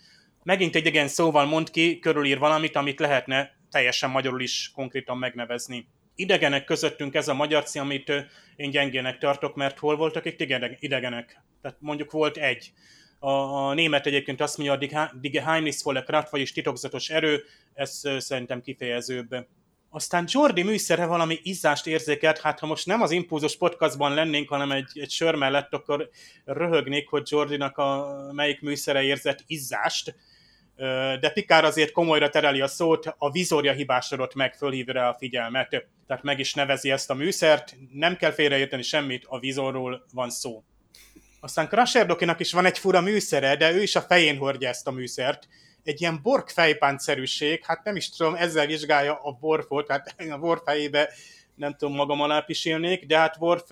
Megint 0.44 0.76
egy 0.76 0.86
igen 0.86 1.08
szóval 1.08 1.46
mond 1.46 1.72
ki, 1.72 2.00
körülír 2.00 2.40
valamit, 2.40 2.76
amit 2.76 3.00
lehetne 3.00 3.52
teljesen 3.72 4.10
magyarul 4.10 4.42
is 4.42 4.72
konkrétan 4.76 5.18
megnevezni. 5.18 5.88
Idegenek 6.16 6.64
közöttünk 6.64 7.14
ez 7.14 7.28
a 7.28 7.34
magyar 7.34 7.64
cím, 7.64 7.82
amit 7.82 8.12
én 8.56 8.70
gyengének 8.70 9.18
tartok, 9.18 9.56
mert 9.56 9.80
hol 9.80 9.96
voltak 9.96 10.26
itt 10.26 10.40
idegenek? 10.80 11.42
Tehát 11.62 11.78
mondjuk 11.80 12.12
volt 12.12 12.38
egy. 12.38 12.74
A, 13.20 13.30
a 13.30 13.74
német 13.74 14.06
egyébként 14.06 14.42
azt 14.42 14.58
mondja, 14.58 15.00
a 15.00 15.12
Die 15.14 15.30
Geheimnisvolle 15.30 16.04
Kraft, 16.04 16.30
vagyis 16.30 16.52
titokzatos 16.52 17.10
erő, 17.10 17.44
ez 17.74 18.02
szerintem 18.18 18.62
kifejezőbb. 18.62 19.48
aztán 19.90 20.26
Jordi 20.28 20.64
műszere 20.64 21.06
valami 21.06 21.40
izzást 21.44 21.88
érzékelt, 21.88 22.40
hát 22.40 22.60
ha 22.60 22.66
most 22.66 22.86
nem 22.86 23.02
az 23.02 23.12
impulzus 23.12 23.58
podcastban 23.58 24.14
lennénk, 24.14 24.50
hanem 24.50 24.72
egy, 24.72 25.00
egy 25.00 25.12
sör 25.12 25.36
mellett, 25.36 25.74
akkor 25.74 26.10
röhögnék, 26.46 27.10
hogy 27.10 27.28
Jordinak 27.32 27.78
a 27.78 28.18
melyik 28.32 28.62
műszere 28.62 29.04
érzett 29.04 29.44
izzást, 29.48 30.16
de 31.20 31.30
Pikár 31.34 31.66
azért 31.66 31.92
komolyra 31.92 32.30
tereli 32.30 32.62
a 32.62 32.68
szót, 32.68 33.16
a 33.18 33.32
vizorja 33.32 33.72
hibásodott 33.72 34.34
meg, 34.34 34.54
fölhívja 34.54 35.08
a 35.08 35.16
figyelmet, 35.20 35.88
tehát 36.08 36.24
meg 36.24 36.40
is 36.40 36.54
nevezi 36.54 36.92
ezt 36.92 37.10
a 37.10 37.14
műszert, 37.14 37.76
nem 37.92 38.16
kell 38.16 38.32
félreérteni 38.32 38.82
semmit, 38.82 39.26
a 39.28 39.40
vizorról 39.40 40.06
van 40.14 40.30
szó. 40.30 40.64
Aztán 41.40 41.68
Crusher 41.68 42.06
Dokinak 42.06 42.40
is 42.40 42.52
van 42.52 42.66
egy 42.66 42.78
fura 42.78 43.02
műszere, 43.02 43.56
de 43.56 43.72
ő 43.72 43.82
is 43.82 43.96
a 43.96 44.02
fején 44.02 44.38
hordja 44.38 44.70
ezt 44.70 44.88
a 44.88 44.92
műszert, 44.92 45.48
egy 45.84 46.02
ilyen 46.02 46.20
borg 46.22 46.50
fejpántszerűség, 46.50 47.66
hát 47.66 47.84
nem 47.84 47.96
is 47.96 48.10
tudom, 48.10 48.36
ezzel 48.36 48.66
vizsgálja 48.66 49.14
a 49.14 49.38
Worfot, 49.42 49.90
hát 49.92 50.16
a 50.18 50.38
Worf 50.38 50.62
fejébe 50.66 51.10
nem 51.56 51.76
tudom 51.76 51.96
magam 51.96 52.22
alá 52.22 52.40
pisilnék, 52.40 53.06
de 53.06 53.18
hát 53.18 53.38
Worf 53.40 53.70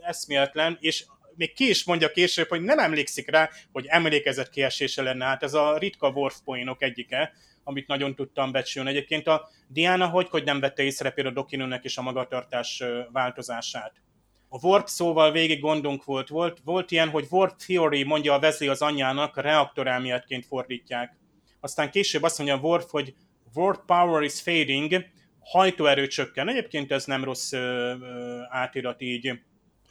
eszméletlen, 0.00 0.78
és 0.80 1.04
még 1.34 1.52
ki 1.52 1.68
is 1.68 1.84
mondja 1.84 2.10
később, 2.10 2.48
hogy 2.48 2.62
nem 2.62 2.78
emlékszik 2.78 3.30
rá, 3.30 3.50
hogy 3.72 3.86
emlékezett 3.86 4.50
kiesése 4.50 5.02
lenne. 5.02 5.24
Hát 5.24 5.42
ez 5.42 5.54
a 5.54 5.78
ritka 5.78 6.08
Worf 6.08 6.36
poénok 6.44 6.82
egyike, 6.82 7.32
amit 7.64 7.86
nagyon 7.86 8.14
tudtam 8.14 8.52
becsülni. 8.52 8.90
Egyébként 8.90 9.26
a 9.26 9.48
Diana 9.68 10.06
hogy, 10.06 10.28
hogy 10.28 10.44
nem 10.44 10.60
vette 10.60 10.82
észre 10.82 11.10
például 11.10 11.34
Dokinőnek 11.34 11.84
is 11.84 11.96
a 11.96 12.02
magatartás 12.02 12.82
változását. 13.12 13.92
A 14.52 14.66
warp 14.66 14.86
szóval 14.86 15.32
végig 15.32 15.60
gondunk 15.60 16.04
volt. 16.04 16.28
volt. 16.28 16.60
Volt 16.64 16.90
ilyen, 16.90 17.08
hogy 17.08 17.26
warp 17.30 17.56
theory, 17.56 18.02
mondja 18.02 18.34
a 18.34 18.38
Wesley 18.38 18.70
az 18.70 18.82
anyjának, 18.82 19.40
reaktorelméletként 19.40 20.46
fordítják. 20.46 21.16
Aztán 21.60 21.90
később 21.90 22.22
azt 22.22 22.38
mondja 22.38 22.56
a 22.56 22.60
warp, 22.60 22.90
hogy 22.90 23.14
warp 23.54 23.84
power 23.86 24.22
is 24.22 24.40
fading, 24.40 25.04
hajtóerő 25.40 26.06
csökken. 26.06 26.48
Egyébként 26.48 26.92
ez 26.92 27.04
nem 27.04 27.24
rossz 27.24 27.52
ö, 27.52 27.58
ö, 28.00 28.40
átirat 28.48 29.00
így. 29.00 29.40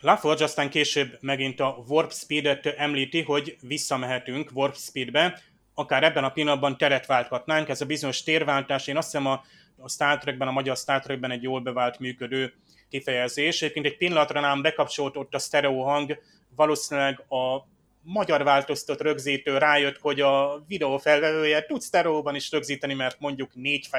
LaForge 0.02 0.43
aztán 0.43 0.70
később 0.70 1.18
megint 1.22 1.60
a 1.60 1.84
Warp 1.88 2.14
Speed-et 2.14 2.66
említi, 2.66 3.22
hogy 3.22 3.58
visszamehetünk 3.62 4.50
Warp 4.54 4.76
Speedbe, 4.76 5.41
akár 5.74 6.04
ebben 6.04 6.24
a 6.24 6.32
pillanatban 6.32 6.78
teret 6.78 7.06
válthatnánk, 7.06 7.70
ez 7.70 7.82
a 7.82 7.86
bizonyos 7.86 8.24
térváltás, 8.24 8.88
én 8.88 8.97
azt 8.97 9.12
hiszem 9.12 9.26
a, 9.26 9.43
a 9.78 9.89
Star 9.89 10.18
Trekben, 10.18 10.47
a 10.47 10.52
magyar 10.52 10.78
Star 10.78 11.00
Trekben 11.00 11.32
egy 11.32 11.43
jól 11.43 11.62
bevált 11.62 12.00
működő 12.00 12.54
kifejezés. 12.89 13.62
Egyébként 13.62 13.86
egy 13.86 13.97
pillanatra 13.97 14.39
nem 14.39 14.62
bekapcsolt 14.62 15.18
ott 15.18 15.34
a 15.34 15.39
stereo 15.39 15.82
hang, 15.84 16.20
valószínűleg 16.56 17.20
a 17.30 17.68
magyar 18.02 18.43
változtat 18.43 19.02
rögzítő 19.02 19.58
rájött, 19.58 19.97
hogy 19.97 20.22
a 20.22 20.64
videó 20.68 20.97
felvevője 20.97 21.66
tud 21.66 21.82
sztereóban 21.82 22.36
is 22.36 22.52
rögzíteni, 22.52 22.93
mert 22.93 23.20
mondjuk 23.20 23.56
négy. 23.56 23.89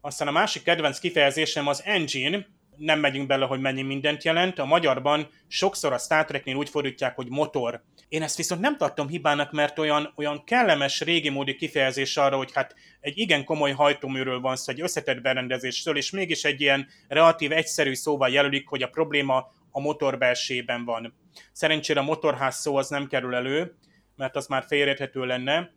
Aztán 0.00 0.28
a 0.28 0.30
másik 0.30 0.62
kedvenc 0.62 0.98
kifejezésem 0.98 1.66
az 1.66 1.82
engine, 1.84 2.46
nem 2.80 3.00
megyünk 3.00 3.26
bele, 3.26 3.46
hogy 3.46 3.60
mennyi 3.60 3.82
mindent 3.82 4.24
jelent. 4.24 4.58
A 4.58 4.64
magyarban 4.64 5.28
sokszor 5.48 5.92
a 5.92 5.98
Star 5.98 6.24
Treknél 6.24 6.54
úgy 6.54 6.68
fordítják, 6.68 7.14
hogy 7.16 7.28
motor. 7.28 7.82
Én 8.08 8.22
ezt 8.22 8.36
viszont 8.36 8.60
nem 8.60 8.76
tartom 8.76 9.08
hibának, 9.08 9.52
mert 9.52 9.78
olyan, 9.78 10.12
olyan 10.16 10.44
kellemes, 10.44 11.00
régi 11.00 11.28
módi 11.28 11.56
kifejezés 11.56 12.16
arra, 12.16 12.36
hogy 12.36 12.52
hát 12.52 12.74
egy 13.00 13.18
igen 13.18 13.44
komoly 13.44 13.72
hajtóműről 13.72 14.40
van 14.40 14.56
szó, 14.56 14.72
egy 14.72 14.80
összetett 14.80 15.20
berendezésről, 15.20 15.96
és 15.96 16.10
mégis 16.10 16.44
egy 16.44 16.60
ilyen 16.60 16.88
relatív 17.08 17.52
egyszerű 17.52 17.94
szóval 17.94 18.28
jelölik, 18.28 18.68
hogy 18.68 18.82
a 18.82 18.88
probléma 18.88 19.52
a 19.70 19.80
motor 19.80 20.18
belsében 20.18 20.84
van. 20.84 21.14
Szerencsére 21.52 22.00
a 22.00 22.04
motorház 22.04 22.56
szó 22.56 22.76
az 22.76 22.88
nem 22.88 23.06
kerül 23.06 23.34
elő, 23.34 23.74
mert 24.16 24.36
az 24.36 24.46
már 24.46 24.64
félreérthető 24.66 25.24
lenne, 25.24 25.72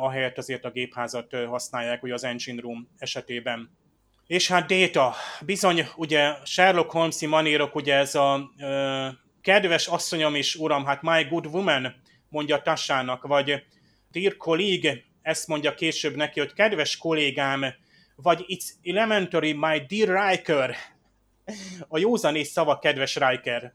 ahelyett 0.00 0.38
azért 0.38 0.64
a 0.64 0.70
gépházat 0.70 1.34
használják, 1.46 2.02
ugye 2.02 2.14
az 2.14 2.24
engine 2.24 2.60
room 2.60 2.88
esetében. 2.98 3.70
És 4.26 4.48
hát 4.48 4.66
Data, 4.66 5.14
bizony, 5.40 5.86
ugye 5.96 6.34
Sherlock 6.44 6.90
Holmes-i 6.90 7.26
manírok, 7.26 7.74
ugye 7.74 7.94
ez 7.94 8.14
a 8.14 8.50
ö, 8.58 9.08
kedves 9.40 9.86
asszonyom 9.86 10.34
is, 10.34 10.54
uram, 10.54 10.84
hát 10.84 11.02
my 11.02 11.24
good 11.24 11.46
woman, 11.46 11.94
mondja 12.28 12.62
Tassának, 12.62 13.26
vagy 13.26 13.64
dear 14.10 14.36
colleague, 14.36 15.02
ezt 15.22 15.46
mondja 15.46 15.74
később 15.74 16.16
neki, 16.16 16.40
hogy 16.40 16.52
kedves 16.52 16.96
kollégám, 16.96 17.64
vagy 18.16 18.44
it's 18.48 18.68
elementary, 18.82 19.52
my 19.52 19.84
dear 19.88 20.28
Riker. 20.28 20.76
A 21.88 21.98
józanész 21.98 22.50
szava 22.50 22.78
kedves 22.78 23.16
Riker, 23.16 23.74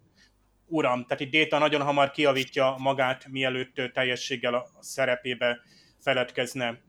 uram. 0.65 1.05
Tehát 1.05 1.23
itt 1.23 1.31
Data 1.31 1.57
nagyon 1.57 1.81
hamar 1.81 2.11
kiavítja 2.11 2.75
magát, 2.77 3.27
mielőtt 3.27 3.81
teljességgel 3.93 4.53
a 4.53 4.67
szerepébe 4.79 5.59
feledkezne 5.99 6.81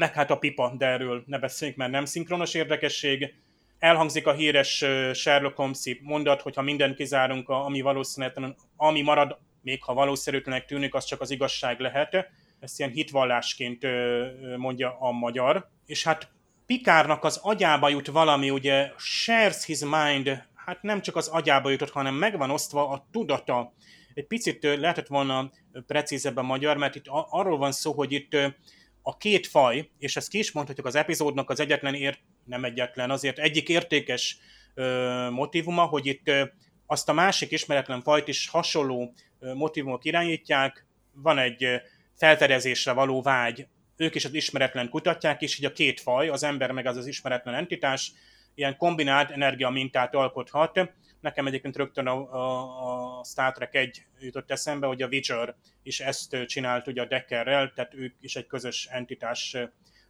meg 0.00 0.14
hát 0.14 0.30
a 0.30 0.38
pipa, 0.38 0.74
de 0.78 0.86
erről 0.86 1.22
ne 1.26 1.38
beszéljünk, 1.38 1.78
mert 1.78 1.90
nem 1.90 2.04
szinkronos 2.04 2.54
érdekesség. 2.54 3.34
Elhangzik 3.78 4.26
a 4.26 4.32
híres 4.32 4.84
Sherlock 5.14 5.56
holmes 5.56 5.98
mondat, 6.02 6.40
hogy 6.40 6.54
ha 6.54 6.62
mindent 6.62 6.96
kizárunk, 6.96 7.48
ami 7.48 7.80
valószínűleg, 7.80 8.54
ami 8.76 9.02
marad, 9.02 9.38
még 9.62 9.82
ha 9.82 9.94
valószerűtlenek 9.94 10.64
tűnik, 10.64 10.94
az 10.94 11.04
csak 11.04 11.20
az 11.20 11.30
igazság 11.30 11.80
lehet. 11.80 12.30
Ezt 12.60 12.78
ilyen 12.78 12.90
hitvallásként 12.90 13.86
mondja 14.56 14.96
a 15.00 15.10
magyar. 15.10 15.68
És 15.86 16.04
hát 16.04 16.30
Pikárnak 16.66 17.24
az 17.24 17.40
agyába 17.42 17.88
jut 17.88 18.06
valami, 18.06 18.50
ugye 18.50 18.90
shares 18.96 19.64
his 19.64 19.80
mind, 19.80 20.42
hát 20.54 20.82
nem 20.82 21.02
csak 21.02 21.16
az 21.16 21.28
agyába 21.28 21.70
jutott, 21.70 21.90
hanem 21.90 22.14
megvan 22.14 22.50
osztva 22.50 22.88
a 22.88 23.06
tudata. 23.12 23.72
Egy 24.14 24.26
picit 24.26 24.62
lehetett 24.62 25.06
volna 25.06 25.50
precízebb 25.86 26.36
a 26.36 26.42
magyar, 26.42 26.76
mert 26.76 26.94
itt 26.94 27.06
arról 27.30 27.58
van 27.58 27.72
szó, 27.72 27.92
hogy 27.92 28.12
itt 28.12 28.36
a 29.10 29.16
két 29.16 29.46
faj, 29.46 29.90
és 29.98 30.16
ezt 30.16 30.28
ki 30.28 30.38
is 30.38 30.52
mondhatjuk 30.52 30.86
az 30.86 30.94
epizódnak 30.94 31.50
az 31.50 31.60
egyetlen, 31.60 31.94
ér, 31.94 32.18
nem 32.44 32.64
egyetlen, 32.64 33.10
azért 33.10 33.38
egyik 33.38 33.68
értékes 33.68 34.38
ö, 34.74 35.28
motivuma, 35.30 35.82
hogy 35.82 36.06
itt 36.06 36.28
ö, 36.28 36.44
azt 36.86 37.08
a 37.08 37.12
másik 37.12 37.50
ismeretlen 37.50 38.02
fajt 38.02 38.28
is 38.28 38.48
hasonló 38.48 39.12
ö, 39.40 39.54
motivumok 39.54 40.04
irányítják, 40.04 40.86
van 41.12 41.38
egy 41.38 41.64
ö, 41.64 41.76
felfedezésre 42.16 42.92
való 42.92 43.22
vágy, 43.22 43.66
ők 43.96 44.14
is 44.14 44.24
az 44.24 44.34
ismeretlen 44.34 44.88
kutatják, 44.88 45.42
és 45.42 45.58
így 45.58 45.64
a 45.64 45.72
két 45.72 46.00
faj, 46.00 46.28
az 46.28 46.42
ember 46.42 46.70
meg 46.70 46.86
az 46.86 46.96
az 46.96 47.06
ismeretlen 47.06 47.54
entitás, 47.54 48.12
ilyen 48.54 48.76
kombinált 48.76 49.30
energia 49.30 49.70
mintát 49.70 50.14
alkothat. 50.14 50.80
Nekem 51.20 51.46
egyébként 51.46 51.76
rögtön 51.76 52.06
a, 52.06 52.32
a, 52.32 53.18
a 53.18 53.24
Star 53.24 53.52
Trek 53.52 53.74
1 53.74 54.04
jutott 54.20 54.50
eszembe, 54.50 54.86
hogy 54.86 55.02
a 55.02 55.06
Witcher 55.06 55.54
is 55.82 56.00
ezt 56.00 56.44
csinált 56.46 56.86
ugye 56.86 57.02
a 57.02 57.06
Deckerrel, 57.06 57.72
tehát 57.74 57.94
ők 57.94 58.14
is 58.20 58.36
egy 58.36 58.46
közös 58.46 58.86
entitás 58.90 59.56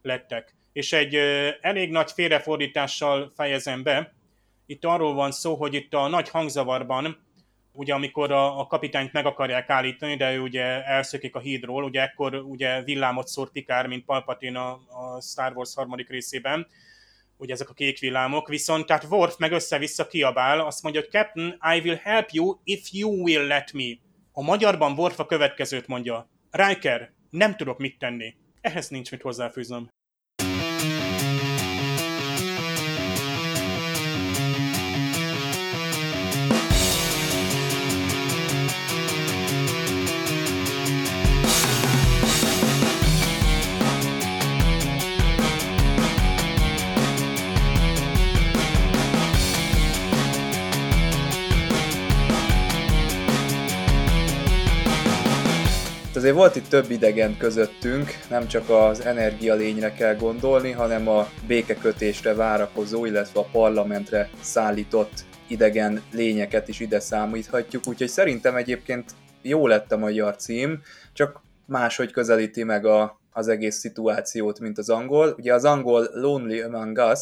lettek. 0.03 0.55
És 0.73 0.93
egy 0.93 1.15
elég 1.61 1.91
nagy 1.91 2.11
félrefordítással 2.11 3.33
fejezem 3.35 3.83
be, 3.83 4.15
itt 4.67 4.85
arról 4.85 5.15
van 5.15 5.33
szó, 5.33 5.55
hogy 5.55 5.75
itt 5.75 5.95
a 5.95 6.09
nagy 6.09 6.29
hangzavarban, 6.29 7.27
ugye 7.73 7.95
amikor 7.95 8.33
a, 8.33 8.61
a 8.61 8.67
kapitányt 8.67 9.13
meg 9.13 9.27
akarják 9.27 9.71
állítani, 9.71 10.17
de 10.17 10.35
ő 10.35 10.41
ugye 10.41 10.85
elszökik 10.85 11.35
a 11.35 11.39
hídról, 11.39 11.85
ugye 11.85 12.03
ekkor 12.03 12.35
ugye 12.35 12.83
villámot 12.83 13.27
szórt 13.27 13.53
Pikár, 13.53 13.87
mint 13.87 14.05
Palpatine 14.05 14.61
a, 14.61 14.71
a 14.89 15.21
Star 15.21 15.53
Wars 15.57 15.75
harmadik 15.75 16.09
részében, 16.09 16.67
ugye 17.41 17.53
ezek 17.53 17.71
a 17.71 17.75
kék 17.75 17.99
villámok, 17.99 18.49
viszont 18.49 18.87
tehát 18.87 19.05
Worf 19.05 19.37
meg 19.37 19.53
össze-vissza 19.53 20.07
kiabál, 20.07 20.61
azt 20.61 20.83
mondja, 20.83 21.01
hogy 21.01 21.11
Captain, 21.11 21.59
I 21.75 21.81
will 21.81 22.01
help 22.03 22.31
you 22.31 22.61
if 22.65 22.93
you 22.93 23.23
will 23.23 23.47
let 23.47 23.73
me. 23.73 23.85
A 24.33 24.43
magyarban 24.43 24.99
Worf 24.99 25.19
a 25.19 25.27
következőt 25.27 25.87
mondja, 25.87 26.29
Riker, 26.51 27.13
nem 27.31 27.57
tudok 27.57 27.79
mit 27.79 27.99
tenni. 27.99 28.35
Ehhez 28.61 28.89
nincs 28.89 29.11
mit 29.11 29.23
hozzáfűznöm. 29.23 29.89
Azért 56.21 56.35
volt 56.35 56.57
itt 56.57 56.69
több 56.69 56.91
idegen 56.91 57.37
közöttünk, 57.37 58.09
nem 58.31 58.47
csak 58.47 58.69
az 58.71 59.01
energialényre 59.01 59.93
kell 59.93 60.15
gondolni, 60.15 60.71
hanem 60.71 61.09
a 61.09 61.29
békekötésre 61.47 62.35
várakozó, 62.35 63.05
illetve 63.05 63.41
a 63.41 63.49
parlamentre 63.53 64.31
szállított 64.41 65.25
idegen 65.47 66.03
lényeket 66.13 66.69
is 66.69 66.81
ide 66.81 67.01
számíthatjuk, 67.01 67.87
úgyhogy 67.87 68.09
szerintem 68.09 68.57
egyébként 68.57 69.11
jó 69.43 69.67
lett 69.67 69.93
a 69.93 69.97
magyar 69.97 70.37
cím, 70.37 70.83
csak 71.13 71.41
máshogy 71.67 72.13
közelíti 72.13 72.63
meg 72.63 72.85
a, 72.87 73.21
az 73.33 73.49
egész 73.49 73.77
szituációt, 73.77 74.61
mint 74.61 74.79
az 74.79 74.89
angol. 74.89 75.35
Ugye 75.39 75.55
az 75.55 75.65
angol 75.65 76.09
Lonely 76.13 76.63
Among 76.63 76.99
Us 77.13 77.21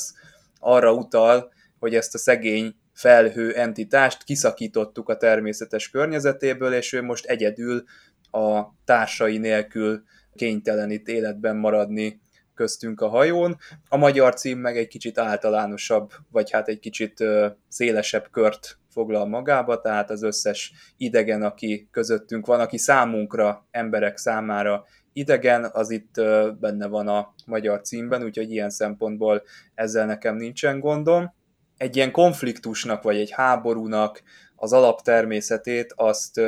arra 0.61 0.93
utal, 0.93 1.53
hogy 1.79 1.95
ezt 1.95 2.15
a 2.15 2.19
szegény 2.19 2.75
felhő 2.99 3.55
entitást 3.55 4.25
kiszakítottuk 4.25 5.09
a 5.09 5.17
természetes 5.17 5.91
környezetéből, 5.91 6.73
és 6.73 6.93
ő 6.93 7.03
most 7.03 7.27
egyedül 7.27 7.85
a 8.31 8.75
társai 8.85 9.39
nélkül 9.39 10.03
kénytelen 10.35 10.91
itt 10.91 11.09
életben 11.09 11.57
maradni 11.57 12.21
köztünk 12.55 13.01
a 13.01 13.09
hajón, 13.09 13.57
a 13.89 13.97
magyar 13.97 14.35
cím 14.35 14.59
meg 14.59 14.77
egy 14.77 14.89
kicsit 14.89 15.19
általánosabb, 15.19 16.13
vagy 16.31 16.51
hát 16.51 16.69
egy 16.69 16.79
kicsit 16.79 17.25
szélesebb 17.69 18.31
kört 18.31 18.79
foglal 18.91 19.27
magába, 19.27 19.81
tehát 19.81 20.11
az 20.11 20.23
összes 20.23 20.73
idegen, 20.97 21.43
aki 21.43 21.89
közöttünk 21.91 22.47
van, 22.47 22.61
aki 22.61 22.79
számunkra, 22.79 23.67
emberek 23.71 24.17
számára 24.17 24.85
idegen, 25.13 25.71
az 25.73 25.91
itt 25.91 26.15
benne 26.61 26.87
van 26.87 27.09
a 27.09 27.35
magyar 27.47 27.81
címben, 27.81 28.25
úgyhogy 28.25 28.51
ilyen 28.51 28.71
szempontból 28.71 29.43
ezzel 29.75 30.07
nekem 30.07 30.37
nincsen 30.37 30.81
gondom. 30.81 31.35
Egy 31.77 31.97
ilyen 31.97 32.11
konfliktusnak, 32.11 33.03
vagy 33.03 33.17
egy 33.17 33.31
háborúnak 33.31 34.23
az 34.57 34.73
alaptermészetét 34.73 35.93
azt 35.97 36.41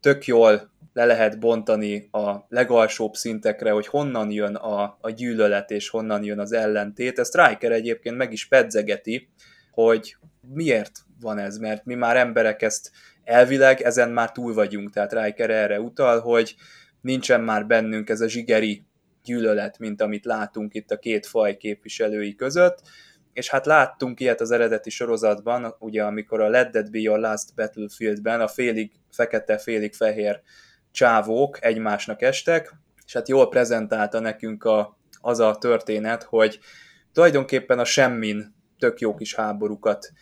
tök 0.00 0.26
jól 0.26 0.72
le 0.94 1.04
lehet 1.04 1.38
bontani 1.38 2.08
a 2.10 2.46
legalsóbb 2.48 3.14
szintekre, 3.14 3.70
hogy 3.70 3.86
honnan 3.86 4.30
jön 4.30 4.54
a, 4.54 4.98
a 5.00 5.10
gyűlölet 5.10 5.70
és 5.70 5.88
honnan 5.88 6.24
jön 6.24 6.38
az 6.38 6.52
ellentét. 6.52 7.18
Ezt 7.18 7.36
Riker 7.36 7.72
egyébként 7.72 8.16
meg 8.16 8.32
is 8.32 8.46
pedzegeti, 8.46 9.28
hogy 9.70 10.16
miért 10.48 10.92
van 11.20 11.38
ez, 11.38 11.58
mert 11.58 11.84
mi 11.84 11.94
már 11.94 12.16
emberek 12.16 12.62
ezt 12.62 12.90
elvileg 13.24 13.80
ezen 13.80 14.10
már 14.10 14.32
túl 14.32 14.54
vagyunk, 14.54 14.90
tehát 14.90 15.12
Riker 15.12 15.50
erre 15.50 15.80
utal, 15.80 16.20
hogy 16.20 16.54
nincsen 17.00 17.40
már 17.40 17.66
bennünk 17.66 18.08
ez 18.08 18.20
a 18.20 18.28
zsigeri 18.28 18.84
gyűlölet, 19.24 19.78
mint 19.78 20.00
amit 20.00 20.24
látunk 20.24 20.74
itt 20.74 20.90
a 20.90 20.98
két 20.98 21.26
faj 21.26 21.56
képviselői 21.56 22.34
között, 22.34 22.80
és 23.32 23.50
hát 23.50 23.66
láttunk 23.66 24.20
ilyet 24.20 24.40
az 24.40 24.50
eredeti 24.50 24.90
sorozatban, 24.90 25.74
ugye 25.78 26.04
amikor 26.04 26.40
a 26.40 26.48
Let 26.48 26.70
That 26.70 26.90
Be 26.90 26.98
Your 26.98 27.18
Last 27.18 27.54
Battlefieldben 27.54 28.40
a 28.40 28.48
félig 28.48 28.92
fekete, 29.10 29.58
félig 29.58 29.94
fehér 29.94 30.42
csávók 30.94 31.64
egymásnak 31.64 32.22
estek, 32.22 32.74
és 33.06 33.12
hát 33.12 33.28
jól 33.28 33.48
prezentálta 33.48 34.20
nekünk 34.20 34.64
a, 34.64 34.98
az 35.20 35.40
a 35.40 35.56
történet, 35.56 36.22
hogy 36.22 36.58
tulajdonképpen 37.12 37.78
a 37.78 37.84
semmin 37.84 38.54
tök 38.78 39.00
jó 39.00 39.14
kis 39.14 39.34
háborúkat, 39.34 40.12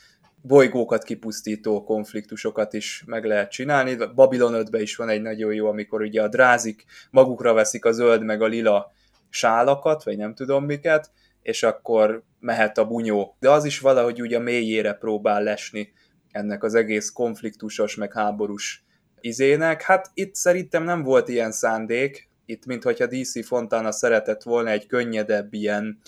bolygókat 0.43 1.03
kipusztító 1.03 1.85
konfliktusokat 1.85 2.73
is 2.73 3.03
meg 3.07 3.25
lehet 3.25 3.51
csinálni. 3.51 3.97
Babylon 4.15 4.55
5 4.55 4.69
is 4.77 4.97
van 4.97 5.09
egy 5.09 5.23
nagyon 5.23 5.55
jó, 5.55 5.69
amikor 5.69 6.01
ugye 6.01 6.23
a 6.23 6.29
drázik 6.29 6.85
magukra 7.11 7.53
veszik 7.53 7.85
a 7.85 7.93
zöld 7.93 8.23
meg 8.23 8.43
a 8.43 8.47
lila 8.47 8.93
sálakat, 9.29 10.05
vagy 10.05 10.17
nem 10.17 10.35
tudom 10.35 10.65
miket, 10.65 11.11
és 11.43 11.63
akkor 11.63 12.23
mehet 12.41 12.79
a 12.79 12.87
bunyó. 12.87 13.37
De 13.39 13.51
az 13.51 13.65
is 13.65 13.79
valahogy 13.79 14.21
úgy 14.21 14.35
a 14.35 14.41
mélyére 14.41 14.93
próbál 14.93 15.43
lesni 15.43 15.93
ennek 16.31 16.63
az 16.63 16.75
egész 16.75 17.11
konfliktusos, 17.11 17.95
meg 17.95 18.13
háborús 18.13 18.85
izének. 19.25 19.83
Hát 19.83 20.11
itt 20.15 20.35
szerintem 20.35 20.85
nem 20.85 21.03
volt 21.03 21.29
ilyen 21.29 21.53
szándék, 21.53 22.29
itt 22.45 22.67
mintha 22.67 23.07
DC 23.07 23.47
Fontana 23.47 23.93
szeretett 23.93 24.43
volna 24.43 24.71
egy 24.71 24.87
könnyedebb 24.87 25.55
ilyen 25.55 26.01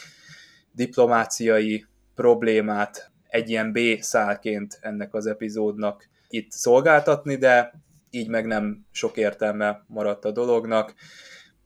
diplomáciai 0.73 1.87
problémát 2.15 3.11
egy 3.29 3.51
ilyen 3.51 3.73
B 3.73 3.79
szálként 4.01 4.79
ennek 4.81 5.15
az 5.15 5.27
epizódnak 5.27 6.09
itt 6.29 6.51
szolgáltatni, 6.51 7.37
de 7.37 7.73
így 8.11 8.29
meg 8.29 8.47
nem 8.47 8.87
sok 8.91 9.17
értelme 9.17 9.85
maradt 9.87 10.25
a 10.25 10.31
dolognak. 10.31 10.95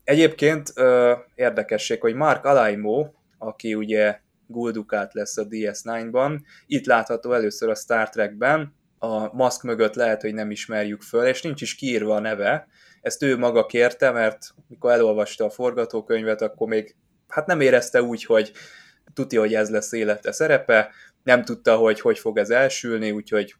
Egyébként 0.04 0.72
ö, 0.74 1.14
érdekesség, 1.34 2.00
hogy 2.00 2.14
Mark 2.14 2.44
Alaimo, 2.44 3.06
aki 3.38 3.74
ugye 3.74 4.20
Guldukát 4.46 5.14
lesz 5.14 5.36
a 5.36 5.46
DS9-ban, 5.46 6.40
itt 6.66 6.86
látható 6.86 7.32
először 7.32 7.68
a 7.68 7.74
Star 7.74 8.08
Trekben, 8.08 8.74
a 8.98 9.34
maszk 9.34 9.62
mögött 9.62 9.94
lehet, 9.94 10.20
hogy 10.20 10.34
nem 10.34 10.50
ismerjük 10.50 11.02
föl, 11.02 11.26
és 11.26 11.42
nincs 11.42 11.62
is 11.62 11.74
kiírva 11.74 12.14
a 12.14 12.20
neve. 12.20 12.68
Ezt 13.00 13.22
ő 13.22 13.38
maga 13.38 13.66
kérte, 13.66 14.10
mert 14.10 14.54
mikor 14.68 14.92
elolvasta 14.92 15.44
a 15.44 15.50
forgatókönyvet, 15.50 16.42
akkor 16.42 16.68
még 16.68 16.96
hát 17.28 17.46
nem 17.46 17.60
érezte 17.60 18.02
úgy, 18.02 18.24
hogy 18.24 18.52
tudja, 19.14 19.40
hogy 19.40 19.54
ez 19.54 19.70
lesz 19.70 19.92
élete 19.92 20.32
szerepe, 20.32 20.90
nem 21.22 21.44
tudta, 21.44 21.76
hogy 21.76 22.00
hogy 22.00 22.18
fog 22.18 22.38
ez 22.38 22.50
elsülni, 22.50 23.10
úgyhogy 23.10 23.54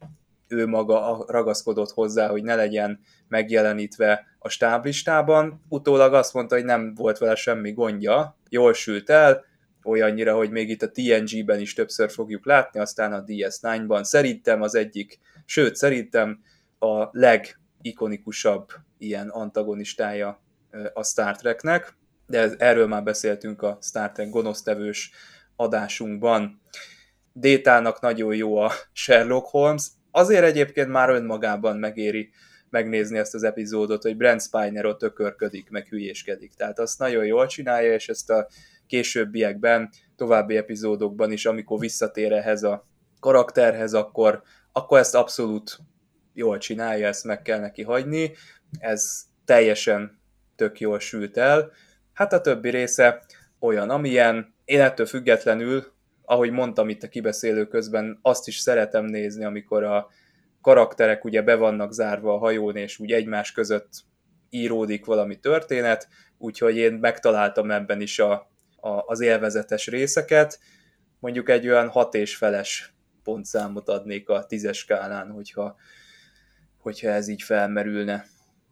ő 0.47 0.67
maga 0.67 1.25
ragaszkodott 1.27 1.91
hozzá, 1.91 2.27
hogy 2.27 2.43
ne 2.43 2.55
legyen 2.55 2.99
megjelenítve 3.27 4.25
a 4.39 4.49
stáblistában. 4.49 5.65
Utólag 5.69 6.13
azt 6.13 6.33
mondta, 6.33 6.55
hogy 6.55 6.65
nem 6.65 6.93
volt 6.95 7.17
vele 7.17 7.35
semmi 7.35 7.71
gondja, 7.71 8.37
jól 8.49 8.73
sült 8.73 9.09
el, 9.09 9.45
olyannyira, 9.89 10.35
hogy 10.35 10.51
még 10.51 10.69
itt 10.69 10.81
a 10.81 10.91
TNG-ben 10.91 11.59
is 11.59 11.73
többször 11.73 12.11
fogjuk 12.11 12.45
látni, 12.45 12.79
aztán 12.79 13.13
a 13.13 13.23
DS9-ban 13.23 14.03
szerintem 14.03 14.61
az 14.61 14.75
egyik, 14.75 15.19
sőt 15.45 15.75
szerintem 15.75 16.43
a 16.79 17.09
legikonikusabb 17.11 18.69
ilyen 18.97 19.29
antagonistája 19.29 20.41
a 20.93 21.03
Star 21.03 21.35
Treknek, 21.35 21.97
de 22.27 22.55
erről 22.57 22.87
már 22.87 23.03
beszéltünk 23.03 23.61
a 23.61 23.77
Star 23.81 24.11
Trek 24.11 24.29
gonosztevős 24.29 25.11
adásunkban. 25.55 26.61
Détának 27.33 28.01
nagyon 28.01 28.35
jó 28.35 28.57
a 28.57 28.71
Sherlock 28.91 29.47
Holmes, 29.47 29.87
azért 30.11 30.43
egyébként 30.43 30.89
már 30.89 31.09
önmagában 31.09 31.77
megéri 31.77 32.29
megnézni 32.69 33.17
ezt 33.17 33.33
az 33.33 33.43
epizódot, 33.43 34.01
hogy 34.01 34.17
Brent 34.17 34.41
Spiner 34.41 34.85
ott 34.85 35.03
ökörködik, 35.03 35.69
meg 35.69 35.87
hülyéskedik. 35.87 36.53
Tehát 36.53 36.79
azt 36.79 36.99
nagyon 36.99 37.25
jól 37.25 37.47
csinálja, 37.47 37.93
és 37.93 38.09
ezt 38.09 38.29
a 38.29 38.47
későbbiekben, 38.89 39.89
további 40.15 40.57
epizódokban 40.57 41.31
is, 41.31 41.45
amikor 41.45 41.79
visszatér 41.79 42.31
ehhez 42.31 42.63
a 42.63 42.83
karakterhez, 43.19 43.93
akkor, 43.93 44.41
akkor 44.71 44.99
ezt 44.99 45.15
abszolút 45.15 45.77
jól 46.33 46.57
csinálja, 46.57 47.07
ezt 47.07 47.23
meg 47.23 47.41
kell 47.41 47.59
neki 47.59 47.83
hagyni. 47.83 48.31
Ez 48.79 49.21
teljesen 49.45 50.19
tök 50.55 50.79
jól 50.79 50.99
sült 50.99 51.37
el. 51.37 51.71
Hát 52.13 52.33
a 52.33 52.41
többi 52.41 52.69
része 52.69 53.23
olyan, 53.59 53.89
amilyen. 53.89 54.53
Én 54.65 54.81
ettől 54.81 55.05
függetlenül, 55.05 55.83
ahogy 56.21 56.51
mondtam 56.51 56.89
itt 56.89 57.03
a 57.03 57.07
kibeszélő 57.07 57.67
közben, 57.67 58.19
azt 58.21 58.47
is 58.47 58.57
szeretem 58.57 59.05
nézni, 59.05 59.43
amikor 59.45 59.83
a 59.83 60.09
karakterek 60.61 61.25
ugye 61.25 61.41
be 61.41 61.55
vannak 61.55 61.93
zárva 61.93 62.33
a 62.33 62.37
hajón, 62.37 62.75
és 62.75 62.99
úgy 62.99 63.11
egymás 63.11 63.51
között 63.51 63.89
íródik 64.49 65.05
valami 65.05 65.39
történet, 65.39 66.07
úgyhogy 66.37 66.75
én 66.77 66.93
megtaláltam 66.93 67.71
ebben 67.71 68.01
is 68.01 68.19
a, 68.19 68.48
a, 68.81 69.03
az 69.05 69.19
élvezetes 69.19 69.87
részeket. 69.87 70.59
Mondjuk 71.19 71.49
egy 71.49 71.67
olyan 71.67 71.89
hat 71.89 72.13
és 72.13 72.35
feles 72.35 72.93
pontszámot 73.23 73.89
adnék 73.89 74.29
a 74.29 74.45
tízes 74.45 74.77
skálán, 74.77 75.31
hogyha, 75.31 75.75
hogyha 76.77 77.09
ez 77.09 77.27
így 77.27 77.41
felmerülne. 77.41 78.25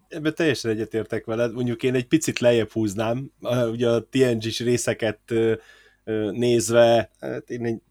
Ebben 0.08 0.36
teljesen 0.36 0.72
egyetértek 0.72 1.26
veled. 1.26 1.54
Mondjuk 1.54 1.84
én 1.84 1.96
egy 1.96 2.08
picit 2.08 2.40
lejjebb 2.40 2.70
húznám. 2.70 3.32
Ugye 3.72 3.90
a 3.90 4.08
TNG-s 4.10 4.60
részeket 4.60 5.34
nézve, 6.32 7.12
hát 7.20 7.50
én 7.50 7.66
egy 7.66 7.82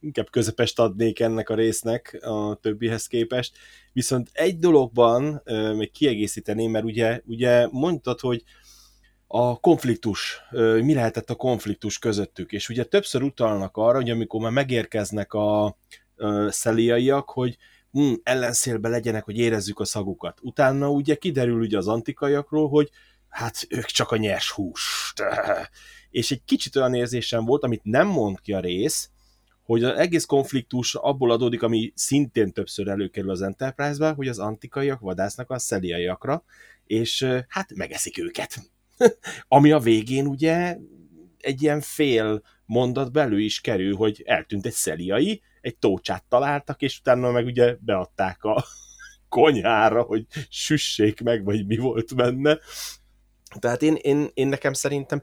inkább 0.00 0.30
közepest 0.30 0.78
adnék 0.78 1.20
ennek 1.20 1.48
a 1.48 1.54
résznek 1.54 2.18
a 2.20 2.58
többihez 2.62 3.06
képest. 3.06 3.56
Viszont 3.92 4.30
egy 4.32 4.58
dologban 4.58 5.42
még 5.76 5.90
kiegészíteném, 5.90 6.70
mert 6.70 6.84
ugye, 6.84 7.20
ugye 7.24 7.68
mondtad, 7.70 8.20
hogy 8.20 8.42
a 9.36 9.56
konfliktus, 9.56 10.40
mi 10.82 10.94
lehetett 10.94 11.30
a 11.30 11.34
konfliktus 11.34 11.98
közöttük, 11.98 12.52
és 12.52 12.68
ugye 12.68 12.84
többször 12.84 13.22
utalnak 13.22 13.76
arra, 13.76 13.96
hogy 13.96 14.10
amikor 14.10 14.40
már 14.40 14.50
megérkeznek 14.50 15.32
a 15.32 15.76
szeliaiak, 16.48 17.30
hogy 17.30 17.56
hm, 17.92 18.12
ellenszélbe 18.22 18.88
legyenek, 18.88 19.24
hogy 19.24 19.38
érezzük 19.38 19.80
a 19.80 19.84
szagukat. 19.84 20.38
Utána 20.42 20.90
ugye 20.90 21.14
kiderül 21.14 21.60
ugye 21.60 21.76
az 21.76 21.88
antikaiakról, 21.88 22.68
hogy 22.68 22.90
hát 23.28 23.66
ők 23.68 23.84
csak 23.84 24.10
a 24.10 24.16
nyers 24.16 24.50
húst. 24.50 25.22
És 26.10 26.30
egy 26.30 26.44
kicsit 26.44 26.76
olyan 26.76 26.94
érzésem 26.94 27.44
volt, 27.44 27.64
amit 27.64 27.84
nem 27.84 28.06
mond 28.06 28.40
ki 28.40 28.52
a 28.52 28.60
rész, 28.60 29.10
hogy 29.62 29.84
az 29.84 29.98
egész 29.98 30.24
konfliktus 30.24 30.94
abból 30.94 31.30
adódik, 31.30 31.62
ami 31.62 31.92
szintén 31.94 32.52
többször 32.52 32.88
előkerül 32.88 33.30
az 33.30 33.42
Enterprise-be, 33.42 34.10
hogy 34.10 34.28
az 34.28 34.38
antikaiak 34.38 35.00
vadásznak 35.00 35.50
a 35.50 35.58
szeliaiakra, 35.58 36.44
és 36.86 37.26
hát 37.48 37.74
megeszik 37.74 38.18
őket. 38.18 38.73
Ami 39.48 39.70
a 39.70 39.78
végén 39.78 40.26
ugye 40.26 40.76
egy 41.38 41.62
ilyen 41.62 41.80
fél 41.80 42.42
mondat 42.66 43.12
belül 43.12 43.38
is 43.38 43.60
kerül, 43.60 43.96
hogy 43.96 44.22
eltűnt 44.26 44.66
egy 44.66 44.72
szeliai, 44.72 45.42
egy 45.60 45.76
tócsát 45.76 46.24
találtak, 46.28 46.82
és 46.82 46.98
utána 46.98 47.30
meg 47.30 47.44
ugye 47.46 47.76
beadták 47.80 48.44
a 48.44 48.64
konyhára, 49.28 50.02
hogy 50.02 50.26
süssék 50.48 51.20
meg, 51.20 51.44
vagy 51.44 51.66
mi 51.66 51.76
volt 51.76 52.14
benne. 52.14 52.58
Tehát 53.58 53.82
én, 53.82 53.94
én, 53.94 54.28
én 54.34 54.48
nekem 54.48 54.72
szerintem 54.72 55.20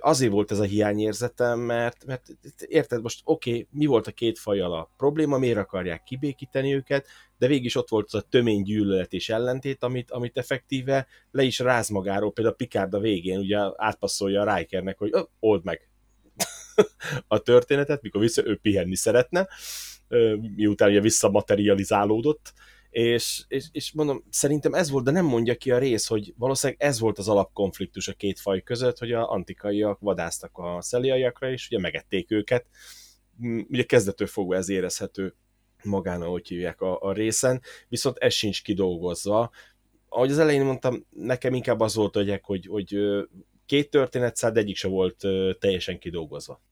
azért 0.00 0.32
volt 0.32 0.50
ez 0.50 0.58
a 0.58 0.64
hiányérzetem, 0.64 1.58
mert, 1.58 2.04
mert 2.04 2.26
érted, 2.66 3.02
most 3.02 3.20
oké, 3.24 3.50
okay, 3.50 3.68
mi 3.70 3.86
volt 3.86 4.06
a 4.06 4.10
két 4.12 4.38
fajjal 4.38 4.72
a 4.72 4.90
probléma, 4.96 5.38
miért 5.38 5.58
akarják 5.58 6.02
kibékíteni 6.02 6.74
őket, 6.74 7.06
de 7.38 7.46
végig 7.46 7.64
is 7.64 7.76
ott 7.76 7.88
volt 7.88 8.06
az 8.06 8.14
a 8.14 8.26
tömény 8.28 8.62
gyűlölet 8.62 9.12
és 9.12 9.28
ellentét, 9.28 9.82
amit, 9.82 10.10
amit 10.10 10.36
effektíve 10.36 11.06
le 11.30 11.42
is 11.42 11.58
ráz 11.58 11.88
magáról, 11.88 12.32
például 12.32 12.56
Picard 12.56 12.94
a 12.94 12.98
végén 12.98 13.38
ugye 13.38 13.58
átpasszolja 13.76 14.40
a 14.42 14.56
Rikernek, 14.56 14.98
hogy 14.98 15.12
old 15.40 15.64
meg 15.64 15.88
a 17.28 17.38
történetet, 17.38 18.02
mikor 18.02 18.20
vissza 18.20 18.46
ő 18.46 18.56
pihenni 18.56 18.96
szeretne, 18.96 19.48
miután 20.56 20.88
ugye 20.88 21.00
visszamaterializálódott, 21.00 22.52
És, 22.90 23.44
és, 23.48 23.64
és 23.72 23.92
mondom, 23.92 24.24
szerintem 24.30 24.74
ez 24.74 24.90
volt, 24.90 25.04
de 25.04 25.10
nem 25.10 25.24
mondja 25.24 25.54
ki 25.54 25.70
a 25.70 25.78
rész, 25.78 26.06
hogy 26.06 26.34
valószínűleg 26.36 26.82
ez 26.82 27.00
volt 27.00 27.18
az 27.18 27.28
alapkonfliktus 27.28 28.08
a 28.08 28.12
két 28.12 28.40
faj 28.40 28.62
között, 28.62 28.98
hogy 28.98 29.12
a 29.12 29.30
antikaiak 29.30 29.98
vadáztak 30.00 30.58
a 30.58 30.82
szeliaiakra, 30.82 31.50
és 31.50 31.66
ugye 31.66 31.78
megették 31.80 32.30
őket. 32.30 32.66
Mm, 33.46 33.60
ugye 33.68 33.82
kezdetől 33.82 34.26
fogva 34.26 34.56
ez 34.56 34.68
érezhető 34.68 35.34
magán, 35.84 36.22
ahogy 36.22 36.48
hívják 36.48 36.80
a, 36.80 37.00
a 37.00 37.12
részen, 37.12 37.62
viszont 37.88 38.16
ez 38.16 38.32
sincs 38.32 38.62
kidolgozva. 38.62 39.50
Ahogy 40.08 40.30
az 40.30 40.38
elején 40.38 40.64
mondtam, 40.64 41.06
nekem 41.10 41.54
inkább 41.54 41.80
az 41.80 41.94
volt, 41.94 42.14
hogy, 42.14 42.40
hogy, 42.42 42.66
hogy 42.66 42.96
két 43.66 43.90
történetszád, 43.90 44.56
egyik 44.56 44.76
se 44.76 44.88
volt 44.88 45.16
teljesen 45.58 45.98
kidolgozva. 45.98 46.62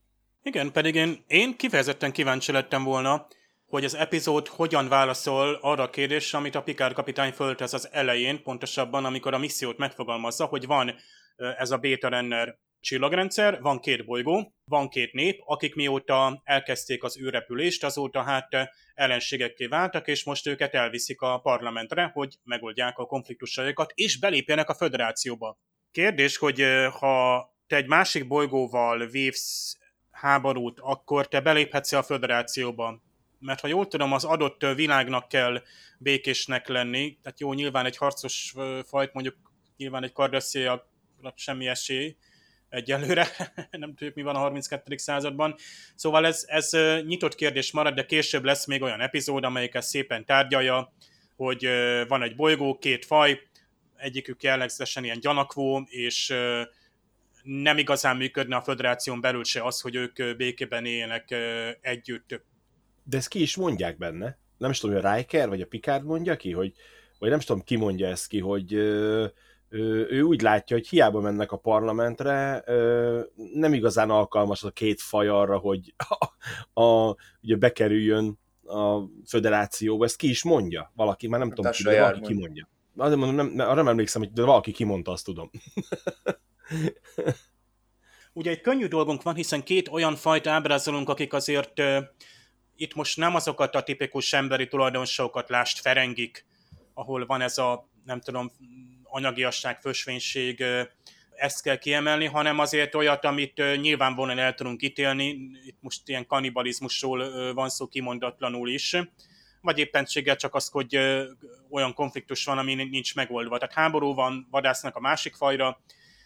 Igen, 0.43 0.71
pedig 0.71 0.95
én, 0.95 1.23
én 1.27 1.57
kifejezetten 1.57 2.11
kíváncsi 2.11 2.51
lettem 2.51 2.83
volna, 2.83 3.27
hogy 3.69 3.83
az 3.83 3.95
epizód 3.95 4.47
hogyan 4.47 4.87
válaszol 4.87 5.59
arra 5.61 5.83
a 5.83 5.89
kérdésre, 5.89 6.37
amit 6.37 6.55
a 6.55 6.63
Picard 6.63 6.93
kapitány 6.93 7.31
föltesz 7.31 7.73
az 7.73 7.89
elején, 7.91 8.43
pontosabban, 8.43 9.05
amikor 9.05 9.33
a 9.33 9.37
missziót 9.37 9.77
megfogalmazza, 9.77 10.45
hogy 10.45 10.65
van 10.65 10.95
ez 11.35 11.71
a 11.71 11.77
Beta 11.77 12.07
Renner 12.07 12.57
csillagrendszer, 12.79 13.61
van 13.61 13.79
két 13.79 14.05
bolygó, 14.05 14.53
van 14.63 14.89
két 14.89 15.13
nép, 15.13 15.41
akik 15.45 15.75
mióta 15.75 16.41
elkezdték 16.43 17.03
az 17.03 17.19
űrrepülést, 17.19 17.83
azóta 17.83 18.21
hát 18.21 18.47
ellenségekké 18.93 19.65
váltak, 19.65 20.07
és 20.07 20.23
most 20.23 20.47
őket 20.47 20.73
elviszik 20.73 21.21
a 21.21 21.39
parlamentre, 21.39 22.09
hogy 22.13 22.35
megoldják 22.43 22.97
a 22.97 23.05
konfliktusaikat, 23.05 23.91
és 23.95 24.19
belépjenek 24.19 24.69
a 24.69 24.75
föderációba. 24.75 25.59
Kérdés, 25.91 26.37
hogy 26.37 26.63
ha 26.99 27.47
te 27.67 27.75
egy 27.75 27.87
másik 27.87 28.27
bolygóval 28.27 29.05
vívsz 29.07 29.77
háborút, 30.11 30.79
akkor 30.81 31.27
te 31.27 31.41
beléphetsz 31.41 31.91
a 31.91 32.03
föderációba. 32.03 33.07
Mert 33.39 33.59
ha 33.59 33.67
jól 33.67 33.87
tudom, 33.87 34.13
az 34.13 34.23
adott 34.23 34.65
világnak 34.75 35.27
kell 35.27 35.61
békésnek 35.97 36.67
lenni, 36.67 37.17
tehát 37.21 37.39
jó, 37.39 37.53
nyilván 37.53 37.85
egy 37.85 37.97
harcos 37.97 38.53
fajt, 38.85 39.13
mondjuk 39.13 39.35
nyilván 39.77 40.03
egy 40.03 40.11
kardasszéja 40.11 40.89
semmi 41.35 41.67
esély, 41.67 42.15
egyelőre, 42.69 43.27
nem 43.71 43.89
tudjuk 43.95 44.15
mi 44.15 44.21
van 44.21 44.35
a 44.35 44.39
32. 44.39 44.97
században. 44.97 45.55
Szóval 45.95 46.25
ez, 46.25 46.43
ez 46.47 46.69
nyitott 47.05 47.35
kérdés 47.35 47.71
marad, 47.71 47.93
de 47.93 48.05
később 48.05 48.43
lesz 48.43 48.65
még 48.65 48.81
olyan 48.81 49.01
epizód, 49.01 49.43
amelyik 49.43 49.73
ezt 49.73 49.89
szépen 49.89 50.25
tárgyalja, 50.25 50.93
hogy 51.35 51.69
van 52.07 52.23
egy 52.23 52.35
bolygó, 52.35 52.77
két 52.77 53.05
faj, 53.05 53.39
egyikük 53.95 54.43
jellegzetesen 54.43 55.03
ilyen 55.03 55.19
gyanakvó, 55.19 55.85
és 55.89 56.33
nem 57.43 57.77
igazán 57.77 58.17
működne 58.17 58.55
a 58.55 58.61
föderáción 58.61 59.21
belül 59.21 59.43
se 59.43 59.63
az, 59.63 59.81
hogy 59.81 59.95
ők 59.95 60.37
békében 60.37 60.85
éljenek 60.85 61.35
együtt. 61.81 62.41
De 63.09 63.17
ezt 63.17 63.27
ki 63.27 63.41
is 63.41 63.55
mondják 63.55 63.97
benne. 63.97 64.37
Nem 64.57 64.69
is 64.69 64.79
tudom, 64.79 64.95
hogy 64.95 65.05
a 65.05 65.13
Riker 65.15 65.49
vagy 65.49 65.61
a 65.61 65.65
Picard 65.65 66.05
mondja 66.05 66.35
ki, 66.35 66.51
hogy, 66.51 66.73
vagy 67.19 67.29
nem 67.29 67.39
is 67.39 67.45
tudom, 67.45 67.63
ki 67.63 67.75
mondja 67.75 68.07
ezt 68.07 68.27
ki, 68.27 68.39
hogy 68.39 68.73
ő, 68.73 69.33
ő 70.09 70.21
úgy 70.21 70.41
látja, 70.41 70.75
hogy 70.75 70.87
hiába 70.87 71.19
mennek 71.19 71.51
a 71.51 71.57
parlamentre, 71.57 72.63
nem 73.53 73.73
igazán 73.73 74.09
alkalmas 74.09 74.63
a 74.63 74.69
két 74.69 75.01
faj 75.01 75.27
arra, 75.27 75.57
hogy 75.57 75.93
a, 75.97 76.81
a, 76.81 77.15
ugye 77.41 77.55
bekerüljön 77.55 78.39
a 78.63 78.99
föderációba. 79.25 80.05
Ezt 80.05 80.15
ki 80.15 80.29
is 80.29 80.43
mondja 80.43 80.91
valaki, 80.95 81.27
már 81.27 81.39
nem 81.39 81.51
tudom, 81.51 81.71
ki, 81.71 81.83
de 81.83 81.99
valaki 81.99 82.21
ki 82.21 82.33
mondja. 82.33 82.69
Azért 82.97 83.19
mondom, 83.19 83.45
nem, 83.45 83.67
arra 83.67 83.75
nem 83.75 83.87
emlékszem, 83.87 84.21
hogy 84.21 84.31
de 84.31 84.43
valaki 84.43 84.71
kimondta, 84.71 85.11
azt 85.11 85.25
tudom. 85.25 85.51
Ugye 88.33 88.51
egy 88.51 88.61
könnyű 88.61 88.87
dolgunk 88.87 89.23
van, 89.23 89.35
hiszen 89.35 89.63
két 89.63 89.87
olyan 89.87 90.15
fajta 90.15 90.51
ábrázolunk, 90.51 91.09
akik 91.09 91.33
azért 91.33 91.79
uh, 91.79 91.97
itt 92.79 92.95
most 92.95 93.17
nem 93.17 93.35
azokat 93.35 93.75
a 93.75 93.83
tipikus 93.83 94.33
emberi 94.33 94.67
tulajdonságokat 94.67 95.49
lást 95.49 95.79
Ferengik, 95.79 96.45
ahol 96.93 97.25
van 97.25 97.41
ez 97.41 97.57
a, 97.57 97.89
nem 98.05 98.21
tudom, 98.21 98.51
anyagiasság, 99.03 99.81
fösvénység, 99.81 100.63
ezt 101.35 101.61
kell 101.61 101.77
kiemelni, 101.77 102.25
hanem 102.25 102.59
azért 102.59 102.95
olyat, 102.95 103.25
amit 103.25 103.61
nyilvánvalóan 103.81 104.39
el 104.39 104.53
tudunk 104.53 104.81
ítélni, 104.81 105.27
itt 105.65 105.77
most 105.79 106.09
ilyen 106.09 106.25
kanibalizmusról 106.25 107.53
van 107.53 107.69
szó 107.69 107.87
kimondatlanul 107.87 108.69
is, 108.69 108.97
vagy 109.61 109.79
éppenséggel 109.79 110.35
csak 110.35 110.55
az, 110.55 110.67
hogy 110.67 110.99
olyan 111.69 111.93
konfliktus 111.93 112.45
van, 112.45 112.57
ami 112.57 112.73
nincs 112.73 113.15
megoldva. 113.15 113.57
Tehát 113.57 113.75
háború 113.75 114.13
van, 114.13 114.47
vadásznak 114.51 114.95
a 114.95 114.99
másik 114.99 115.35
fajra, 115.35 115.79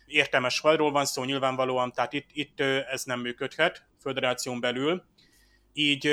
értelmes 0.05 0.59
fajról 0.59 0.91
van 0.91 1.05
szó 1.05 1.23
nyilvánvalóan, 1.23 1.91
tehát 1.91 2.13
itt, 2.13 2.29
itt 2.33 2.59
ez 2.91 3.03
nem 3.03 3.19
működhet 3.19 3.85
föderáción 4.01 4.59
belül. 4.59 5.03
Így 5.73 6.09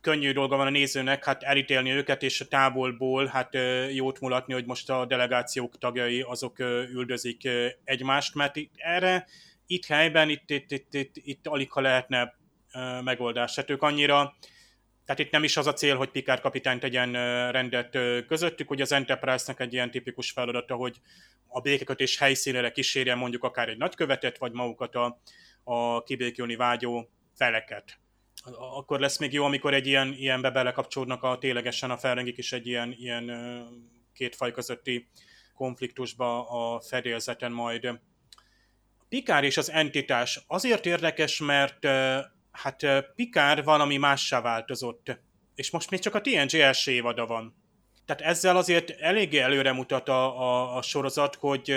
könnyű 0.00 0.32
dolga 0.32 0.56
van 0.56 0.66
a 0.66 0.70
nézőnek 0.70 1.24
hát 1.24 1.42
elítélni 1.42 1.90
őket, 1.90 2.22
és 2.22 2.40
a 2.40 2.48
távolból 2.48 3.26
hát 3.26 3.58
jót 3.92 4.20
mulatni, 4.20 4.52
hogy 4.52 4.66
most 4.66 4.90
a 4.90 5.04
delegációk 5.04 5.78
tagjai 5.78 6.20
azok 6.20 6.58
üldözik 6.92 7.48
egymást, 7.84 8.34
mert 8.34 8.56
itt, 8.56 8.72
erre 8.76 9.26
itt 9.66 9.86
helyben 9.86 10.28
itt, 10.28 10.50
itt, 10.50 10.70
itt, 10.70 10.94
itt, 10.94 11.14
itt 11.14 11.46
alig 11.46 11.70
ha 11.70 11.80
lehetne 11.80 12.34
megoldás. 13.04 13.56
Hát 13.56 13.70
ők 13.70 13.82
annyira 13.82 14.34
tehát 15.10 15.24
itt 15.24 15.32
nem 15.32 15.44
is 15.44 15.56
az 15.56 15.66
a 15.66 15.72
cél, 15.72 15.96
hogy 15.96 16.08
Picard 16.08 16.40
kapitány 16.40 16.78
tegyen 16.78 17.12
rendet 17.52 17.98
közöttük, 18.26 18.68
hogy 18.68 18.80
az 18.80 18.92
Enterprise-nek 18.92 19.60
egy 19.60 19.72
ilyen 19.72 19.90
tipikus 19.90 20.30
feladata, 20.30 20.74
hogy 20.74 21.00
a 21.46 21.60
békekötés 21.60 22.18
helyszínére 22.18 22.72
kísérjen 22.72 23.18
mondjuk 23.18 23.44
akár 23.44 23.68
egy 23.68 23.76
nagykövetet, 23.76 24.38
vagy 24.38 24.52
magukat 24.52 24.94
a, 24.94 25.20
a 25.64 26.02
kibékülni 26.02 26.56
vágyó 26.56 27.10
feleket. 27.34 27.98
Akkor 28.76 29.00
lesz 29.00 29.18
még 29.18 29.32
jó, 29.32 29.44
amikor 29.44 29.74
egy 29.74 29.86
ilyen, 29.86 30.12
ilyenbe 30.12 30.50
belekapcsolódnak 30.50 31.22
a 31.22 31.38
ténylegesen 31.38 31.90
a 31.90 31.96
felrengik 31.96 32.38
is 32.38 32.52
egy 32.52 32.66
ilyen, 32.66 32.94
ilyen 32.98 33.30
két 34.12 34.36
faj 34.36 34.52
közötti 34.52 35.08
konfliktusba 35.54 36.48
a 36.48 36.80
fedélzeten 36.80 37.52
majd. 37.52 38.00
Pikár 39.08 39.44
és 39.44 39.56
az 39.56 39.70
entitás 39.70 40.44
azért 40.46 40.86
érdekes, 40.86 41.38
mert 41.38 41.86
hát 42.50 42.86
Pikár 43.14 43.64
valami 43.64 43.96
mássá 43.96 44.40
változott, 44.40 45.20
és 45.54 45.70
most 45.70 45.90
még 45.90 46.00
csak 46.00 46.14
a 46.14 46.20
TNG 46.20 46.54
első 46.54 46.90
évada 46.90 47.26
van. 47.26 47.54
Tehát 48.06 48.22
ezzel 48.22 48.56
azért 48.56 48.90
eléggé 48.90 49.38
előre 49.38 49.72
mutat 49.72 50.08
a, 50.08 50.40
a, 50.40 50.76
a 50.76 50.82
sorozat, 50.82 51.34
hogy 51.34 51.74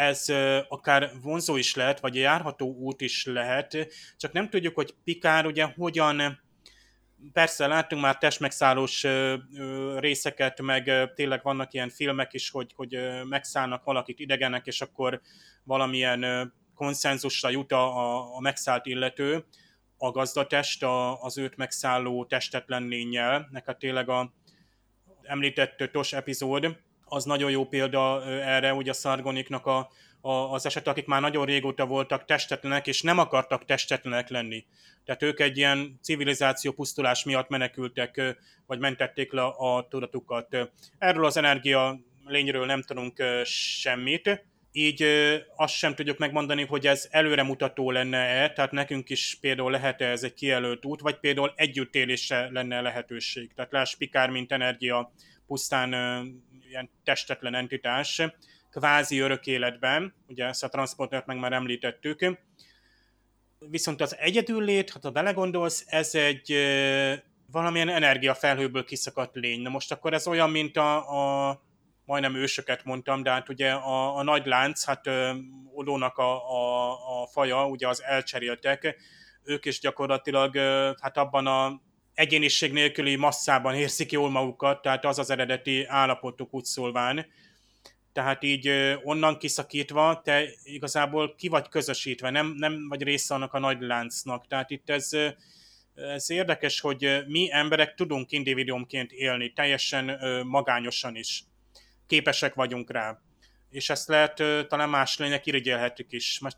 ez 0.00 0.24
akár 0.68 1.10
vonzó 1.22 1.56
is 1.56 1.74
lehet, 1.74 2.00
vagy 2.00 2.14
járható 2.14 2.74
út 2.74 3.00
is 3.00 3.24
lehet, 3.24 3.76
csak 4.16 4.32
nem 4.32 4.48
tudjuk, 4.48 4.74
hogy 4.74 4.94
Pikár 5.04 5.46
ugye 5.46 5.64
hogyan 5.64 6.40
persze 7.32 7.66
láttunk 7.66 8.02
már 8.02 8.18
testmegszállós 8.18 9.06
részeket, 9.98 10.60
meg 10.60 11.12
tényleg 11.14 11.42
vannak 11.42 11.72
ilyen 11.72 11.88
filmek 11.88 12.32
is, 12.32 12.50
hogy, 12.50 12.72
hogy 12.76 12.98
megszállnak 13.28 13.84
valakit 13.84 14.18
idegenek, 14.18 14.66
és 14.66 14.80
akkor 14.80 15.20
valamilyen 15.64 16.52
konszenzusra 16.74 17.50
jut 17.50 17.72
a, 17.72 18.36
a 18.36 18.40
megszállt 18.40 18.86
illető, 18.86 19.44
a 19.96 20.10
gazdatest 20.10 20.82
a, 20.82 21.22
az 21.22 21.38
őt 21.38 21.56
megszálló 21.56 22.24
testetlen 22.24 22.82
lényel, 22.82 23.48
neked 23.50 23.76
tényleg 23.76 24.08
a 24.08 24.32
említett 25.22 25.90
TOS 25.92 26.12
epizód, 26.12 26.76
az 27.12 27.24
nagyon 27.24 27.50
jó 27.50 27.66
példa 27.66 28.24
erre, 28.26 28.74
ugye 28.74 28.90
a 28.90 28.94
szargoniknak 28.94 29.66
a, 29.66 29.90
a, 30.20 30.32
az 30.32 30.66
eset, 30.66 30.88
akik 30.88 31.06
már 31.06 31.20
nagyon 31.20 31.44
régóta 31.44 31.86
voltak 31.86 32.24
testetlenek, 32.24 32.86
és 32.86 33.02
nem 33.02 33.18
akartak 33.18 33.64
testetlenek 33.64 34.28
lenni. 34.28 34.64
Tehát 35.04 35.22
ők 35.22 35.40
egy 35.40 35.56
ilyen 35.56 35.98
civilizáció 36.02 36.72
pusztulás 36.72 37.24
miatt 37.24 37.48
menekültek, 37.48 38.36
vagy 38.66 38.78
mentették 38.78 39.32
le 39.32 39.42
a 39.42 39.86
tudatukat. 39.90 40.70
Erről 40.98 41.24
az 41.24 41.36
energia 41.36 42.00
lényről 42.24 42.66
nem 42.66 42.82
tudunk 42.82 43.22
semmit, 43.44 44.44
így 44.72 45.04
azt 45.56 45.74
sem 45.74 45.94
tudjuk 45.94 46.18
megmondani, 46.18 46.64
hogy 46.64 46.86
ez 46.86 47.08
előremutató 47.10 47.90
lenne-e, 47.90 48.52
tehát 48.52 48.70
nekünk 48.70 49.10
is 49.10 49.38
például 49.40 49.70
lehet-e 49.70 50.06
ez 50.06 50.22
egy 50.22 50.34
kijelölt 50.34 50.84
út, 50.84 51.00
vagy 51.00 51.18
például 51.18 51.52
együttélésre 51.56 52.48
lenne 52.50 52.80
lehetőség. 52.80 53.52
Tehát 53.54 53.72
láss 53.72 53.94
Pikár, 53.94 54.30
mint 54.30 54.52
energia, 54.52 55.12
pusztán 55.46 55.92
ilyen 56.70 56.90
testetlen 57.04 57.54
entitás, 57.54 58.22
kvázi 58.70 59.18
örök 59.18 59.46
életben, 59.46 60.14
ugye 60.26 60.44
ezt 60.44 60.64
a 60.64 60.68
transportert 60.68 61.26
meg 61.26 61.38
már 61.38 61.52
említettük, 61.52 62.38
viszont 63.58 64.00
az 64.00 64.16
egyedüllét, 64.16 64.90
ha 64.90 65.10
belegondolsz, 65.10 65.84
ez 65.86 66.14
egy 66.14 66.54
valamilyen 67.50 67.88
energiafelhőből 67.88 68.84
kiszakadt 68.84 69.34
lény. 69.34 69.62
Na 69.62 69.68
most 69.68 69.92
akkor 69.92 70.12
ez 70.12 70.26
olyan, 70.26 70.50
mint 70.50 70.76
a, 70.76 71.48
a 71.48 71.60
majdnem 72.04 72.34
ősöket 72.34 72.84
mondtam, 72.84 73.22
de 73.22 73.30
hát 73.30 73.48
ugye 73.48 73.72
a, 73.72 74.16
a 74.16 74.22
nagy 74.22 74.46
lánc, 74.46 74.84
hát 74.84 75.06
Odónak 75.74 76.18
a, 76.18 76.50
a, 76.50 76.92
a 77.22 77.26
faja, 77.26 77.66
ugye 77.66 77.88
az 77.88 78.02
elcseréltek, 78.02 78.96
ők 79.44 79.64
is 79.64 79.80
gyakorlatilag 79.80 80.56
hát 81.00 81.16
abban 81.16 81.46
a 81.46 81.80
egyéniség 82.20 82.72
nélküli 82.72 83.16
masszában 83.16 83.74
érzik 83.74 84.12
jól 84.12 84.30
magukat, 84.30 84.82
tehát 84.82 85.04
az 85.04 85.18
az 85.18 85.30
eredeti 85.30 85.84
állapotuk 85.84 86.54
úgy 86.54 86.64
szólván. 86.64 87.26
Tehát 88.12 88.42
így 88.42 88.68
onnan 89.02 89.38
kiszakítva, 89.38 90.20
te 90.24 90.44
igazából 90.62 91.34
ki 91.34 91.48
vagy 91.48 91.68
közösítve, 91.68 92.30
nem, 92.30 92.54
nem 92.56 92.88
vagy 92.88 93.02
része 93.02 93.34
annak 93.34 93.54
a 93.54 93.58
nagy 93.58 93.80
láncnak. 93.80 94.46
Tehát 94.46 94.70
itt 94.70 94.90
ez 94.90 95.08
Ez 95.94 96.30
érdekes, 96.30 96.80
hogy 96.80 97.24
mi 97.26 97.48
emberek 97.52 97.94
tudunk 97.94 98.32
individuumként 98.32 99.12
élni, 99.12 99.52
teljesen 99.52 100.18
magányosan 100.46 101.16
is. 101.16 101.44
Képesek 102.06 102.54
vagyunk 102.54 102.90
rá. 102.90 103.18
És 103.70 103.90
ezt 103.90 104.08
lehet 104.08 104.34
talán 104.68 104.88
más 104.88 105.18
lények 105.18 105.46
irigyelhetük 105.46 106.12
is. 106.12 106.38
Most 106.40 106.56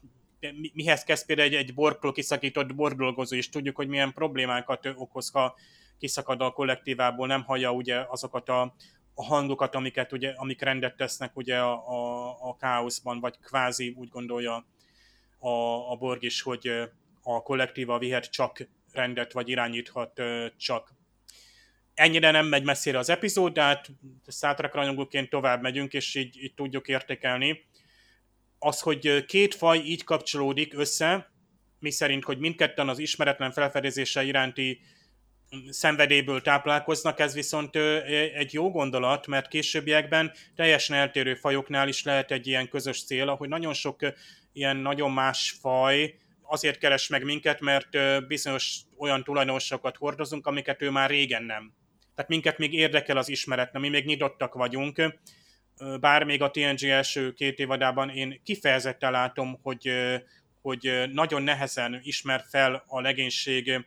mihez 0.73 1.05
kezd 1.05 1.27
például 1.27 1.49
egy, 1.49 1.55
egy 1.55 1.75
borkról 1.75 2.13
kiszakított 2.13 2.75
bordolgozó, 2.75 3.37
és 3.37 3.49
tudjuk, 3.49 3.77
hogy 3.77 3.89
milyen 3.89 4.13
problémákat 4.13 4.87
okoz, 4.97 5.31
ha 5.31 5.57
kiszakad 5.99 6.41
a 6.41 6.51
kollektívából, 6.51 7.27
nem 7.27 7.45
hallja 7.45 7.73
ugye 7.73 8.05
azokat 8.09 8.49
a, 8.49 8.75
a 9.15 9.25
hangokat, 9.25 9.75
amiket 9.75 10.13
ugye, 10.13 10.33
amik 10.37 10.63
rendet 10.63 10.97
tesznek 10.97 11.37
ugye 11.37 11.59
a, 11.59 11.73
a, 11.73 12.29
a 12.49 12.57
káoszban, 12.57 13.21
vagy 13.21 13.39
kvázi 13.39 13.95
úgy 13.97 14.09
gondolja 14.09 14.67
a, 15.39 15.49
a 15.91 15.97
Borg 15.97 16.23
is, 16.23 16.43
hogy 16.43 16.71
a 17.23 17.43
kollektíva 17.43 17.99
vihet 17.99 18.31
csak 18.31 18.69
rendet, 18.93 19.33
vagy 19.33 19.49
irányíthat 19.49 20.23
csak. 20.57 20.95
Ennyire 21.95 22.31
nem 22.31 22.47
megy 22.47 22.65
messzire 22.65 22.99
az 22.99 23.09
epizód, 23.09 23.53
de 23.53 23.63
hát 23.63 23.89
Star 24.27 24.55
Trek 24.55 24.75
rajongóként 24.75 25.31
tovább 25.31 25.63
megyünk, 25.63 25.93
és 25.93 26.15
így, 26.15 26.43
így 26.43 26.55
tudjuk 26.55 26.89
értékelni. 26.89 27.65
Az, 28.65 28.81
hogy 28.81 29.25
két 29.25 29.55
faj 29.55 29.79
így 29.79 30.05
kapcsolódik 30.05 30.75
össze, 30.75 31.31
mi 31.79 31.91
szerint, 31.91 32.25
hogy 32.25 32.39
mindketten 32.39 32.89
az 32.89 32.99
ismeretlen 32.99 33.53
felfedezése 33.53 34.25
iránti 34.25 34.81
szenvedélyből 35.69 36.41
táplálkoznak, 36.41 37.21
ez 37.21 37.35
viszont 37.35 37.77
egy 38.35 38.53
jó 38.53 38.71
gondolat, 38.71 39.27
mert 39.27 39.49
későbbiekben 39.49 40.33
teljesen 40.57 40.97
eltérő 40.97 41.35
fajoknál 41.35 41.89
is 41.89 42.05
lehet 42.05 42.31
egy 42.31 42.47
ilyen 42.47 42.69
közös 42.69 43.05
cél, 43.05 43.29
ahogy 43.29 43.49
nagyon 43.49 43.75
sok 43.75 44.01
ilyen 44.53 44.77
nagyon 44.77 45.13
más 45.13 45.57
faj 45.61 46.15
azért 46.43 46.79
keres 46.79 47.09
meg 47.09 47.25
minket, 47.25 47.61
mert 47.61 47.89
bizonyos 48.27 48.81
olyan 48.97 49.25
tulajdonságokat 49.25 49.97
hordozunk, 49.97 50.47
amiket 50.47 50.83
ő 50.83 50.91
már 50.91 51.11
régen 51.11 51.43
nem. 51.43 51.73
Tehát 52.15 52.31
minket 52.31 52.59
még 52.59 52.73
érdekel 52.73 53.17
az 53.17 53.29
ismeret, 53.29 53.79
mi 53.79 53.89
még 53.89 54.05
nyitottak 54.05 54.55
vagyunk, 54.55 55.03
bár 56.01 56.25
még 56.25 56.43
a 56.43 56.51
TNG 56.51 56.85
első 56.85 57.33
két 57.33 57.59
évadában 57.59 58.11
én 58.11 58.41
kifejezetten 58.45 59.11
látom, 59.11 59.59
hogy, 59.63 59.91
hogy 60.63 61.05
nagyon 61.13 61.43
nehezen 61.43 62.01
ismer 62.03 62.45
fel 62.51 62.85
a 62.87 63.01
legénység 63.01 63.85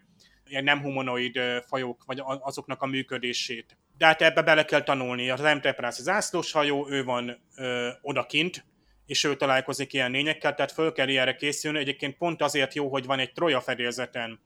ilyen 0.48 0.64
nem 0.64 0.82
humanoid 0.82 1.40
fajok, 1.68 2.04
vagy 2.06 2.22
azoknak 2.26 2.82
a 2.82 2.86
működését. 2.86 3.78
De 3.98 4.06
hát 4.06 4.22
ebbe 4.22 4.42
bele 4.42 4.66
kell 4.66 4.82
tanulni. 4.84 5.30
Az 5.30 5.42
Enterprise 5.42 6.02
zászlós 6.02 6.52
hajó, 6.52 6.88
ő 6.90 7.04
van 7.04 7.38
ö, 7.56 7.90
odakint, 8.02 8.66
és 9.06 9.24
ő 9.24 9.36
találkozik 9.36 9.94
ilyen 9.94 10.12
lényekkel, 10.12 10.54
tehát 10.54 10.72
föl 10.72 10.92
kell 10.92 11.08
ilyenre 11.08 11.36
készülni. 11.36 11.80
Egyébként 11.80 12.18
pont 12.18 12.42
azért 12.42 12.74
jó, 12.74 12.90
hogy 12.90 13.06
van 13.06 13.20
egy 13.20 13.32
troja 13.32 13.62
fedélzeten, 13.62 14.40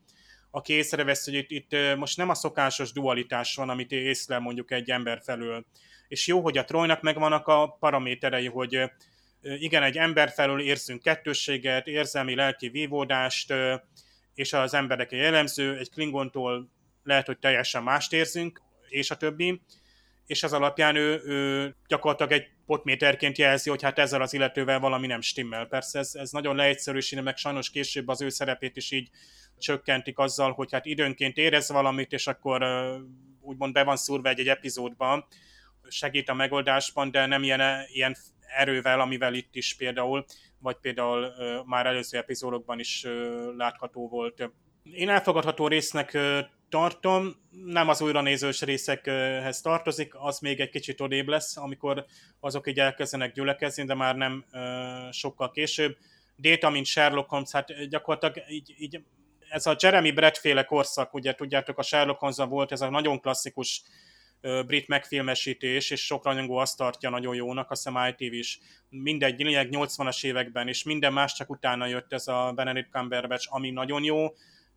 aki 0.50 0.72
észrevesz, 0.72 1.24
hogy 1.24 1.34
itt, 1.34 1.50
itt 1.50 1.96
most 1.96 2.16
nem 2.16 2.28
a 2.28 2.34
szokásos 2.34 2.92
dualitás 2.92 3.54
van, 3.54 3.68
amit 3.68 3.92
észre 3.92 4.38
mondjuk 4.38 4.70
egy 4.70 4.90
ember 4.90 5.20
felől. 5.24 5.66
És 6.10 6.26
jó, 6.26 6.40
hogy 6.40 6.58
a 6.58 6.64
trojnak 6.64 7.02
megvannak 7.02 7.46
a 7.46 7.76
paraméterei, 7.80 8.46
hogy 8.46 8.90
igen, 9.40 9.82
egy 9.82 9.96
ember 9.96 10.30
felől 10.30 10.60
érzünk 10.60 11.02
kettősséget, 11.02 11.86
érzelmi, 11.86 12.34
lelki 12.34 12.68
vívódást, 12.68 13.54
és 14.34 14.52
az 14.52 14.74
emberek 14.74 15.12
jellemző, 15.12 15.78
egy 15.78 15.90
Klingontól 15.90 16.70
lehet, 17.02 17.26
hogy 17.26 17.38
teljesen 17.38 17.82
mást 17.82 18.12
érzünk, 18.12 18.62
és 18.88 19.10
a 19.10 19.16
többi, 19.16 19.60
és 20.26 20.42
az 20.42 20.52
alapján 20.52 20.96
ő, 20.96 21.22
ő 21.24 21.74
gyakorlatilag 21.86 22.32
egy 22.32 22.48
potméterként 22.66 23.38
jelzi, 23.38 23.70
hogy 23.70 23.82
hát 23.82 23.98
ezzel 23.98 24.22
az 24.22 24.32
illetővel 24.32 24.80
valami 24.80 25.06
nem 25.06 25.20
stimmel. 25.20 25.66
Persze 25.66 25.98
ez, 25.98 26.14
ez 26.14 26.30
nagyon 26.30 26.56
leegyszerűsíti, 26.56 27.22
meg 27.22 27.36
sajnos 27.36 27.70
később 27.70 28.08
az 28.08 28.22
ő 28.22 28.28
szerepét 28.28 28.76
is 28.76 28.90
így 28.90 29.10
csökkentik 29.58 30.18
azzal, 30.18 30.52
hogy 30.52 30.72
hát 30.72 30.86
időnként 30.86 31.36
érez 31.36 31.70
valamit, 31.70 32.12
és 32.12 32.26
akkor 32.26 32.64
úgymond 33.40 33.72
be 33.72 33.84
van 33.84 33.96
szúrva 33.96 34.28
egy, 34.28 34.40
egy 34.40 34.48
epizódban, 34.48 35.26
segít 35.90 36.28
a 36.28 36.34
megoldásban, 36.34 37.10
de 37.10 37.26
nem 37.26 37.42
ilyen, 37.42 37.86
ilyen 37.92 38.16
erővel, 38.56 39.00
amivel 39.00 39.34
itt 39.34 39.54
is 39.56 39.74
például, 39.76 40.24
vagy 40.58 40.76
például 40.76 41.32
már 41.66 41.86
előző 41.86 42.18
epizódokban 42.18 42.78
is 42.78 43.06
látható 43.56 44.08
volt. 44.08 44.50
Én 44.82 45.08
elfogadható 45.08 45.68
résznek 45.68 46.18
tartom, 46.68 47.34
nem 47.64 47.88
az 47.88 48.00
újranézős 48.00 48.62
részekhez 48.62 49.60
tartozik, 49.60 50.12
az 50.14 50.38
még 50.38 50.60
egy 50.60 50.70
kicsit 50.70 51.00
odébb 51.00 51.28
lesz, 51.28 51.56
amikor 51.56 52.04
azok 52.40 52.68
így 52.68 52.78
elkezdenek 52.78 53.32
gyülekezni, 53.32 53.84
de 53.84 53.94
már 53.94 54.16
nem 54.16 54.44
sokkal 55.10 55.50
később. 55.50 55.96
Data, 56.38 56.70
mint 56.70 56.86
Sherlock 56.86 57.28
Holmes, 57.28 57.50
hát 57.50 57.88
gyakorlatilag 57.88 58.50
így, 58.50 58.74
így 58.78 59.00
ez 59.48 59.66
a 59.66 59.76
Jeremy 59.80 60.12
Brett 60.12 60.36
féle 60.36 60.64
korszak, 60.64 61.14
ugye 61.14 61.34
tudjátok, 61.34 61.78
a 61.78 61.82
Sherlock 61.82 62.18
holmes 62.18 62.36
volt 62.36 62.72
ez 62.72 62.80
a 62.80 62.90
nagyon 62.90 63.20
klasszikus 63.20 63.82
brit 64.66 64.88
megfilmesítés, 64.88 65.90
és 65.90 66.04
sok 66.04 66.24
rajongó 66.24 66.56
azt 66.56 66.76
tartja 66.76 67.10
nagyon 67.10 67.34
jónak, 67.34 67.70
azt 67.70 67.84
hiszem 67.84 68.14
ITV 68.16 68.32
is. 68.32 68.58
Mindegy, 68.88 69.40
lényeg 69.40 69.68
80-as 69.70 70.24
években, 70.24 70.68
és 70.68 70.82
minden 70.82 71.12
más 71.12 71.34
csak 71.34 71.50
utána 71.50 71.86
jött 71.86 72.12
ez 72.12 72.28
a 72.28 72.52
Benedict 72.54 72.90
Cumberbatch, 72.90 73.46
ami 73.50 73.70
nagyon 73.70 74.04
jó, 74.04 74.26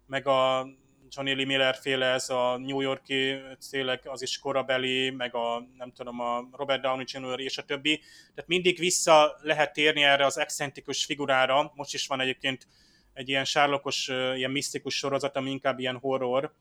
meg 0.06 0.28
a 0.28 0.68
Johnny 1.16 1.34
Lee 1.34 1.46
Miller 1.46 1.76
féle, 1.76 2.06
ez 2.06 2.30
a 2.30 2.58
New 2.58 2.82
Yorki 2.82 3.36
célek, 3.60 4.04
az 4.06 4.22
is 4.22 4.40
korabeli, 4.40 5.10
meg 5.10 5.36
a, 5.36 5.68
nem 5.78 5.92
tudom, 5.92 6.20
a 6.20 6.48
Robert 6.52 6.82
Downey 6.82 7.06
Jr. 7.08 7.40
és 7.40 7.58
a 7.58 7.64
többi. 7.64 8.02
Tehát 8.36 8.50
mindig 8.50 8.80
vissza 8.80 9.38
lehet 9.42 9.74
térni 9.74 10.04
erre 10.04 10.26
az 10.26 10.38
excentrikus 10.38 11.06
figurára. 11.06 11.72
Most 11.76 11.94
is 11.94 12.08
van 12.08 12.20
egyébként 12.20 12.68
egy 13.14 13.30
ilyen 13.30 13.46
sárlokos, 13.46 14.08
ilyen 14.08 14.52
misztikus 14.52 14.98
sorozat, 14.98 15.36
ami 15.36 15.50
inkább 15.50 15.80
ilyen 15.80 15.98
horror. 15.98 16.54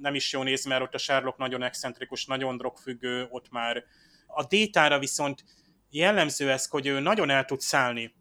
Nem 0.00 0.14
is 0.14 0.32
jó 0.32 0.42
nézni, 0.42 0.70
mert 0.70 0.82
ott 0.82 0.94
a 0.94 0.98
Sherlock 0.98 1.38
nagyon 1.38 1.62
excentrikus, 1.62 2.24
nagyon 2.24 2.56
drogfüggő, 2.56 3.26
ott 3.30 3.50
már. 3.50 3.84
A 4.26 4.46
détára 4.46 4.98
viszont 4.98 5.44
jellemző 5.90 6.50
ez, 6.50 6.66
hogy 6.66 6.86
ő 6.86 7.00
nagyon 7.00 7.30
el 7.30 7.44
tud 7.44 7.60
szállni 7.60 8.14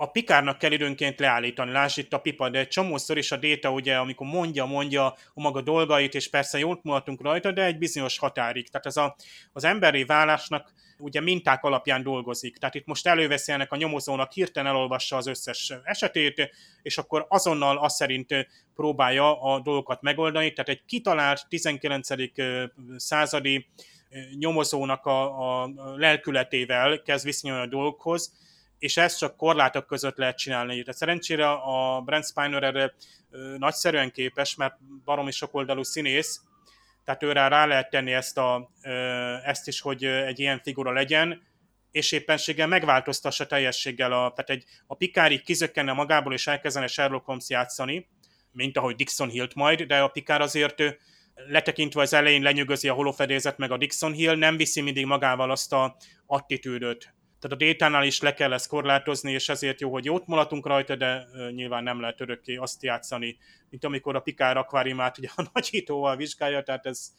a 0.00 0.10
pikárnak 0.10 0.58
kell 0.58 0.72
időnként 0.72 1.18
leállítani, 1.18 1.70
lásd 1.70 1.98
itt 1.98 2.12
a 2.12 2.18
pipa, 2.18 2.48
de 2.48 2.58
egy 2.58 2.68
csomószor 2.68 3.18
is 3.18 3.32
a 3.32 3.36
déta 3.36 3.70
ugye, 3.70 3.96
amikor 3.96 4.26
mondja, 4.26 4.64
mondja 4.64 5.06
a 5.06 5.40
maga 5.40 5.60
dolgait, 5.60 6.14
és 6.14 6.30
persze 6.30 6.58
jól 6.58 6.80
mulatunk 6.82 7.22
rajta, 7.22 7.52
de 7.52 7.64
egy 7.64 7.78
bizonyos 7.78 8.18
határig. 8.18 8.68
Tehát 8.68 8.86
ez 8.86 8.96
a, 8.96 9.16
az 9.52 9.64
emberi 9.64 10.04
vállásnak 10.04 10.72
ugye 10.98 11.20
minták 11.20 11.64
alapján 11.64 12.02
dolgozik. 12.02 12.56
Tehát 12.56 12.74
itt 12.74 12.86
most 12.86 13.06
előveszi 13.06 13.52
ennek 13.52 13.72
a 13.72 13.76
nyomozónak, 13.76 14.32
hirtelen 14.32 14.72
elolvassa 14.72 15.16
az 15.16 15.26
összes 15.26 15.72
esetét, 15.84 16.50
és 16.82 16.98
akkor 16.98 17.26
azonnal 17.28 17.78
azt 17.78 17.96
szerint 17.96 18.34
próbálja 18.74 19.42
a 19.42 19.60
dolgokat 19.60 20.02
megoldani. 20.02 20.52
Tehát 20.52 20.68
egy 20.68 20.84
kitalált 20.84 21.48
19. 21.48 22.08
századi 22.96 23.66
nyomozónak 24.38 25.06
a, 25.06 25.60
a 25.62 25.70
lelkületével 25.96 27.02
kezd 27.02 27.24
viszonyulni 27.24 27.64
a 27.64 27.68
dolgokhoz, 27.68 28.32
és 28.78 28.96
ezt 28.96 29.18
csak 29.18 29.36
korlátok 29.36 29.86
között 29.86 30.16
lehet 30.16 30.38
csinálni. 30.38 30.82
De 30.82 30.92
szerencsére 30.92 31.50
a 31.50 32.00
Brent 32.00 32.26
Spiner 32.26 32.62
erre 32.62 32.94
nagyszerűen 33.58 34.10
képes, 34.10 34.54
mert 34.54 34.74
baromi 35.04 35.30
sokoldalú 35.30 35.82
színész, 35.82 36.40
tehát 37.08 37.22
őre 37.22 37.48
rá 37.48 37.66
lehet 37.66 37.90
tenni 37.90 38.12
ezt, 38.12 38.38
a, 38.38 38.70
ezt 39.44 39.68
is, 39.68 39.80
hogy 39.80 40.04
egy 40.04 40.38
ilyen 40.38 40.60
figura 40.62 40.92
legyen, 40.92 41.42
és 41.90 42.12
éppenséggel 42.12 42.66
megváltoztassa 42.66 43.46
teljességgel, 43.46 44.12
a, 44.12 44.32
tehát 44.34 44.50
egy, 44.50 44.64
a 44.86 44.94
Pikári 44.94 45.40
kizökkenne 45.40 45.92
magából, 45.92 46.32
és 46.32 46.46
elkezdene 46.46 46.86
Sherlock 46.86 47.24
Holmes 47.24 47.48
játszani, 47.48 48.08
mint 48.52 48.76
ahogy 48.76 48.96
Dixon 48.96 49.28
Hill 49.28 49.48
majd, 49.54 49.82
de 49.82 50.00
a 50.00 50.08
Pikár 50.08 50.40
azért 50.40 50.82
letekintve 51.34 52.00
az 52.00 52.12
elején 52.12 52.42
lenyűgözi 52.42 52.88
a 52.88 52.94
holofedézet 52.94 53.58
meg 53.58 53.70
a 53.70 53.76
Dixon 53.76 54.12
Hill, 54.12 54.36
nem 54.36 54.56
viszi 54.56 54.80
mindig 54.80 55.06
magával 55.06 55.50
azt 55.50 55.72
a 55.72 55.96
attitűdöt, 56.26 57.14
tehát 57.40 57.56
a 57.56 57.64
détánál 57.64 58.04
is 58.04 58.20
le 58.20 58.34
kell 58.34 58.52
ezt 58.52 58.68
korlátozni, 58.68 59.32
és 59.32 59.48
ezért 59.48 59.80
jó, 59.80 59.90
hogy 59.90 60.04
jót 60.04 60.26
mulatunk 60.26 60.66
rajta, 60.66 60.96
de 60.96 61.26
nyilván 61.50 61.82
nem 61.82 62.00
lehet 62.00 62.20
örökké 62.20 62.56
azt 62.56 62.82
játszani, 62.82 63.38
mint 63.70 63.84
amikor 63.84 64.16
a 64.16 64.20
Pikár 64.20 64.56
akváriumát 64.56 65.18
ugye 65.18 65.28
a 65.36 65.44
nagyítóval 65.52 66.16
vizsgálja, 66.16 66.62
tehát 66.62 66.86
ez 66.86 67.12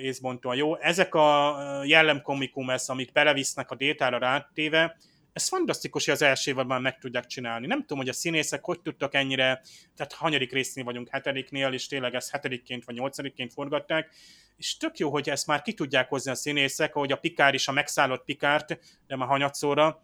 észbontóan 0.00 0.56
jó. 0.56 0.76
Ezek 0.76 1.14
a 1.14 1.56
jellemkomikum, 1.84 2.70
ez, 2.70 2.88
amit 2.88 3.12
belevisznek 3.12 3.70
a 3.70 3.74
détára 3.74 4.18
rátéve, 4.18 4.96
ez 5.34 5.48
fantasztikus, 5.48 6.04
hogy 6.04 6.14
az 6.14 6.22
első 6.22 6.50
évadban 6.50 6.82
meg 6.82 6.98
tudják 6.98 7.26
csinálni. 7.26 7.66
Nem 7.66 7.80
tudom, 7.80 7.98
hogy 7.98 8.08
a 8.08 8.12
színészek 8.12 8.64
hogy 8.64 8.80
tudtak 8.80 9.14
ennyire, 9.14 9.62
tehát 9.96 10.12
hanyadik 10.12 10.52
résznél 10.52 10.84
vagyunk, 10.84 11.08
hetediknél, 11.10 11.72
és 11.72 11.86
tényleg 11.86 12.14
ezt 12.14 12.30
hetedikként 12.30 12.84
vagy 12.84 12.94
nyolcadikként 12.94 13.52
forgatták, 13.52 14.14
és 14.56 14.76
tök 14.76 14.98
jó, 14.98 15.10
hogy 15.10 15.30
ezt 15.30 15.46
már 15.46 15.62
ki 15.62 15.72
tudják 15.72 16.08
hozni 16.08 16.30
a 16.30 16.34
színészek, 16.34 16.94
ahogy 16.94 17.12
a 17.12 17.16
Pikár 17.16 17.54
is 17.54 17.68
a 17.68 17.72
megszállott 17.72 18.24
Pikárt, 18.24 18.78
de 19.06 19.16
már 19.16 19.28
hanyatszóra 19.28 20.02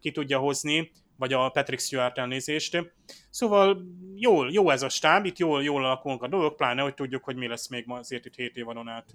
ki 0.00 0.10
tudja 0.10 0.38
hozni, 0.38 0.90
vagy 1.16 1.32
a 1.32 1.48
Patrick 1.48 1.82
Stewart 1.82 2.18
elnézést. 2.18 2.94
Szóval 3.30 3.86
jól, 4.14 4.52
jó 4.52 4.70
ez 4.70 4.82
a 4.82 4.88
stáb, 4.88 5.24
itt 5.24 5.38
jól, 5.38 5.62
jól 5.62 5.84
alakulnak 5.84 6.22
a 6.22 6.28
dolgok, 6.28 6.56
pláne, 6.56 6.82
hogy 6.82 6.94
tudjuk, 6.94 7.24
hogy 7.24 7.36
mi 7.36 7.46
lesz 7.46 7.68
még 7.68 7.86
ma 7.86 7.98
azért 7.98 8.24
itt 8.24 8.34
7 8.34 8.56
évadon 8.56 8.88
át. 8.88 9.06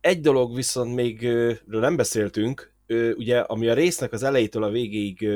Egy 0.00 0.20
dolog 0.20 0.54
viszont 0.54 0.94
még 0.94 1.28
nem 1.66 1.96
beszéltünk, 1.96 2.73
ugye, 3.16 3.38
ami 3.38 3.68
a 3.68 3.74
résznek 3.74 4.12
az 4.12 4.22
elejétől 4.22 4.62
a 4.62 4.70
végéig 4.70 5.28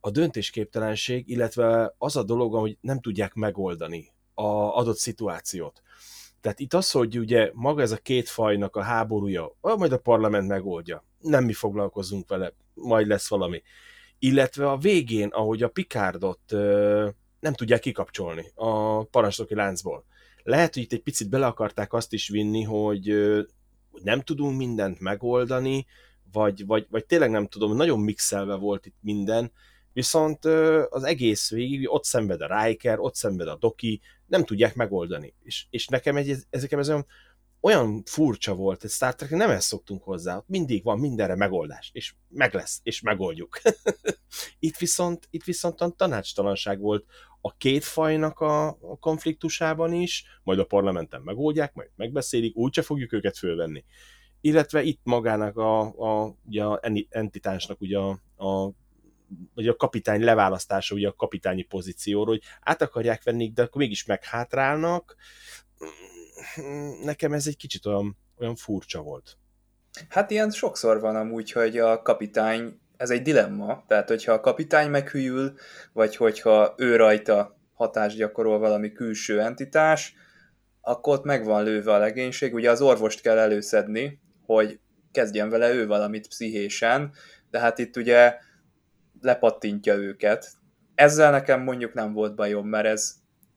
a 0.00 0.10
döntésképtelenség, 0.10 1.28
illetve 1.28 1.94
az 1.98 2.16
a 2.16 2.22
dolog, 2.22 2.54
hogy 2.54 2.76
nem 2.80 3.00
tudják 3.00 3.34
megoldani 3.34 4.12
a 4.34 4.76
adott 4.76 4.96
szituációt. 4.96 5.82
Tehát 6.40 6.60
itt 6.60 6.74
az, 6.74 6.90
hogy 6.90 7.18
ugye 7.18 7.50
maga 7.54 7.82
ez 7.82 7.90
a 7.90 7.96
két 7.96 8.28
fajnak 8.28 8.76
a 8.76 8.82
háborúja, 8.82 9.56
majd 9.60 9.92
a 9.92 9.98
parlament 9.98 10.48
megoldja. 10.48 11.04
Nem 11.18 11.44
mi 11.44 11.52
foglalkozunk 11.52 12.28
vele, 12.28 12.52
majd 12.74 13.06
lesz 13.06 13.28
valami. 13.28 13.62
Illetve 14.18 14.70
a 14.70 14.76
végén, 14.76 15.28
ahogy 15.28 15.62
a 15.62 15.68
Picardot 15.68 16.40
nem 17.40 17.52
tudják 17.52 17.80
kikapcsolni 17.80 18.52
a 18.54 19.04
parancsnoki 19.04 19.54
láncból. 19.54 20.04
Lehet, 20.42 20.74
hogy 20.74 20.82
itt 20.82 20.92
egy 20.92 21.02
picit 21.02 21.28
bele 21.28 21.46
akarták 21.46 21.92
azt 21.92 22.12
is 22.12 22.28
vinni, 22.28 22.62
hogy, 22.62 23.14
nem 24.02 24.20
tudunk 24.20 24.56
mindent 24.56 25.00
megoldani, 25.00 25.86
vagy, 26.32 26.66
vagy, 26.66 26.86
vagy 26.90 27.06
tényleg 27.06 27.30
nem 27.30 27.46
tudom, 27.46 27.76
nagyon 27.76 28.00
mixelve 28.00 28.54
volt 28.54 28.86
itt 28.86 28.96
minden, 29.00 29.52
viszont 29.92 30.44
az 30.90 31.02
egész 31.02 31.50
végig 31.50 31.92
ott 31.92 32.04
szenved 32.04 32.40
a 32.40 32.62
Riker, 32.62 32.98
ott 32.98 33.14
szenved 33.14 33.48
a 33.48 33.56
Doki, 33.56 34.00
nem 34.26 34.44
tudják 34.44 34.74
megoldani. 34.74 35.34
És, 35.42 35.66
és 35.70 35.86
nekem 35.86 36.16
egy, 36.16 36.36
ezeken 36.50 36.78
ez 36.78 36.88
olyan, 36.88 37.06
olyan 37.60 38.02
furcsa 38.04 38.54
volt, 38.54 38.80
hogy 38.80 38.90
Star 38.90 39.14
Trek 39.14 39.30
nem 39.30 39.50
ezt 39.50 39.66
szoktunk 39.66 40.02
hozzá, 40.02 40.36
ott 40.36 40.48
mindig 40.48 40.82
van 40.82 40.98
mindenre 40.98 41.36
megoldás, 41.36 41.90
és 41.92 42.14
meg 42.28 42.54
lesz, 42.54 42.80
és 42.82 43.00
megoldjuk. 43.00 43.60
itt 44.58 44.76
viszont, 44.76 45.28
itt 45.30 45.44
viszont 45.44 45.96
tanácstalanság 45.96 46.80
volt 46.80 47.04
a 47.40 47.56
két 47.56 47.84
fajnak 47.84 48.40
a, 48.40 48.66
a 48.68 48.98
konfliktusában 49.00 49.92
is, 49.92 50.24
majd 50.42 50.58
a 50.58 50.64
parlamenten 50.64 51.20
megoldják, 51.22 51.74
majd 51.74 51.90
megbeszélik, 51.96 52.56
úgyse 52.56 52.82
fogjuk 52.82 53.12
őket 53.12 53.38
fölvenni. 53.38 53.84
Illetve 54.44 54.82
itt 54.82 55.00
magának 55.02 55.56
a, 55.56 55.80
a, 55.80 56.36
ugye 56.46 56.64
a 56.64 56.80
entitásnak 57.08 57.80
ugye 57.80 57.98
a, 57.98 58.10
a 58.46 58.70
vagy 59.54 59.68
a 59.68 59.76
kapitány 59.76 60.24
leválasztása 60.24 60.94
ugye 60.94 61.08
a 61.08 61.14
kapitányi 61.14 61.62
pozícióról, 61.62 62.26
hogy 62.26 62.42
át 62.60 62.82
akarják 62.82 63.22
venni, 63.22 63.52
de 63.52 63.62
akkor 63.62 63.80
mégis 63.80 64.04
meghátrálnak. 64.04 65.16
Nekem 67.02 67.32
ez 67.32 67.46
egy 67.46 67.56
kicsit 67.56 67.86
olyan, 67.86 68.16
olyan 68.38 68.56
furcsa 68.56 69.02
volt. 69.02 69.36
Hát 70.08 70.30
ilyen 70.30 70.50
sokszor 70.50 71.00
van 71.00 71.16
amúgy, 71.16 71.52
hogy 71.52 71.78
a 71.78 72.02
kapitány, 72.02 72.80
ez 72.96 73.10
egy 73.10 73.22
dilemma, 73.22 73.84
tehát 73.86 74.08
hogyha 74.08 74.32
a 74.32 74.40
kapitány 74.40 74.90
meghűl, 74.90 75.54
vagy 75.92 76.16
hogyha 76.16 76.74
ő 76.76 76.96
rajta 76.96 77.58
hatást 77.74 78.16
gyakorol 78.16 78.58
valami 78.58 78.92
külső 78.92 79.40
entitás, 79.40 80.14
akkor 80.80 81.18
ott 81.18 81.24
meg 81.24 81.46
lőve 81.46 81.92
a 81.92 81.98
legénység. 81.98 82.54
Ugye 82.54 82.70
az 82.70 82.80
orvost 82.80 83.20
kell 83.20 83.38
előszedni, 83.38 84.20
hogy 84.54 84.80
kezdjen 85.12 85.48
vele 85.48 85.72
ő 85.72 85.86
valamit 85.86 86.28
pszichésen, 86.28 87.12
de 87.50 87.58
hát 87.58 87.78
itt 87.78 87.96
ugye 87.96 88.38
lepattintja 89.20 89.94
őket. 89.94 90.52
Ezzel 90.94 91.30
nekem 91.30 91.62
mondjuk 91.62 91.94
nem 91.94 92.12
volt 92.12 92.34
bajom, 92.34 92.68
mert 92.68 92.86
ez 92.86 93.14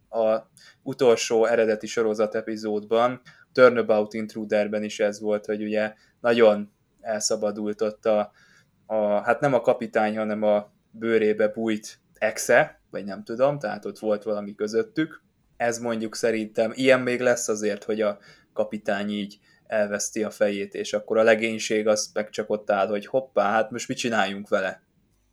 a 0.09 0.37
utolsó 0.83 1.45
eredeti 1.45 1.87
sorozat 1.87 2.35
epizódban, 2.35 3.21
Turnabout 3.55 4.13
Intruderben 4.13 4.83
is 4.83 4.99
ez 4.99 5.19
volt, 5.19 5.45
hogy 5.45 5.63
ugye 5.63 5.93
nagyon 6.19 6.71
elszabadult 7.01 7.81
ott 7.81 8.05
a, 8.05 8.31
a 8.85 8.95
hát 8.95 9.39
nem 9.39 9.53
a 9.53 9.61
kapitány, 9.61 10.17
hanem 10.17 10.43
a 10.43 10.73
bőrébe 10.91 11.47
bújt 11.47 11.99
exe, 12.13 12.81
vagy 12.89 13.05
nem 13.05 13.23
tudom, 13.23 13.59
tehát 13.59 13.85
ott 13.85 13.99
volt 13.99 14.23
valami 14.23 14.55
közöttük. 14.55 15.21
Ez 15.57 15.79
mondjuk 15.79 16.15
szerintem, 16.15 16.71
ilyen 16.75 16.99
még 16.99 17.19
lesz 17.19 17.47
azért, 17.47 17.83
hogy 17.83 18.01
a 18.01 18.19
kapitány 18.53 19.09
így 19.09 19.39
elveszti 19.67 20.23
a 20.23 20.29
fejét, 20.29 20.73
és 20.73 20.93
akkor 20.93 21.17
a 21.17 21.23
legénység 21.23 21.87
az 21.87 22.09
meg 22.13 22.29
csak 22.29 22.49
ott 22.49 22.71
áll, 22.71 22.87
hogy 22.87 23.05
hoppá, 23.05 23.51
hát 23.51 23.71
most 23.71 23.87
mit 23.87 23.97
csináljunk 23.97 24.49
vele? 24.49 24.85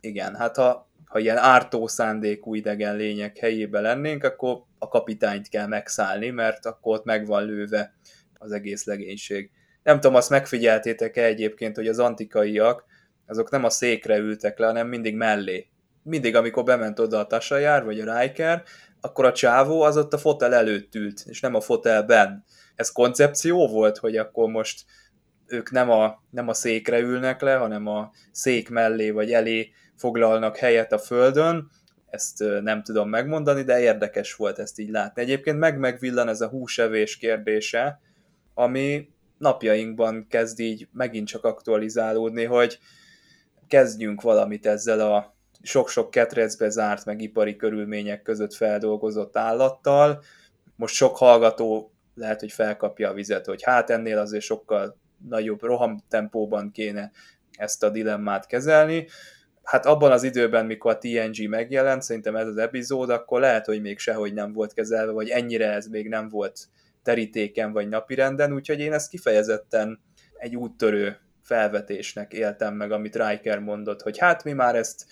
igen, 0.03 0.35
hát 0.35 0.55
ha, 0.55 0.89
ha 1.05 1.19
ilyen 1.19 1.37
ártó 1.37 1.87
szándékú 1.87 2.55
idegen 2.55 2.95
lények 2.95 3.37
helyébe 3.37 3.79
lennénk, 3.79 4.23
akkor 4.23 4.63
a 4.79 4.87
kapitányt 4.87 5.49
kell 5.49 5.67
megszállni, 5.67 6.29
mert 6.29 6.65
akkor 6.65 6.97
ott 6.97 7.05
meg 7.05 7.25
van 7.25 7.45
lőve 7.45 7.93
az 8.33 8.51
egész 8.51 8.85
legénység. 8.85 9.51
Nem 9.83 9.99
tudom, 9.99 10.15
azt 10.15 10.29
megfigyeltétek-e 10.29 11.23
egyébként, 11.23 11.75
hogy 11.75 11.87
az 11.87 11.99
antikaiak, 11.99 12.85
azok 13.27 13.49
nem 13.49 13.63
a 13.63 13.69
székre 13.69 14.17
ültek 14.17 14.57
le, 14.57 14.65
hanem 14.65 14.87
mindig 14.87 15.15
mellé. 15.15 15.67
Mindig, 16.03 16.35
amikor 16.35 16.63
bement 16.63 16.99
oda 16.99 17.19
a 17.19 17.27
Tasajár, 17.27 17.83
vagy 17.83 17.99
a 17.99 18.19
Riker, 18.19 18.63
akkor 19.01 19.25
a 19.25 19.31
csávó 19.31 19.81
az 19.81 19.97
ott 19.97 20.13
a 20.13 20.17
fotel 20.17 20.53
előtt 20.53 20.95
ült, 20.95 21.23
és 21.25 21.39
nem 21.39 21.55
a 21.55 21.61
fotelben. 21.61 22.43
Ez 22.75 22.91
koncepció 22.91 23.67
volt, 23.67 23.97
hogy 23.97 24.17
akkor 24.17 24.49
most 24.49 24.85
ők 25.45 25.71
nem 25.71 25.89
a, 25.89 26.23
nem 26.29 26.47
a 26.47 26.53
székre 26.53 26.99
ülnek 26.99 27.41
le, 27.41 27.55
hanem 27.55 27.87
a 27.87 28.11
szék 28.31 28.69
mellé 28.69 29.09
vagy 29.09 29.31
elé 29.31 29.71
foglalnak 29.95 30.57
helyet 30.57 30.91
a 30.91 30.97
Földön, 30.97 31.69
ezt 32.13 32.43
nem 32.61 32.83
tudom 32.83 33.09
megmondani, 33.09 33.63
de 33.63 33.79
érdekes 33.79 34.35
volt 34.35 34.59
ezt 34.59 34.79
így 34.79 34.89
látni. 34.89 35.21
Egyébként 35.21 35.59
meg 35.59 35.77
megvillan 35.77 36.27
ez 36.27 36.41
a 36.41 36.47
húsevés 36.47 37.17
kérdése, 37.17 37.99
ami 38.53 39.09
napjainkban 39.37 40.27
kezd 40.29 40.59
így 40.59 40.87
megint 40.91 41.27
csak 41.27 41.43
aktualizálódni, 41.43 42.43
hogy 42.43 42.79
kezdjünk 43.67 44.21
valamit 44.21 44.65
ezzel 44.65 45.11
a 45.11 45.35
sok-sok 45.61 46.11
ketrecbe 46.11 46.69
zárt, 46.69 47.05
meg 47.05 47.21
ipari 47.21 47.55
körülmények 47.55 48.21
között 48.21 48.53
feldolgozott 48.53 49.37
állattal. 49.37 50.23
Most 50.75 50.95
sok 50.95 51.17
hallgató 51.17 51.92
lehet, 52.15 52.39
hogy 52.39 52.51
felkapja 52.51 53.09
a 53.09 53.13
vizet, 53.13 53.45
hogy 53.45 53.63
hát 53.63 53.89
ennél 53.89 54.17
azért 54.17 54.43
sokkal 54.43 54.97
nagyobb 55.29 55.61
rohamtempóban 55.61 56.71
kéne 56.71 57.11
ezt 57.57 57.83
a 57.83 57.89
dilemmát 57.89 58.45
kezelni. 58.45 59.07
Hát 59.63 59.85
abban 59.85 60.11
az 60.11 60.23
időben, 60.23 60.65
mikor 60.65 60.91
a 60.91 60.97
TNG 60.97 61.49
megjelent, 61.49 62.01
szerintem 62.01 62.35
ez 62.35 62.47
az 62.47 62.57
epizód, 62.57 63.09
akkor 63.09 63.39
lehet, 63.39 63.65
hogy 63.65 63.81
még 63.81 63.99
sehogy 63.99 64.33
nem 64.33 64.53
volt 64.53 64.73
kezelve, 64.73 65.11
vagy 65.11 65.29
ennyire 65.29 65.71
ez 65.71 65.87
még 65.87 66.09
nem 66.09 66.29
volt 66.29 66.59
terítéken 67.03 67.71
vagy 67.71 67.87
napirenden, 67.87 68.53
úgyhogy 68.53 68.79
én 68.79 68.93
ezt 68.93 69.09
kifejezetten 69.09 69.99
egy 70.37 70.55
úttörő 70.55 71.17
felvetésnek 71.41 72.33
éltem 72.33 72.75
meg, 72.75 72.91
amit 72.91 73.15
Riker 73.15 73.59
mondott, 73.59 74.01
hogy 74.01 74.17
hát 74.17 74.43
mi 74.43 74.53
már 74.53 74.75
ezt 74.75 75.05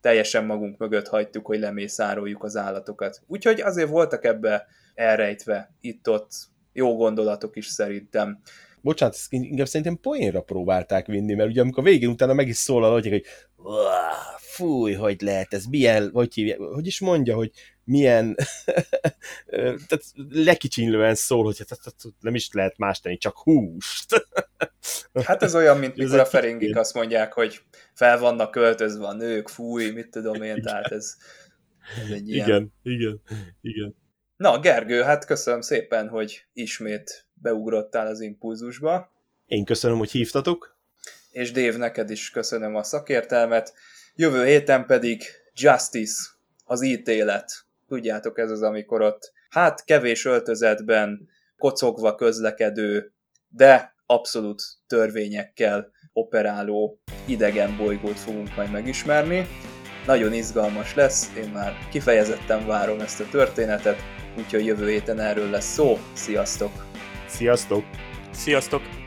teljesen 0.00 0.44
magunk 0.44 0.78
mögött 0.78 1.08
hagytuk, 1.08 1.46
hogy 1.46 1.58
lemészároljuk 1.58 2.44
az 2.44 2.56
állatokat. 2.56 3.22
Úgyhogy 3.26 3.60
azért 3.60 3.88
voltak 3.88 4.24
ebbe 4.24 4.66
elrejtve 4.94 5.74
itt-ott 5.80 6.30
jó 6.72 6.96
gondolatok 6.96 7.56
is 7.56 7.66
szerintem 7.66 8.40
bocsánat, 8.80 9.16
inkább 9.30 9.66
szerintem 9.66 10.00
poénra 10.00 10.40
próbálták 10.40 11.06
vinni, 11.06 11.34
mert 11.34 11.48
ugye 11.50 11.60
amikor 11.60 11.84
végén 11.84 12.08
utána 12.08 12.32
meg 12.32 12.48
is 12.48 12.56
szólal, 12.56 12.92
hogy, 12.92 13.08
hogy 13.08 13.24
fúj, 14.38 14.92
hogy 14.92 15.20
lehet 15.20 15.54
ez, 15.54 15.64
milyen, 15.64 16.10
hogy, 16.12 16.34
hívja, 16.34 16.56
hogy 16.74 16.86
is 16.86 17.00
mondja, 17.00 17.34
hogy 17.34 17.50
milyen, 17.88 18.36
tehát 19.88 20.04
lekicsinlően 20.30 21.14
szól, 21.14 21.44
hogy 21.44 21.58
hát, 21.68 21.94
nem 22.20 22.34
is 22.34 22.48
lehet 22.52 22.78
más 22.78 23.00
tenni, 23.00 23.16
csak 23.16 23.38
húst. 23.38 24.06
Hát 25.24 25.42
ez 25.42 25.54
olyan, 25.54 25.78
mint 25.78 25.96
mikor 25.96 26.18
a 26.18 26.24
feringik 26.24 26.76
azt 26.76 26.94
mondják, 26.94 27.32
hogy 27.32 27.60
fel 27.94 28.18
vannak 28.18 28.50
költözve 28.50 29.06
a 29.06 29.12
nők, 29.12 29.48
fúj, 29.48 29.90
mit 29.90 30.10
tudom 30.10 30.42
én, 30.42 30.62
tehát 30.62 30.92
ez, 30.92 31.16
ez 32.04 32.10
egy 32.10 32.28
ilyen... 32.28 32.46
Igen, 32.46 32.72
igen, 32.82 33.20
igen. 33.60 33.96
Na, 34.36 34.58
Gergő, 34.60 35.02
hát 35.02 35.24
köszönöm 35.24 35.60
szépen, 35.60 36.08
hogy 36.08 36.44
ismét 36.52 37.26
beugrottál 37.34 38.06
az 38.06 38.20
impulzusba. 38.20 39.12
Én 39.46 39.64
köszönöm, 39.64 39.98
hogy 39.98 40.10
hívtatok. 40.10 40.78
És 41.30 41.52
Dave, 41.52 41.76
neked 41.76 42.10
is 42.10 42.30
köszönöm 42.30 42.74
a 42.74 42.82
szakértelmet. 42.82 43.74
Jövő 44.14 44.44
héten 44.44 44.86
pedig 44.86 45.22
Justice, 45.54 46.22
az 46.64 46.82
ítélet. 46.82 47.67
Tudjátok, 47.88 48.38
ez 48.38 48.50
az, 48.50 48.62
amikor 48.62 49.02
ott 49.02 49.32
hát 49.48 49.84
kevés 49.84 50.24
öltözetben, 50.24 51.28
kocogva 51.56 52.14
közlekedő, 52.14 53.12
de 53.48 53.94
abszolút 54.06 54.62
törvényekkel 54.86 55.90
operáló 56.12 57.00
idegen 57.26 57.76
bolygót 57.76 58.18
fogunk 58.18 58.56
majd 58.56 58.70
megismerni. 58.70 59.46
Nagyon 60.06 60.32
izgalmas 60.32 60.94
lesz, 60.94 61.36
én 61.36 61.50
már 61.50 61.72
kifejezetten 61.90 62.66
várom 62.66 63.00
ezt 63.00 63.20
a 63.20 63.28
történetet, 63.30 63.98
úgyhogy 64.38 64.66
jövő 64.66 64.88
héten 64.88 65.20
erről 65.20 65.50
lesz 65.50 65.72
szó. 65.72 65.98
Sziasztok! 66.12 66.72
Sziasztok! 67.26 67.84
Sziasztok! 68.32 68.97